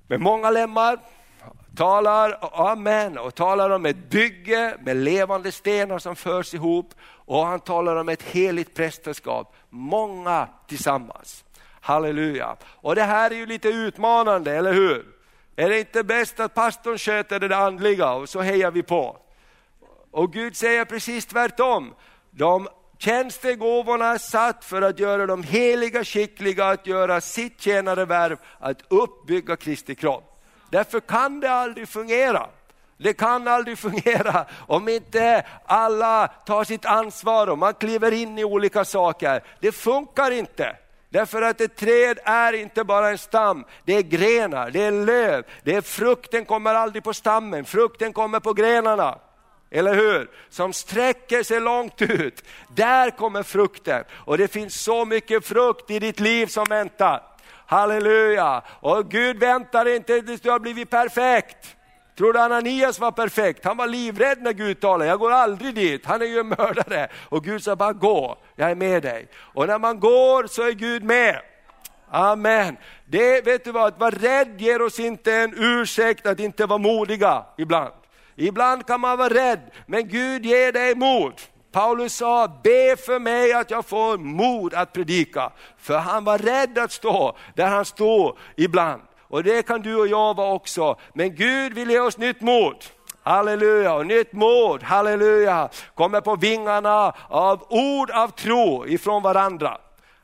med 0.07 0.19
många 0.19 0.49
lemmar, 0.49 0.99
talar 1.75 2.37
amen 2.71 3.17
och 3.17 3.35
talar 3.35 3.69
om 3.69 3.85
ett 3.85 4.09
bygge 4.09 4.77
med 4.79 4.97
levande 4.97 5.51
stenar 5.51 5.99
som 5.99 6.15
förs 6.15 6.53
ihop 6.53 6.93
och 7.01 7.45
han 7.45 7.59
talar 7.59 7.95
om 7.95 8.09
ett 8.09 8.23
heligt 8.23 8.75
prästerskap, 8.75 9.55
många 9.69 10.47
tillsammans. 10.67 11.43
Halleluja. 11.81 12.55
Och 12.65 12.95
det 12.95 13.03
här 13.03 13.31
är 13.31 13.35
ju 13.35 13.45
lite 13.45 13.69
utmanande, 13.69 14.51
eller 14.51 14.73
hur? 14.73 15.05
Är 15.55 15.69
det 15.69 15.79
inte 15.79 16.03
bäst 16.03 16.39
att 16.39 16.53
pastorn 16.53 16.97
sköter 16.97 17.39
det 17.39 17.57
andliga 17.57 18.11
och 18.11 18.29
så 18.29 18.41
hejar 18.41 18.71
vi 18.71 18.83
på? 18.83 19.17
Och 20.11 20.33
Gud 20.33 20.55
säger 20.55 20.85
precis 20.85 21.25
tvärtom. 21.25 21.93
De 22.31 22.67
tjänstegåvorna 22.97 24.05
är 24.05 24.17
satt 24.17 24.65
för 24.65 24.81
att 24.81 24.99
göra 24.99 25.25
de 25.25 25.43
heliga 25.43 26.03
skickliga 26.03 26.65
att 26.65 26.87
göra 26.87 27.21
sitt 27.21 27.61
tjänarevärv, 27.61 28.37
att 28.59 28.81
uppbygga 28.87 29.55
Kristi 29.55 29.95
kropp. 29.95 30.43
Därför 30.69 30.99
kan 30.99 31.39
det 31.39 31.51
aldrig 31.51 31.89
fungera. 31.89 32.47
Det 32.97 33.13
kan 33.13 33.47
aldrig 33.47 33.77
fungera 33.77 34.45
om 34.67 34.89
inte 34.89 35.45
alla 35.65 36.27
tar 36.27 36.63
sitt 36.63 36.85
ansvar 36.85 37.47
och 37.47 37.57
man 37.57 37.73
kliver 37.73 38.11
in 38.11 38.37
i 38.37 38.43
olika 38.43 38.85
saker. 38.85 39.43
Det 39.59 39.71
funkar 39.71 40.31
inte. 40.31 40.75
Därför 41.09 41.41
att 41.41 41.61
ett 41.61 41.75
träd 41.75 42.19
är 42.23 42.53
inte 42.53 42.83
bara 42.83 43.09
en 43.09 43.17
stam, 43.17 43.65
det 43.85 43.93
är 43.93 44.01
grenar, 44.01 44.71
det 44.71 44.83
är 44.83 44.91
löv, 44.91 45.43
det 45.63 45.75
är 45.75 45.81
frukten 45.81 46.45
kommer 46.45 46.73
aldrig 46.73 47.03
på 47.03 47.13
stammen, 47.13 47.65
frukten 47.65 48.13
kommer 48.13 48.39
på 48.39 48.53
grenarna. 48.53 49.19
Eller 49.71 49.95
hur? 49.95 50.29
Som 50.49 50.73
sträcker 50.73 51.43
sig 51.43 51.59
långt 51.59 52.01
ut. 52.01 52.43
Där 52.75 53.09
kommer 53.09 53.43
frukten. 53.43 54.03
Och 54.11 54.37
det 54.37 54.47
finns 54.47 54.81
så 54.81 55.05
mycket 55.05 55.45
frukt 55.45 55.91
i 55.91 55.99
ditt 55.99 56.19
liv 56.19 56.45
som 56.45 56.65
väntar. 56.69 57.23
Halleluja! 57.65 58.63
Och 58.79 59.11
Gud 59.11 59.39
väntar 59.39 59.87
inte 59.87 60.21
tills 60.21 60.41
du 60.41 60.49
har 60.49 60.59
blivit 60.59 60.89
perfekt. 60.89 61.75
Tror 62.19 62.33
du 62.33 62.39
Ananias 62.39 62.99
var 62.99 63.11
perfekt? 63.11 63.65
Han 63.65 63.77
var 63.77 63.87
livrädd 63.87 64.41
när 64.41 64.53
Gud 64.53 64.79
talade, 64.79 65.09
jag 65.09 65.19
går 65.19 65.31
aldrig 65.31 65.75
dit, 65.75 66.05
han 66.05 66.21
är 66.21 66.25
ju 66.25 66.39
en 66.39 66.47
mördare. 66.47 67.07
Och 67.29 67.43
Gud 67.43 67.63
sa 67.63 67.75
bara 67.75 67.93
gå, 67.93 68.37
jag 68.55 68.71
är 68.71 68.75
med 68.75 69.03
dig. 69.03 69.27
Och 69.35 69.67
när 69.67 69.79
man 69.79 69.99
går 69.99 70.47
så 70.47 70.61
är 70.61 70.71
Gud 70.71 71.03
med. 71.03 71.41
Amen. 72.09 72.77
Det, 73.05 73.45
vet 73.45 73.63
du 73.63 73.71
vad, 73.71 73.87
att 73.87 73.99
vara 73.99 74.09
rädd 74.09 74.61
ger 74.61 74.81
oss 74.81 74.99
inte 74.99 75.33
en 75.33 75.53
ursäkt 75.57 76.27
att 76.27 76.39
inte 76.39 76.65
vara 76.65 76.77
modiga 76.77 77.45
ibland. 77.57 77.93
Ibland 78.35 78.87
kan 78.87 79.01
man 79.01 79.17
vara 79.17 79.33
rädd, 79.33 79.71
men 79.85 80.07
Gud 80.07 80.45
ger 80.45 80.71
dig 80.71 80.95
mod. 80.95 81.33
Paulus 81.71 82.15
sa, 82.15 82.47
be 82.63 82.95
för 83.05 83.19
mig 83.19 83.53
att 83.53 83.71
jag 83.71 83.85
får 83.85 84.17
mod 84.17 84.73
att 84.73 84.93
predika. 84.93 85.51
För 85.77 85.97
han 85.97 86.23
var 86.23 86.37
rädd 86.37 86.77
att 86.77 86.91
stå 86.91 87.37
där 87.55 87.67
han 87.67 87.85
stod 87.85 88.37
ibland. 88.55 89.01
Och 89.29 89.43
det 89.43 89.67
kan 89.67 89.81
du 89.81 89.95
och 89.95 90.07
jag 90.07 90.35
vara 90.35 90.53
också. 90.53 90.95
Men 91.13 91.35
Gud 91.35 91.73
vill 91.73 91.89
ge 91.89 91.99
oss 91.99 92.17
nytt 92.17 92.41
mod. 92.41 92.75
Halleluja, 93.23 93.93
och 93.93 94.05
nytt 94.05 94.33
mod, 94.33 94.83
halleluja, 94.83 95.69
kommer 95.95 96.21
på 96.21 96.35
vingarna 96.35 97.13
av 97.29 97.63
ord 97.69 98.11
av 98.11 98.27
tro 98.27 98.87
ifrån 98.87 99.23
varandra 99.23 99.77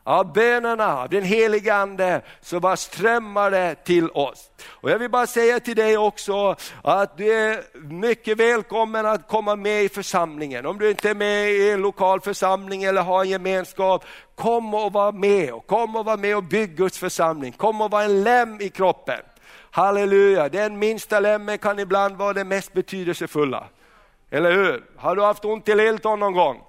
av 0.08 0.34
bönerna, 0.34 0.98
av 0.98 1.10
den 1.10 1.24
helige 1.24 1.76
Ande, 1.76 2.22
så 2.42 2.60
bara 2.60 2.78
strömmar 2.78 3.52
det 3.52 3.76
till 3.76 4.10
oss. 4.10 4.50
Och 4.68 4.90
jag 4.90 5.00
vill 5.00 5.10
bara 5.10 5.28
säga 5.28 5.60
till 5.60 5.76
dig 5.76 5.98
också 5.98 6.56
att 6.82 7.18
du 7.18 7.34
är 7.34 7.64
mycket 7.90 8.38
välkommen 8.38 9.06
att 9.06 9.28
komma 9.28 9.56
med 9.56 9.84
i 9.84 9.90
församlingen. 9.90 10.66
Om 10.66 10.80
du 10.80 10.90
inte 10.90 11.10
är 11.10 11.16
med 11.16 11.52
i 11.52 11.72
en 11.72 11.82
lokal 11.82 12.22
församling 12.22 12.84
eller 12.84 13.02
har 13.02 13.22
en 13.22 13.30
gemenskap, 13.30 14.06
kom 14.36 14.74
och 14.74 14.94
var 14.94 15.12
med. 15.12 15.54
Och 15.54 15.68
kom 15.68 15.96
och 15.96 16.06
var 16.06 16.18
med 16.18 16.38
och 16.38 16.44
bygg 16.44 16.76
Guds 16.76 16.98
församling. 16.98 17.52
Kom 17.52 17.82
och 17.82 17.92
var 17.92 18.04
en 18.04 18.24
lem 18.24 18.62
i 18.62 18.70
kroppen. 18.70 19.20
Halleluja, 19.72 20.50
den 20.50 20.80
minsta 20.80 21.20
lemmen 21.20 21.58
kan 21.58 21.80
ibland 21.80 22.16
vara 22.16 22.34
den 22.34 22.48
mest 22.48 22.74
betydelsefulla. 22.74 23.68
Eller 24.30 24.52
hur? 24.52 24.84
Har 24.96 25.16
du 25.16 25.22
haft 25.22 25.46
ont 25.46 25.70
i 25.70 25.76
lilltån 25.76 26.20
någon 26.20 26.34
gång? 26.34 26.62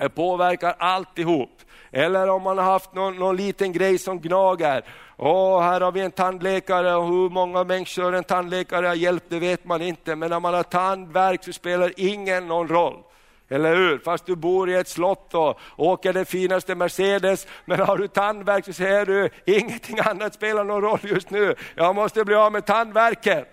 Det 0.00 0.08
påverkar 0.08 0.74
alltihop. 0.78 1.50
Eller 1.90 2.30
om 2.30 2.42
man 2.42 2.58
har 2.58 2.64
haft 2.64 2.94
någon, 2.94 3.16
någon 3.16 3.36
liten 3.36 3.72
grej 3.72 3.98
som 3.98 4.20
gnager. 4.20 4.84
Åh, 5.16 5.62
här 5.62 5.80
har 5.80 5.92
vi 5.92 6.00
en 6.00 6.10
tandläkare 6.10 6.94
och 6.94 7.06
hur 7.06 7.30
många 7.30 7.64
människor 7.64 8.14
en 8.14 8.24
tandläkare 8.24 8.86
har 8.86 8.94
hjälpt 8.94 9.26
det 9.28 9.38
vet 9.38 9.64
man 9.64 9.82
inte. 9.82 10.16
Men 10.16 10.30
när 10.30 10.40
man 10.40 10.54
har 10.54 10.62
tandvärk 10.62 11.44
så 11.44 11.52
spelar 11.52 11.92
ingen 11.96 12.48
någon 12.48 12.68
roll. 12.68 13.02
Eller 13.48 13.76
hur? 13.76 13.98
Fast 13.98 14.26
du 14.26 14.36
bor 14.36 14.70
i 14.70 14.74
ett 14.74 14.88
slott 14.88 15.34
och 15.34 15.60
åker 15.76 16.12
den 16.12 16.26
finaste 16.26 16.74
Mercedes, 16.74 17.46
men 17.64 17.80
har 17.80 17.98
du 17.98 18.08
tandvärk 18.08 18.64
så 18.64 18.72
säger 18.72 19.06
du, 19.06 19.30
ingenting 19.44 19.98
annat 19.98 20.34
spelar 20.34 20.64
någon 20.64 20.82
roll 20.82 20.98
just 21.02 21.30
nu. 21.30 21.54
Jag 21.74 21.94
måste 21.94 22.24
bli 22.24 22.34
av 22.34 22.52
med 22.52 22.66
tandvärken. 22.66 23.44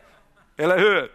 Eller 0.58 0.80
hur? 0.80 1.12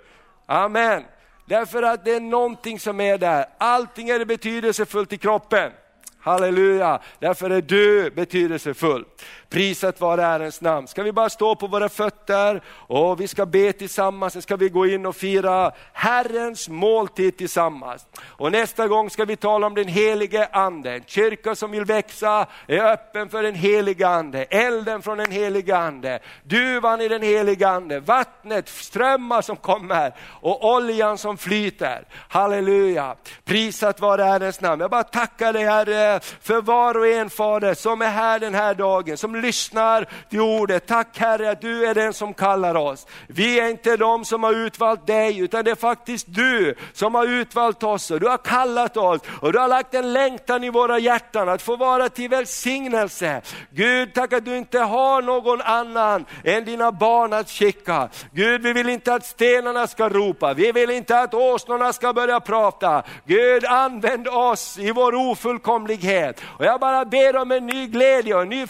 Amen. 0.46 1.04
Därför 1.46 1.82
att 1.82 2.04
det 2.04 2.14
är 2.14 2.20
någonting 2.20 2.80
som 2.80 3.00
är 3.00 3.18
där. 3.18 3.46
Allting 3.58 4.08
är 4.08 4.24
betydelsefullt 4.24 5.12
i 5.12 5.18
kroppen. 5.18 5.72
Halleluja, 6.18 7.00
därför 7.18 7.50
är 7.50 7.60
du 7.60 8.10
betydelsefull. 8.10 9.04
Prisat 9.48 10.00
vare 10.00 10.22
Herrens 10.22 10.60
namn. 10.60 10.86
Ska 10.86 11.02
vi 11.02 11.12
bara 11.12 11.30
stå 11.30 11.56
på 11.56 11.66
våra 11.66 11.88
fötter 11.88 12.62
och 12.68 13.20
vi 13.20 13.28
ska 13.28 13.46
be 13.46 13.72
tillsammans, 13.72 14.32
sen 14.32 14.42
ska 14.42 14.56
vi 14.56 14.68
gå 14.68 14.86
in 14.86 15.06
och 15.06 15.16
fira 15.16 15.72
Herrens 15.92 16.68
måltid 16.68 17.36
tillsammans. 17.36 18.06
Och 18.22 18.52
nästa 18.52 18.88
gång 18.88 19.10
ska 19.10 19.24
vi 19.24 19.36
tala 19.36 19.66
om 19.66 19.74
den 19.74 19.88
helige 19.88 20.48
ande, 20.52 20.92
en 20.92 21.04
kyrka 21.06 21.54
som 21.54 21.70
vill 21.70 21.84
växa, 21.84 22.46
är 22.66 22.92
öppen 22.92 23.28
för 23.28 23.42
den 23.42 23.54
helige 23.54 24.08
ande, 24.08 24.44
elden 24.44 25.02
från 25.02 25.18
den 25.18 25.30
helige 25.30 25.76
ande, 25.76 26.18
duvan 26.44 27.00
i 27.00 27.08
den 27.08 27.22
helige 27.22 27.68
ande, 27.68 28.00
vattnet, 28.00 28.68
strömmar 28.68 29.42
som 29.42 29.56
kommer 29.56 30.14
och 30.40 30.74
oljan 30.74 31.18
som 31.18 31.36
flyter. 31.36 32.04
Halleluja, 32.28 33.14
prisat 33.44 34.00
vare 34.00 34.22
Herrens 34.22 34.60
namn. 34.60 34.80
Jag 34.80 34.90
bara 34.90 35.04
tackar 35.04 35.52
dig 35.52 35.64
Herre 35.64 36.20
för 36.40 36.60
var 36.60 36.96
och 36.96 37.06
en 37.06 37.30
Fader 37.30 37.74
som 37.74 38.02
är 38.02 38.10
här 38.10 38.38
den 38.38 38.54
här 38.54 38.74
dagen, 38.74 39.16
som 39.16 39.35
lyssnar 39.40 40.06
till 40.30 40.40
ordet. 40.40 40.86
Tack 40.86 41.18
Herre 41.18 41.50
att 41.50 41.60
du 41.60 41.86
är 41.86 41.94
den 41.94 42.12
som 42.12 42.34
kallar 42.34 42.74
oss. 42.74 43.06
Vi 43.26 43.60
är 43.60 43.68
inte 43.68 43.96
de 43.96 44.24
som 44.24 44.42
har 44.42 44.52
utvalt 44.52 45.06
dig, 45.06 45.38
utan 45.38 45.64
det 45.64 45.70
är 45.70 45.74
faktiskt 45.74 46.26
du 46.28 46.74
som 46.92 47.14
har 47.14 47.26
utvalt 47.26 47.82
oss 47.82 48.10
och 48.10 48.20
du 48.20 48.28
har 48.28 48.38
kallat 48.38 48.96
oss 48.96 49.20
och 49.40 49.52
du 49.52 49.58
har 49.58 49.68
lagt 49.68 49.94
en 49.94 50.12
längtan 50.12 50.64
i 50.64 50.70
våra 50.70 50.98
hjärtan 50.98 51.48
att 51.48 51.62
få 51.62 51.76
vara 51.76 52.08
till 52.08 52.30
välsignelse. 52.30 53.42
Gud, 53.70 54.14
tack 54.14 54.32
att 54.32 54.44
du 54.44 54.56
inte 54.56 54.78
har 54.78 55.22
någon 55.22 55.60
annan 55.60 56.24
än 56.44 56.64
dina 56.64 56.92
barn 56.92 57.32
att 57.32 57.50
skicka. 57.50 58.08
Gud, 58.32 58.62
vi 58.62 58.72
vill 58.72 58.88
inte 58.88 59.14
att 59.14 59.26
stenarna 59.26 59.86
ska 59.86 60.08
ropa, 60.08 60.54
vi 60.54 60.72
vill 60.72 60.90
inte 60.90 61.18
att 61.18 61.34
åsnorna 61.34 61.92
ska 61.92 62.12
börja 62.12 62.40
prata. 62.40 63.02
Gud, 63.24 63.64
använd 63.64 64.28
oss 64.28 64.78
i 64.78 64.90
vår 64.90 65.14
ofullkomlighet. 65.14 66.40
Och 66.58 66.64
jag 66.64 66.80
bara 66.80 67.04
ber 67.04 67.36
om 67.36 67.52
en 67.52 67.66
ny 67.66 67.86
glädje 67.86 68.34
och 68.34 68.42
en 68.42 68.48
ny 68.48 68.66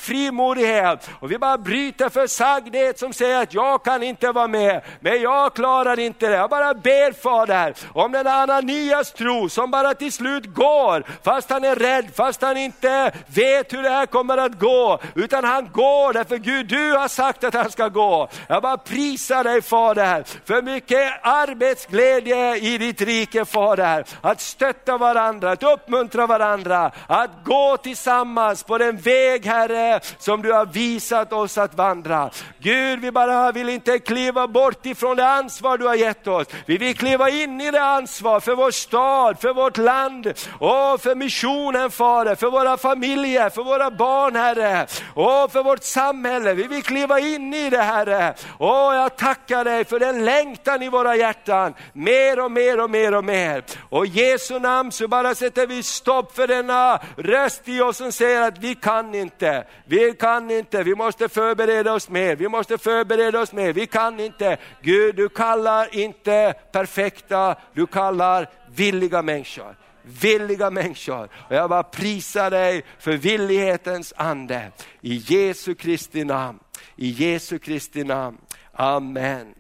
frimodighet. 0.56 1.10
Och 1.20 1.32
vi 1.32 1.38
bara 1.38 1.58
bryter 1.58 2.08
för 2.08 2.26
sagdhet 2.26 2.98
som 2.98 3.12
säger 3.12 3.42
att 3.42 3.54
jag 3.54 3.84
kan 3.84 4.02
inte 4.02 4.32
vara 4.32 4.48
med, 4.48 4.80
men 5.00 5.22
jag 5.22 5.54
klarar 5.54 5.98
inte 5.98 6.28
det. 6.28 6.36
Jag 6.36 6.50
bara 6.50 6.74
ber 6.74 7.12
Fader 7.12 7.74
om 7.92 8.12
den 8.12 8.26
Ananias 8.26 9.12
tro 9.12 9.48
som 9.48 9.70
bara 9.70 9.94
till 9.94 10.12
slut 10.12 10.54
går, 10.54 11.04
fast 11.24 11.50
han 11.50 11.64
är 11.64 11.76
rädd, 11.76 12.06
fast 12.14 12.42
han 12.42 12.56
inte 12.56 13.12
vet 13.26 13.72
hur 13.72 13.82
det 13.82 13.90
här 13.90 14.06
kommer 14.06 14.38
att 14.38 14.58
gå, 14.58 14.98
utan 15.14 15.44
han 15.44 15.68
går 15.72 16.12
därför 16.12 16.36
Gud, 16.36 16.66
du 16.66 16.92
har 16.92 17.08
sagt 17.08 17.44
att 17.44 17.54
han 17.54 17.70
ska 17.70 17.88
gå. 17.88 18.28
Jag 18.48 18.62
bara 18.62 18.76
prisar 18.76 19.44
dig 19.44 19.62
Fader, 19.62 20.24
för 20.44 20.62
mycket 20.62 21.12
arbetsglädje 21.22 22.56
i 22.56 22.78
ditt 22.78 23.00
rike 23.00 23.44
Fader, 23.44 24.04
att 24.20 24.40
stötta 24.40 24.98
varandra, 24.98 25.50
att 25.50 25.62
uppmuntra 25.62 26.26
varandra, 26.26 26.90
att 27.06 27.30
gå 27.44 27.76
tillsammans 27.76 28.62
på 28.62 28.78
den 28.78 28.96
väg 28.96 29.46
Herre 29.46 30.00
som 30.18 30.42
du 30.46 30.52
har 30.52 30.66
visat 30.66 31.32
oss 31.32 31.58
att 31.58 31.74
vandra. 31.74 32.30
Gud, 32.58 33.00
vi 33.00 33.10
bara 33.10 33.52
vill 33.52 33.68
inte 33.68 33.98
kliva 33.98 34.48
bort 34.48 34.86
ifrån 34.86 35.16
det 35.16 35.28
ansvar 35.28 35.78
du 35.78 35.86
har 35.86 35.94
gett 35.94 36.26
oss. 36.26 36.46
Vi 36.66 36.78
vill 36.78 36.96
kliva 36.96 37.30
in 37.30 37.60
i 37.60 37.70
det 37.70 37.82
ansvar 37.82 38.40
för 38.40 38.54
vår 38.54 38.70
stad, 38.70 39.40
för 39.40 39.54
vårt 39.54 39.76
land 39.76 40.26
och 40.58 41.00
för 41.00 41.14
missionen 41.14 41.90
Fader, 41.90 42.34
för 42.34 42.50
våra 42.50 42.76
familjer, 42.76 43.50
för 43.50 43.62
våra 43.62 43.90
barn 43.90 44.36
Herre 44.36 44.86
och 45.14 45.52
för 45.52 45.62
vårt 45.62 45.82
samhälle. 45.82 46.54
Vi 46.54 46.66
vill 46.66 46.82
kliva 46.82 47.20
in 47.20 47.54
i 47.54 47.70
det 47.70 47.82
Herre. 47.82 48.34
Och 48.58 48.94
jag 48.94 49.16
tackar 49.16 49.64
dig 49.64 49.84
för 49.84 49.98
den 49.98 50.24
längtan 50.24 50.82
i 50.82 50.88
våra 50.88 51.16
hjärtan, 51.16 51.74
mer 51.92 52.40
och 52.44 52.52
mer 52.52 52.80
och 52.80 52.90
mer 52.90 53.14
och 53.14 53.24
mer. 53.24 53.64
Och 53.88 54.06
i 54.06 54.08
Jesu 54.08 54.58
namn 54.58 54.92
så 54.92 55.08
bara 55.08 55.34
sätter 55.34 55.66
vi 55.66 55.82
stopp 55.82 56.36
för 56.36 56.46
denna 56.46 57.00
röst 57.16 57.62
i 57.64 57.80
oss 57.80 57.96
som 57.96 58.12
säger 58.12 58.42
att 58.42 58.58
vi 58.58 58.74
kan 58.74 59.14
inte, 59.14 59.64
vi 59.84 60.12
kan 60.12 60.35
kan 60.36 60.50
inte, 60.50 60.82
vi 60.82 60.94
måste 60.94 61.28
förbereda 61.28 61.92
oss 61.92 62.08
mer, 62.08 62.36
vi 62.36 62.48
måste 62.48 62.78
förbereda 62.78 63.40
oss 63.40 63.52
mer, 63.52 63.72
vi 63.72 63.86
kan 63.86 64.20
inte. 64.20 64.56
Gud, 64.82 65.16
du 65.16 65.28
kallar 65.28 65.94
inte 65.94 66.54
perfekta, 66.72 67.56
du 67.72 67.86
kallar 67.86 68.50
villiga 68.74 69.22
människor 69.22 69.76
villiga 70.08 70.70
människor. 70.70 71.28
Och 71.48 71.54
jag 71.54 71.70
bara 71.70 71.82
prisar 71.82 72.50
dig 72.50 72.84
för 72.98 73.12
villighetens 73.12 74.12
ande. 74.16 74.72
I 75.00 75.14
Jesu 75.14 75.74
Kristi 75.74 76.24
namn. 76.24 76.58
I 76.96 77.08
Jesu 77.08 77.58
Kristi 77.58 78.04
namn. 78.04 78.38
Amen. 78.72 79.54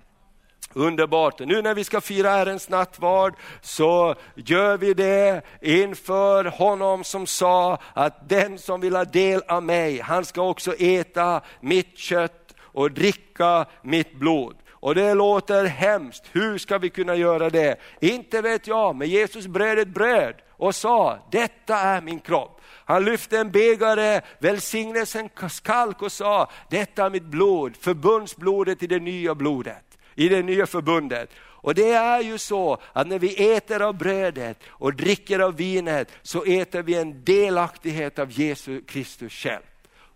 Underbart. 0.76 1.38
Nu 1.38 1.62
när 1.62 1.74
vi 1.74 1.84
ska 1.84 2.00
fira 2.00 2.30
Herrens 2.30 2.68
nattvard 2.68 3.34
så 3.60 4.14
gör 4.34 4.76
vi 4.76 4.94
det 4.94 5.42
inför 5.60 6.44
honom 6.44 7.04
som 7.04 7.26
sa 7.26 7.78
att 7.92 8.28
den 8.28 8.58
som 8.58 8.80
vill 8.80 8.96
ha 8.96 9.04
del 9.04 9.42
av 9.48 9.62
mig, 9.62 10.00
han 10.00 10.24
ska 10.24 10.42
också 10.42 10.74
äta 10.74 11.40
mitt 11.60 11.98
kött 11.98 12.54
och 12.60 12.92
dricka 12.92 13.66
mitt 13.82 14.18
blod. 14.18 14.56
Och 14.70 14.94
det 14.94 15.14
låter 15.14 15.64
hemskt, 15.64 16.24
hur 16.32 16.58
ska 16.58 16.78
vi 16.78 16.90
kunna 16.90 17.14
göra 17.14 17.50
det? 17.50 17.76
Inte 18.00 18.42
vet 18.42 18.66
jag, 18.66 18.96
men 18.96 19.08
Jesus 19.08 19.46
bröt 19.46 19.78
ett 19.78 19.88
bröd 19.88 20.34
och 20.50 20.74
sa, 20.74 21.18
detta 21.30 21.76
är 21.76 22.00
min 22.00 22.20
kropp. 22.20 22.60
Han 22.84 23.04
lyfte 23.04 23.38
en 23.38 23.50
bägare, 23.50 24.20
välsignelsens 24.38 25.60
kalk 25.60 26.02
och 26.02 26.12
sa, 26.12 26.50
detta 26.70 27.06
är 27.06 27.10
mitt 27.10 27.26
blod, 27.26 27.76
förbundsblodet 27.76 28.82
i 28.82 28.86
det 28.86 29.00
nya 29.00 29.34
blodet 29.34 29.85
i 30.16 30.28
det 30.28 30.42
nya 30.42 30.66
förbundet. 30.66 31.30
Och 31.38 31.74
det 31.74 31.92
är 31.92 32.20
ju 32.20 32.38
så 32.38 32.78
att 32.92 33.06
när 33.06 33.18
vi 33.18 33.54
äter 33.54 33.82
av 33.82 33.94
brödet 33.94 34.58
och 34.68 34.94
dricker 34.94 35.38
av 35.38 35.56
vinet 35.56 36.12
så 36.22 36.44
äter 36.44 36.82
vi 36.82 36.94
en 36.94 37.24
delaktighet 37.24 38.18
av 38.18 38.30
Jesus 38.30 38.82
Kristus 38.86 39.32
själv. 39.32 39.62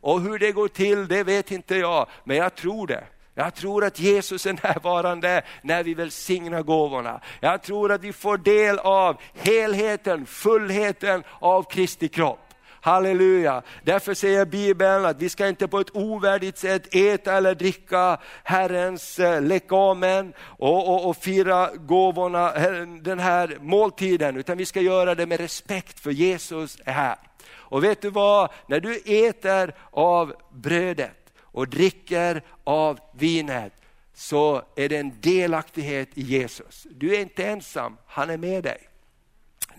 Och 0.01 0.21
hur 0.21 0.39
det 0.39 0.53
går 0.53 0.69
till 0.69 1.09
det 1.09 1.25
vet 1.25 1.51
inte 1.51 1.77
jag, 1.77 2.07
men 2.25 2.37
jag 2.37 2.55
tror 2.55 2.87
det. 2.87 3.05
Jag 3.35 3.55
tror 3.55 3.85
att 3.85 4.01
Jesus 4.01 4.47
är 4.47 4.53
närvarande 4.53 5.43
när 5.63 5.85
vi 5.85 5.95
välsignar 5.95 6.63
gåvorna. 6.63 7.21
Jag 7.41 7.63
tror 7.63 7.93
att 7.93 8.05
vi 8.05 8.13
får 8.13 8.37
del 8.37 8.79
av 8.79 9.17
helheten, 9.35 10.27
fullheten 10.27 11.23
av 11.39 11.63
Kristi 11.63 12.09
kropp. 12.09 12.50
Halleluja! 12.81 13.63
Därför 13.83 14.15
säger 14.15 14.45
Bibeln 14.45 15.05
att 15.05 15.23
vi 15.23 15.29
ska 15.29 15.49
inte 15.49 15.69
på 15.69 15.81
ett 15.81 15.97
ovärdigt 15.97 16.59
sätt 16.59 16.95
äta 16.95 17.33
eller 17.33 17.55
dricka 17.55 18.19
Herrens 18.45 19.19
eh, 19.19 19.43
lekamen 19.43 20.33
och, 20.41 20.89
och, 20.89 21.09
och 21.09 21.17
fira 21.17 21.71
gåvorna, 21.77 22.53
den 23.01 23.19
här 23.19 23.59
måltiden, 23.61 24.37
utan 24.37 24.59
vi 24.59 24.67
ska 24.67 24.81
göra 24.81 25.15
det 25.15 25.27
med 25.27 25.41
respekt 25.41 26.01
för 26.01 26.11
Jesus 26.11 26.79
är 26.85 26.93
här. 26.93 27.17
Och 27.53 27.85
vet 27.85 28.03
du 28.03 28.11
vad, 28.11 28.51
när 28.67 28.81
du 28.81 28.97
äter 28.97 29.75
av 29.91 30.35
brödet 30.51 31.33
och 31.41 31.69
dricker 31.69 32.43
av 32.65 32.99
vinet 33.13 33.73
så 34.15 34.63
är 34.77 34.89
det 34.89 34.97
en 34.97 35.21
delaktighet 35.21 36.09
i 36.15 36.23
Jesus. 36.23 36.87
Du 36.91 37.15
är 37.15 37.21
inte 37.21 37.47
ensam, 37.47 37.97
han 38.07 38.31
är 38.31 38.37
med 38.37 38.65
dig. 38.65 38.90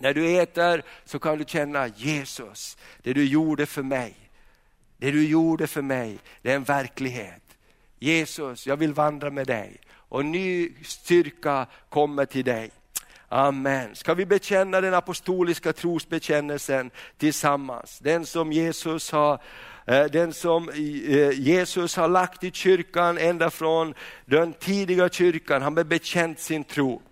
När 0.02 0.14
du 0.14 0.40
äter 0.40 0.82
så 1.04 1.18
kan 1.18 1.38
du 1.38 1.44
känna 1.44 1.88
Jesus, 1.88 2.76
det 3.02 3.12
du 3.12 3.24
gjorde 3.24 3.66
för 3.66 3.82
mig. 3.82 4.14
Det 4.98 5.10
du 5.10 5.26
gjorde 5.26 5.66
för 5.66 5.82
mig, 5.82 6.18
det 6.42 6.50
är 6.50 6.56
en 6.56 6.64
verklighet. 6.64 7.42
Jesus, 7.98 8.66
jag 8.66 8.76
vill 8.76 8.92
vandra 8.92 9.30
med 9.30 9.46
dig 9.46 9.80
och 9.90 10.24
ny 10.24 10.72
styrka 10.84 11.66
kommer 11.88 12.24
till 12.24 12.44
dig. 12.44 12.70
Amen. 13.28 13.94
Ska 13.94 14.14
vi 14.14 14.26
bekänna 14.26 14.80
den 14.80 14.94
apostoliska 14.94 15.72
trosbekännelsen 15.72 16.90
tillsammans? 17.18 17.98
Den 17.98 18.26
som 18.26 18.52
Jesus 18.52 19.12
har 19.12 19.42
eh, 19.86 20.04
den 20.04 20.32
som 20.32 20.68
eh, 20.68 21.30
Jesus 21.30 21.96
har 21.96 22.08
lagt 22.08 22.44
i 22.44 22.50
kyrkan 22.50 23.18
ända 23.18 23.50
från 23.50 23.94
den 24.24 24.52
tidiga 24.52 25.08
kyrkan, 25.08 25.62
han 25.62 25.76
har 25.76 25.84
bekänt 25.84 26.40
sin 26.40 26.64
tro. 26.64 27.02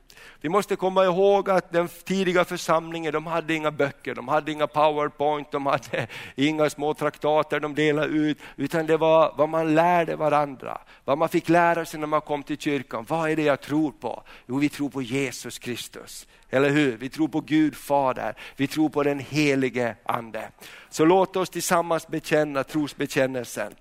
Vi 0.43 0.49
måste 0.49 0.77
komma 0.77 1.05
ihåg 1.05 1.51
att 1.51 1.73
den 1.73 1.89
tidiga 1.89 2.45
församlingen, 2.45 3.13
de 3.13 3.27
hade 3.27 3.55
inga 3.55 3.71
böcker, 3.71 4.15
de 4.15 4.29
hade 4.29 4.53
inga 4.53 4.67
powerpoint, 4.67 5.51
de 5.51 5.67
hade 5.67 6.07
inga 6.37 6.71
små 6.71 6.95
traktater 6.95 7.61
de 7.61 7.75
delade 7.75 8.09
ut, 8.09 8.39
utan 8.57 8.87
det 8.87 8.97
var 8.97 9.35
vad 9.37 9.49
man 9.49 9.75
lärde 9.75 10.17
varandra, 10.17 10.81
vad 11.05 11.19
man 11.19 11.29
fick 11.29 11.49
lära 11.49 11.85
sig 11.85 12.01
när 12.01 12.07
man 12.07 12.21
kom 12.21 12.43
till 12.43 12.59
kyrkan. 12.59 13.05
Vad 13.09 13.31
är 13.31 13.37
det 13.37 13.43
jag 13.43 13.61
tror 13.61 13.93
på? 13.93 14.23
Jo, 14.47 14.59
vi 14.59 14.69
tror 14.69 14.91
på 14.91 15.03
Jesus 15.03 15.59
Kristus. 15.59 16.27
Eller 16.51 16.71
hur? 16.71 16.97
Vi 16.97 17.09
tror 17.09 17.29
på 17.29 17.41
Gud 17.41 17.77
Fader, 17.77 18.35
vi 18.57 18.67
tror 18.67 18.89
på 18.89 19.03
den 19.03 19.19
helige 19.19 19.97
Ande. 20.05 20.49
Så 20.91 21.05
låt 21.05 21.37
oss 21.37 21.51
tillsammans 21.51 22.09
bekänna 22.09 22.65
trosbekännelsen. 22.65 23.75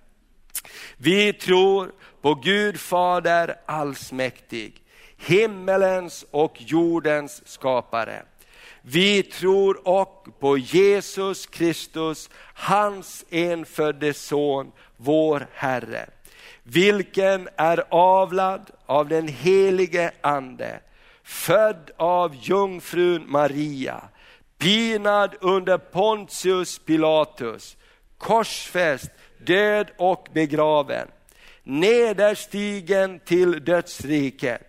Vi 0.98 1.34
tror 1.34 1.92
på 2.22 2.36
Gud 2.36 2.80
Fader 2.80 3.56
allsmäktig, 3.66 4.84
himmelens 5.20 6.26
och 6.32 6.62
jordens 6.62 7.48
skapare. 7.48 8.24
Vi 8.82 9.24
tror 9.24 9.88
och 9.88 10.28
på 10.40 10.58
Jesus 10.58 11.46
Kristus, 11.46 12.30
hans 12.54 13.26
enfödde 13.30 14.14
son, 14.14 14.72
vår 14.98 15.48
Herre, 15.54 16.10
vilken 16.64 17.50
är 17.56 17.84
avlad 17.90 18.72
av 18.86 19.08
den 19.08 19.28
helige 19.28 20.12
Ande, 20.22 20.80
född 21.24 21.92
av 21.98 22.36
jungfrun 22.42 23.26
Maria, 23.28 24.02
pinad 24.58 25.36
under 25.42 25.78
Pontius 25.78 26.80
Pilatus, 26.80 27.78
korsfäst, 28.18 29.12
död 29.38 29.88
och 29.98 30.28
begraven, 30.34 31.08
nederstigen 31.64 33.20
till 33.20 33.66
dödsriket, 33.66 34.69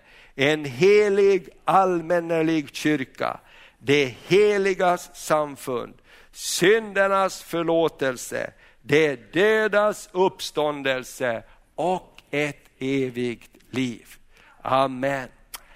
en 0.41 0.65
helig 0.65 1.49
allmännelig 1.65 2.75
kyrka, 2.75 3.39
det 3.79 4.15
heligas 4.27 5.09
samfund, 5.13 5.93
syndernas 6.31 7.43
förlåtelse, 7.43 8.53
det 8.81 9.33
dödas 9.33 10.09
uppståndelse 10.11 11.43
och 11.75 12.21
ett 12.31 12.65
evigt 12.79 13.51
liv. 13.69 14.07
Amen. 14.61 15.27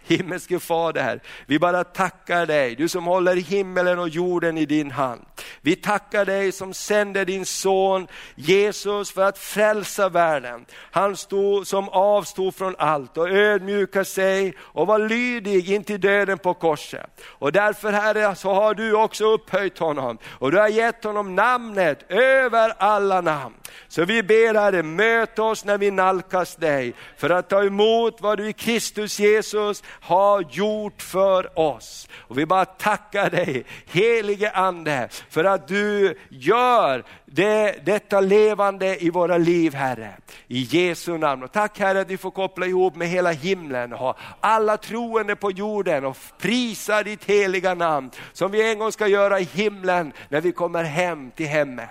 Himmelske 0.04 0.60
Fader, 0.60 1.22
vi 1.46 1.60
bara 1.60 1.84
tackar 1.84 2.46
dig, 2.46 2.76
du 2.76 2.90
som 2.90 3.06
håller 3.06 3.36
himmelen 3.36 4.00
och 4.00 4.10
jorden 4.10 4.58
i 4.58 4.66
din 4.66 4.92
hand. 4.92 5.26
Vi 5.62 5.76
tackar 5.76 6.26
dig 6.26 6.52
som 6.52 6.74
sände 6.74 7.26
din 7.26 7.46
son 7.46 8.08
Jesus 8.36 9.12
för 9.12 9.22
att 9.22 9.38
frälsa 9.38 10.10
världen. 10.10 10.66
Han 10.92 11.18
stod, 11.18 11.68
som 11.68 11.90
avstod 11.90 12.56
från 12.56 12.76
allt 12.78 13.18
och 13.18 13.30
ödmjukade 13.30 14.06
sig 14.06 14.54
och 14.60 14.88
var 14.88 15.00
lydig 15.00 15.72
in 15.72 15.84
till 15.84 16.02
döden 16.02 16.38
på 16.38 16.54
korset. 16.54 17.22
Och 17.26 17.52
därför 17.52 17.92
Herre 17.92 18.36
så 18.36 18.54
har 18.54 18.74
du 18.74 18.94
också 18.94 19.26
upphöjt 19.26 19.80
honom 19.80 20.18
och 20.32 20.52
du 20.52 20.58
har 20.58 20.68
gett 20.68 21.04
honom 21.04 21.36
namnet 21.36 22.12
över 22.12 22.74
alla 22.78 23.22
namn. 23.22 23.56
Så 23.88 24.06
vi 24.06 24.24
ber 24.24 24.54
Herre, 24.54 24.84
möt 24.84 25.40
oss 25.40 25.66
när 25.66 25.78
vi 25.78 25.92
nalkas 25.92 26.56
dig 26.56 26.94
för 27.18 27.30
att 27.30 27.50
ta 27.50 27.64
emot 27.64 28.22
vad 28.22 28.38
du 28.38 28.50
i 28.50 28.54
Kristus 28.54 29.20
Jesus 29.20 29.84
har 29.88 30.46
gjort 30.52 31.02
för 31.02 31.60
oss. 31.60 32.08
Och 32.18 32.38
vi 32.38 32.46
bara 32.46 32.66
tackar 32.66 33.30
dig, 33.30 33.66
helige 33.86 34.52
Ande, 34.52 35.10
för 35.36 35.44
att 35.44 35.68
du 35.68 36.18
gör 36.30 37.04
det, 37.26 37.86
detta 37.86 38.22
levande 38.22 39.04
i 39.04 39.10
våra 39.10 39.38
liv 39.38 39.74
Herre. 39.74 40.14
I 40.48 40.62
Jesu 40.62 41.18
namn. 41.18 41.44
Och 41.44 41.52
tack 41.52 41.80
Herre 41.80 42.02
att 42.02 42.10
vi 42.10 42.18
får 42.18 42.32
koppla 42.32 42.66
ihop 42.66 42.96
med 42.96 43.08
hela 43.08 43.32
himlen 43.32 43.94
och 43.94 44.00
ha 44.00 44.18
alla 44.40 44.78
troende 44.78 45.36
på 45.36 45.52
jorden 45.52 46.06
och 46.06 46.18
prisa 46.38 47.04
ditt 47.04 47.26
heliga 47.26 47.74
namn 47.74 48.12
som 48.34 48.52
vi 48.52 48.72
en 48.72 48.80
gång 48.80 48.92
ska 48.92 49.08
göra 49.08 49.40
i 49.40 49.44
himlen 49.44 50.14
när 50.30 50.42
vi 50.42 50.52
kommer 50.52 50.84
hem 50.84 51.32
till 51.32 51.48
hemmet. 51.48 51.90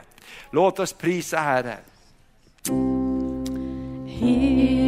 Låt 0.50 0.78
oss 0.78 0.92
prisa 0.92 1.38
Herren. 1.38 1.78
Hela 4.06 4.83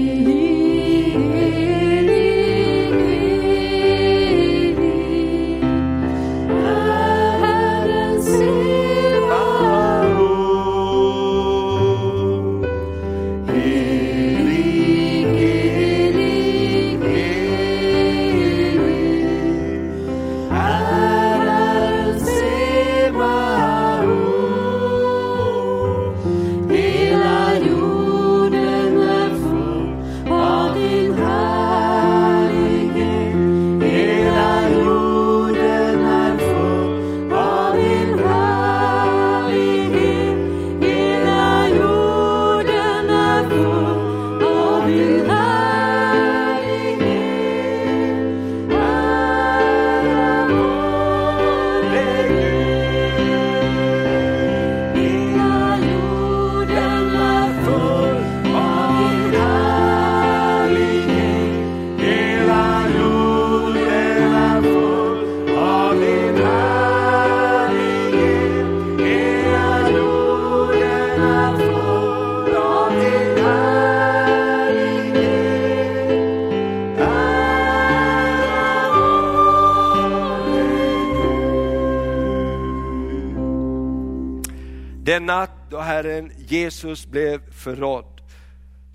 Jesus 86.66 87.06
blev 87.06 87.52
förrådd, 87.52 88.20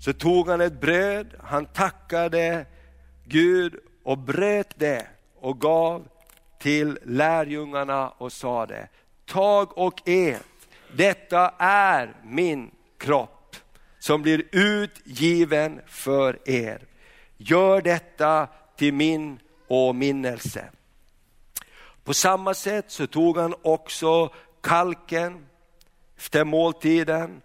så 0.00 0.12
tog 0.12 0.48
han 0.48 0.60
ett 0.60 0.80
bröd, 0.80 1.34
han 1.42 1.66
tackade 1.66 2.66
Gud 3.24 3.76
och 4.02 4.18
bröt 4.18 4.78
det 4.78 5.06
och 5.40 5.60
gav 5.60 6.08
till 6.58 6.98
lärjungarna 7.04 8.08
och 8.08 8.32
sade, 8.32 8.88
tag 9.26 9.78
och 9.78 10.08
ät, 10.08 10.42
detta 10.96 11.54
är 11.58 12.16
min 12.24 12.70
kropp 12.98 13.56
som 13.98 14.22
blir 14.22 14.44
utgiven 14.52 15.80
för 15.86 16.48
er. 16.48 16.82
Gör 17.36 17.80
detta 17.80 18.48
till 18.76 18.94
min 18.94 19.38
åminnelse. 19.68 20.68
På 22.04 22.14
samma 22.14 22.54
sätt 22.54 22.90
så 22.90 23.06
tog 23.06 23.38
han 23.38 23.54
också 23.62 24.32
kalken 24.60 25.46
efter 26.16 26.44
måltiden, 26.44 27.42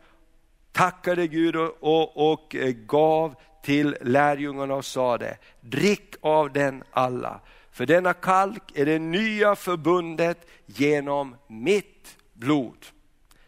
tackade 0.77 1.27
Gud 1.27 1.55
och, 1.55 1.77
och, 1.79 2.31
och 2.31 2.55
eh, 2.55 2.71
gav 2.71 3.35
till 3.63 3.97
lärjungarna 4.01 4.75
och 4.75 4.85
sade, 4.85 5.37
drick 5.61 6.15
av 6.21 6.53
den 6.53 6.83
alla. 6.91 7.39
För 7.71 7.85
denna 7.85 8.13
kalk 8.13 8.63
är 8.75 8.85
det 8.85 8.99
nya 8.99 9.55
förbundet 9.55 10.47
genom 10.65 11.35
mitt 11.47 12.17
blod 12.33 12.85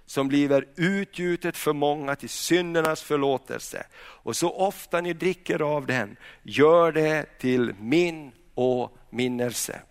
som 0.06 0.28
blir 0.28 0.66
utgjutet 0.76 1.58
för 1.58 1.74
många 1.74 2.16
till 2.16 2.30
syndernas 2.30 3.02
förlåtelse. 3.02 3.86
Och 4.00 4.36
så 4.36 4.52
ofta 4.52 5.02
ni 5.02 5.14
dricker 5.14 5.62
av 5.62 5.86
den, 5.86 6.18
gör 6.44 6.92
det 6.92 7.40
till 7.40 7.74
min 7.80 8.32
åminnelse. 8.56 9.82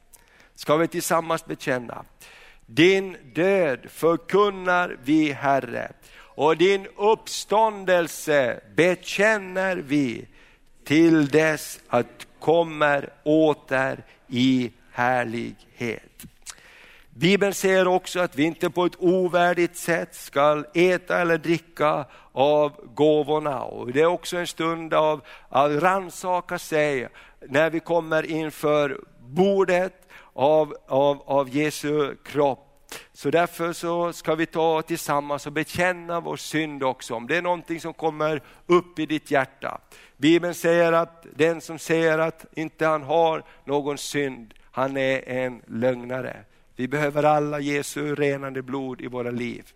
Ska 0.54 0.76
vi 0.76 0.88
tillsammans 0.88 1.46
bekänna, 1.46 2.04
din 2.66 3.16
död 3.34 3.86
förkunnar 3.88 4.96
vi 5.02 5.32
Herre 5.32 5.92
och 6.38 6.56
din 6.56 6.86
uppståndelse 6.96 8.60
bekänner 8.74 9.76
vi 9.76 10.26
till 10.84 11.28
dess 11.28 11.80
att 11.88 12.26
kommer 12.40 13.12
åter 13.22 14.04
i 14.28 14.72
härlighet. 14.92 16.22
Bibeln 17.10 17.54
säger 17.54 17.88
också 17.88 18.20
att 18.20 18.36
vi 18.36 18.42
inte 18.42 18.70
på 18.70 18.84
ett 18.84 18.96
ovärdigt 18.98 19.76
sätt 19.76 20.14
ska 20.14 20.64
äta 20.74 21.18
eller 21.18 21.38
dricka 21.38 22.04
av 22.32 22.72
gåvorna. 22.94 23.62
Och 23.62 23.92
det 23.92 24.00
är 24.00 24.06
också 24.06 24.36
en 24.36 24.46
stund 24.46 24.94
av 24.94 25.20
att 25.48 25.82
rannsaka 25.82 26.58
sig 26.58 27.08
när 27.48 27.70
vi 27.70 27.80
kommer 27.80 28.30
inför 28.30 29.00
bordet 29.20 30.08
av, 30.32 30.76
av, 30.86 31.22
av 31.26 31.48
Jesu 31.48 32.14
kropp. 32.24 32.67
Så 33.12 33.30
därför 33.30 33.72
så 33.72 34.12
ska 34.12 34.34
vi 34.34 34.46
ta 34.46 34.82
tillsammans 34.82 35.46
och 35.46 35.52
bekänna 35.52 36.20
vår 36.20 36.36
synd 36.36 36.82
också. 36.82 37.14
Om 37.14 37.26
det 37.26 37.36
är 37.36 37.42
någonting 37.42 37.80
som 37.80 37.94
kommer 37.94 38.42
upp 38.66 38.98
i 38.98 39.06
ditt 39.06 39.30
hjärta. 39.30 39.80
Bibeln 40.16 40.54
säger 40.54 40.92
att 40.92 41.26
den 41.34 41.60
som 41.60 41.78
säger 41.78 42.18
att 42.18 42.46
inte 42.52 42.86
han 42.86 43.02
har 43.02 43.42
någon 43.64 43.98
synd, 43.98 44.54
han 44.70 44.96
är 44.96 45.28
en 45.28 45.62
lögnare. 45.66 46.44
Vi 46.76 46.88
behöver 46.88 47.22
alla 47.22 47.60
Jesu 47.60 48.14
renande 48.14 48.62
blod 48.62 49.00
i 49.00 49.06
våra 49.06 49.30
liv. 49.30 49.72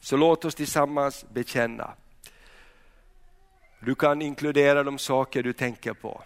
Så 0.00 0.16
låt 0.16 0.44
oss 0.44 0.54
tillsammans 0.54 1.24
bekänna. 1.32 1.92
Du 3.80 3.94
kan 3.94 4.22
inkludera 4.22 4.82
de 4.82 4.98
saker 4.98 5.42
du 5.42 5.52
tänker 5.52 5.92
på. 5.92 6.22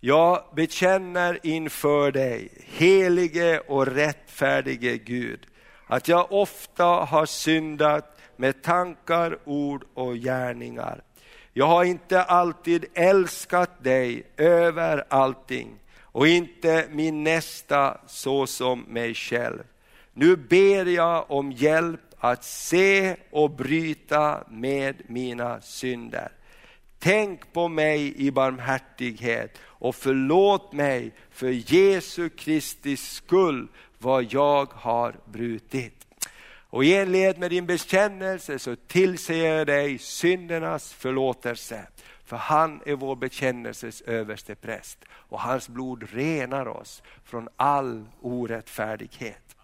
Jag 0.00 0.44
bekänner 0.56 1.38
inför 1.42 2.12
dig, 2.12 2.50
helige 2.66 3.60
och 3.60 3.86
rättfärdige 3.86 4.98
Gud, 4.98 5.46
att 5.86 6.08
jag 6.08 6.32
ofta 6.32 6.84
har 6.84 7.26
syndat 7.26 8.20
med 8.36 8.62
tankar, 8.62 9.38
ord 9.44 9.84
och 9.94 10.14
gärningar. 10.14 11.02
Jag 11.52 11.66
har 11.66 11.84
inte 11.84 12.22
alltid 12.22 12.84
älskat 12.94 13.84
dig 13.84 14.22
över 14.36 15.04
allting 15.08 15.78
och 16.00 16.28
inte 16.28 16.86
min 16.90 17.24
nästa 17.24 18.00
så 18.06 18.46
som 18.46 18.80
mig 18.80 19.14
själv. 19.14 19.62
Nu 20.12 20.36
ber 20.36 20.86
jag 20.86 21.30
om 21.30 21.52
hjälp 21.52 22.00
att 22.18 22.44
se 22.44 23.16
och 23.30 23.50
bryta 23.50 24.44
med 24.48 25.02
mina 25.06 25.60
synder. 25.60 26.35
Tänk 26.98 27.52
på 27.52 27.68
mig 27.68 28.26
i 28.26 28.30
barmhärtighet 28.30 29.58
och 29.62 29.94
förlåt 29.94 30.72
mig 30.72 31.12
för 31.30 31.72
Jesu 31.72 32.28
Kristi 32.28 32.96
skull 32.96 33.68
vad 33.98 34.32
jag 34.32 34.72
har 34.72 35.14
brutit. 35.24 36.06
Och 36.70 36.84
i 36.84 36.94
enlighet 36.94 37.38
med 37.38 37.50
din 37.50 37.66
bekännelse 37.66 38.58
så 38.58 38.76
tillser 38.76 39.46
jag 39.46 39.66
dig 39.66 39.98
syndernas 39.98 40.92
förlåtelse. 40.92 41.86
För 42.24 42.36
han 42.36 42.80
är 42.86 42.94
vår 42.94 43.16
bekännelses 43.16 44.00
överste 44.00 44.54
präst 44.54 44.98
och 45.10 45.40
hans 45.40 45.68
blod 45.68 46.08
renar 46.12 46.68
oss 46.68 47.02
från 47.24 47.48
all 47.56 48.04
orättfärdighet. 48.20 49.55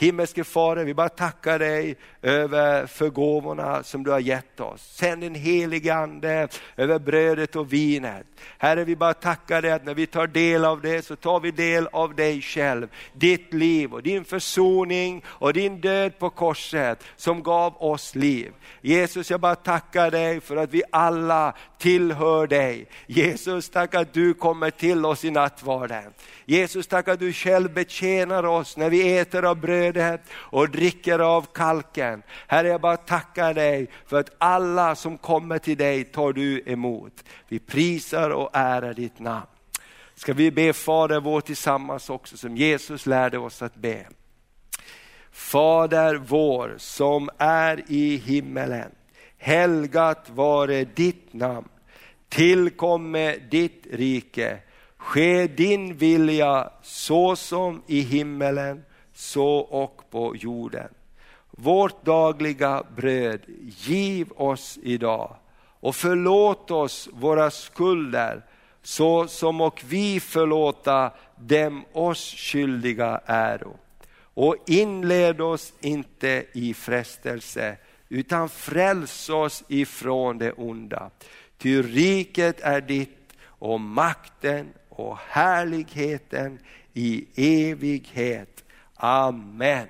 Himmelske 0.00 0.44
Fader, 0.44 0.84
vi 0.84 0.94
bara 0.94 1.08
tackar 1.08 1.58
dig 1.58 1.96
över 2.22 2.86
förgåvorna 2.86 3.82
som 3.82 4.04
du 4.04 4.10
har 4.10 4.20
gett 4.20 4.60
oss. 4.60 4.96
Sänd 4.96 5.20
din 5.20 5.34
helige 5.34 5.94
Ande 5.94 6.48
över 6.76 6.98
brödet 6.98 7.56
och 7.56 7.72
vinet. 7.72 8.26
Herre, 8.58 8.84
vi 8.84 8.96
bara 8.96 9.14
tackar 9.14 9.62
dig 9.62 9.70
att 9.72 9.84
när 9.84 9.94
vi 9.94 10.06
tar 10.06 10.26
del 10.26 10.64
av 10.64 10.80
det 10.80 11.04
så 11.04 11.16
tar 11.16 11.40
vi 11.40 11.50
del 11.50 11.88
av 11.92 12.14
dig 12.14 12.40
själv, 12.40 12.88
ditt 13.12 13.54
liv 13.54 13.92
och 13.92 14.02
din 14.02 14.24
försoning 14.24 15.24
och 15.26 15.52
din 15.52 15.80
död 15.80 16.18
på 16.18 16.30
korset 16.30 17.04
som 17.16 17.42
gav 17.42 17.82
oss 17.82 18.14
liv. 18.14 18.52
Jesus, 18.80 19.30
jag 19.30 19.40
bara 19.40 19.54
tackar 19.54 20.10
dig 20.10 20.40
för 20.40 20.56
att 20.56 20.74
vi 20.74 20.82
alla 20.92 21.54
tillhör 21.78 22.46
dig. 22.46 22.86
Jesus, 23.06 23.70
tack 23.70 23.94
att 23.94 24.12
du 24.12 24.34
kommer 24.34 24.70
till 24.70 25.06
oss 25.06 25.24
i 25.24 25.30
nattvarden. 25.30 26.12
Jesus, 26.44 26.86
tack 26.86 27.08
att 27.08 27.20
du 27.20 27.32
själv 27.32 27.72
betjänar 27.72 28.44
oss 28.46 28.76
när 28.76 28.90
vi 28.90 29.18
äter 29.18 29.44
av 29.44 29.60
brödet 29.92 30.20
och 30.32 30.70
dricker 30.70 31.18
av 31.18 31.46
kalken. 31.52 32.22
Herre, 32.46 32.68
jag 32.68 32.80
bara 32.80 32.96
tackar 32.96 33.54
dig 33.54 33.90
för 34.06 34.20
att 34.20 34.30
alla 34.38 34.94
som 34.94 35.18
kommer 35.18 35.58
till 35.58 35.76
dig 35.76 36.04
tar 36.04 36.32
du 36.32 36.62
emot. 36.66 37.24
Vi 37.48 37.58
prisar 37.58 38.30
och 38.30 38.50
ärar 38.52 38.94
ditt 38.94 39.18
namn. 39.18 39.46
Ska 40.14 40.32
vi 40.32 40.50
be 40.50 40.72
Fader 40.72 41.20
vår 41.20 41.40
tillsammans 41.40 42.10
också 42.10 42.36
som 42.36 42.56
Jesus 42.56 43.06
lärde 43.06 43.38
oss 43.38 43.62
att 43.62 43.74
be. 43.74 44.06
Fader 45.30 46.14
vår 46.14 46.74
som 46.78 47.30
är 47.38 47.84
i 47.86 48.16
himmelen. 48.16 48.90
Helgat 49.38 50.30
vare 50.30 50.84
ditt 50.84 51.32
namn. 51.32 51.68
Tillkomme 52.28 53.36
ditt 53.50 53.86
rike. 53.92 54.58
Ske 54.96 55.46
din 55.46 55.96
vilja 55.96 56.70
så 56.82 57.36
som 57.36 57.82
i 57.86 58.00
himmelen, 58.00 58.84
så 59.18 59.56
och 59.58 60.10
på 60.10 60.36
jorden. 60.36 60.88
Vårt 61.50 62.04
dagliga 62.04 62.82
bröd 62.96 63.40
giv 63.86 64.32
oss 64.32 64.78
idag 64.82 65.36
och 65.80 65.96
förlåt 65.96 66.70
oss 66.70 67.08
våra 67.12 67.50
skulder 67.50 68.42
så 68.82 69.28
som 69.28 69.60
och 69.60 69.84
vi 69.88 70.20
förlåta 70.20 71.10
dem 71.36 71.84
oss 71.92 72.34
skyldiga 72.36 73.20
äro. 73.26 73.76
Och 74.20 74.56
inled 74.66 75.40
oss 75.40 75.72
inte 75.80 76.44
i 76.52 76.74
frestelse 76.74 77.76
utan 78.08 78.48
fräls 78.48 79.28
oss 79.28 79.64
ifrån 79.68 80.38
det 80.38 80.52
onda. 80.52 81.10
Ty 81.58 81.82
riket 81.82 82.60
är 82.60 82.80
ditt 82.80 83.36
och 83.44 83.80
makten 83.80 84.68
och 84.88 85.18
härligheten 85.18 86.58
i 86.94 87.24
evighet. 87.70 88.64
Amen. 88.98 89.86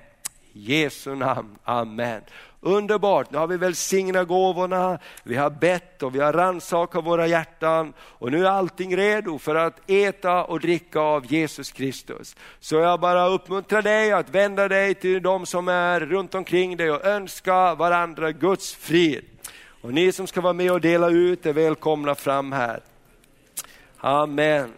I 0.53 0.59
Jesu 0.59 1.15
namn, 1.15 1.57
amen. 1.63 2.21
Underbart, 2.61 3.31
nu 3.31 3.37
har 3.37 3.47
vi 3.47 3.57
välsignat 3.57 4.27
gåvorna, 4.27 4.99
vi 5.23 5.35
har 5.35 5.49
bett 5.49 6.03
och 6.03 6.15
vi 6.15 6.19
har 6.19 6.33
rannsakat 6.33 7.05
våra 7.05 7.27
hjärtan 7.27 7.93
och 7.99 8.31
nu 8.31 8.45
är 8.45 8.49
allting 8.49 8.97
redo 8.97 9.39
för 9.39 9.55
att 9.55 9.89
äta 9.89 10.43
och 10.43 10.59
dricka 10.59 10.99
av 10.99 11.25
Jesus 11.33 11.71
Kristus. 11.71 12.35
Så 12.59 12.75
jag 12.75 12.99
bara 12.99 13.27
uppmuntrar 13.27 13.81
dig 13.81 14.11
att 14.11 14.29
vända 14.29 14.67
dig 14.67 14.93
till 14.93 15.21
de 15.21 15.45
som 15.45 15.67
är 15.67 15.99
runt 15.99 16.35
omkring 16.35 16.77
dig 16.77 16.91
och 16.91 17.05
önska 17.05 17.75
varandra 17.75 18.31
Guds 18.31 18.75
frid. 18.75 19.25
Och 19.81 19.93
ni 19.93 20.11
som 20.11 20.27
ska 20.27 20.41
vara 20.41 20.53
med 20.53 20.71
och 20.71 20.81
dela 20.81 21.09
ut 21.09 21.45
är 21.45 21.53
välkomna 21.53 22.15
fram 22.15 22.51
här. 22.51 22.79
Amen. 23.97 24.73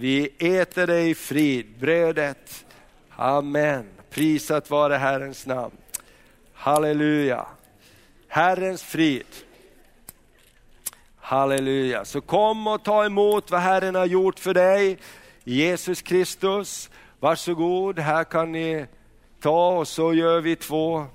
Vi 0.00 0.28
äter 0.38 0.86
dig 0.86 1.10
i 1.10 1.14
frid, 1.14 1.66
brödet. 1.80 2.66
Amen. 3.16 3.86
Prisat 4.10 4.70
vare 4.70 4.94
Herrens 4.94 5.46
namn. 5.46 5.76
Halleluja. 6.52 7.46
Herrens 8.28 8.82
frid. 8.82 9.26
Halleluja. 11.16 12.04
Så 12.04 12.20
kom 12.20 12.66
och 12.66 12.84
ta 12.84 13.04
emot 13.04 13.50
vad 13.50 13.60
Herren 13.60 13.94
har 13.94 14.06
gjort 14.06 14.38
för 14.38 14.54
dig. 14.54 14.98
Jesus 15.44 16.02
Kristus, 16.02 16.90
varsågod, 17.20 17.98
här 17.98 18.24
kan 18.24 18.52
ni 18.52 18.86
ta 19.40 19.78
och 19.78 19.88
så 19.88 20.14
gör 20.14 20.40
vi 20.40 20.56
två 20.56 21.06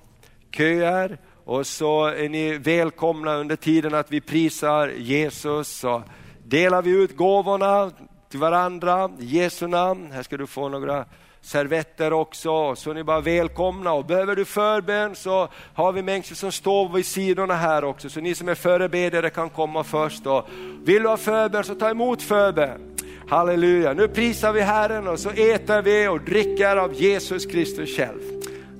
köer. 0.51 1.17
Och 1.43 1.67
så 1.67 2.05
är 2.05 2.29
ni 2.29 2.57
välkomna 2.57 3.35
under 3.35 3.55
tiden 3.55 3.93
att 3.93 4.11
vi 4.11 4.21
prisar 4.21 4.87
Jesus. 4.87 5.67
Så 5.67 6.03
delar 6.43 6.81
vi 6.81 6.91
ut 6.91 7.17
gåvorna 7.17 7.91
till 8.33 8.39
varandra 8.39 9.09
i 9.19 9.25
Jesu 9.25 9.67
namn. 9.67 10.11
Här 10.11 10.23
ska 10.23 10.37
du 10.37 10.47
få 10.47 10.69
några 10.69 11.05
servetter 11.41 12.13
också, 12.13 12.75
så 12.75 12.89
är 12.89 12.93
ni 12.93 13.03
bara 13.03 13.21
välkomna. 13.21 13.93
Och 13.93 14.05
behöver 14.05 14.35
du 14.35 14.45
förbön 14.45 15.15
så 15.15 15.47
har 15.73 15.91
vi 15.91 16.01
människor 16.01 16.35
som 16.35 16.51
står 16.51 16.89
vid 16.89 17.05
sidorna 17.05 17.53
här 17.53 17.83
också, 17.83 18.09
så 18.09 18.19
ni 18.19 18.35
som 18.35 18.49
är 18.49 18.55
förebedjare 18.55 19.29
kan 19.29 19.49
komma 19.49 19.83
först. 19.83 20.27
Och 20.27 20.47
vill 20.83 21.03
du 21.03 21.09
ha 21.09 21.17
förbön 21.17 21.63
så 21.63 21.75
ta 21.75 21.89
emot 21.89 22.21
förbön. 22.21 22.95
Halleluja, 23.29 23.93
nu 23.93 24.07
prisar 24.07 24.53
vi 24.53 24.61
Herren 24.61 25.07
och 25.07 25.19
så 25.19 25.29
äter 25.29 25.81
vi 25.81 26.07
och 26.07 26.21
dricker 26.21 26.77
av 26.77 26.93
Jesus 26.93 27.45
Kristus 27.45 27.97
själv. 27.97 28.21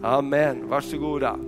Amen, 0.04 0.70
varsågoda. 0.70 1.39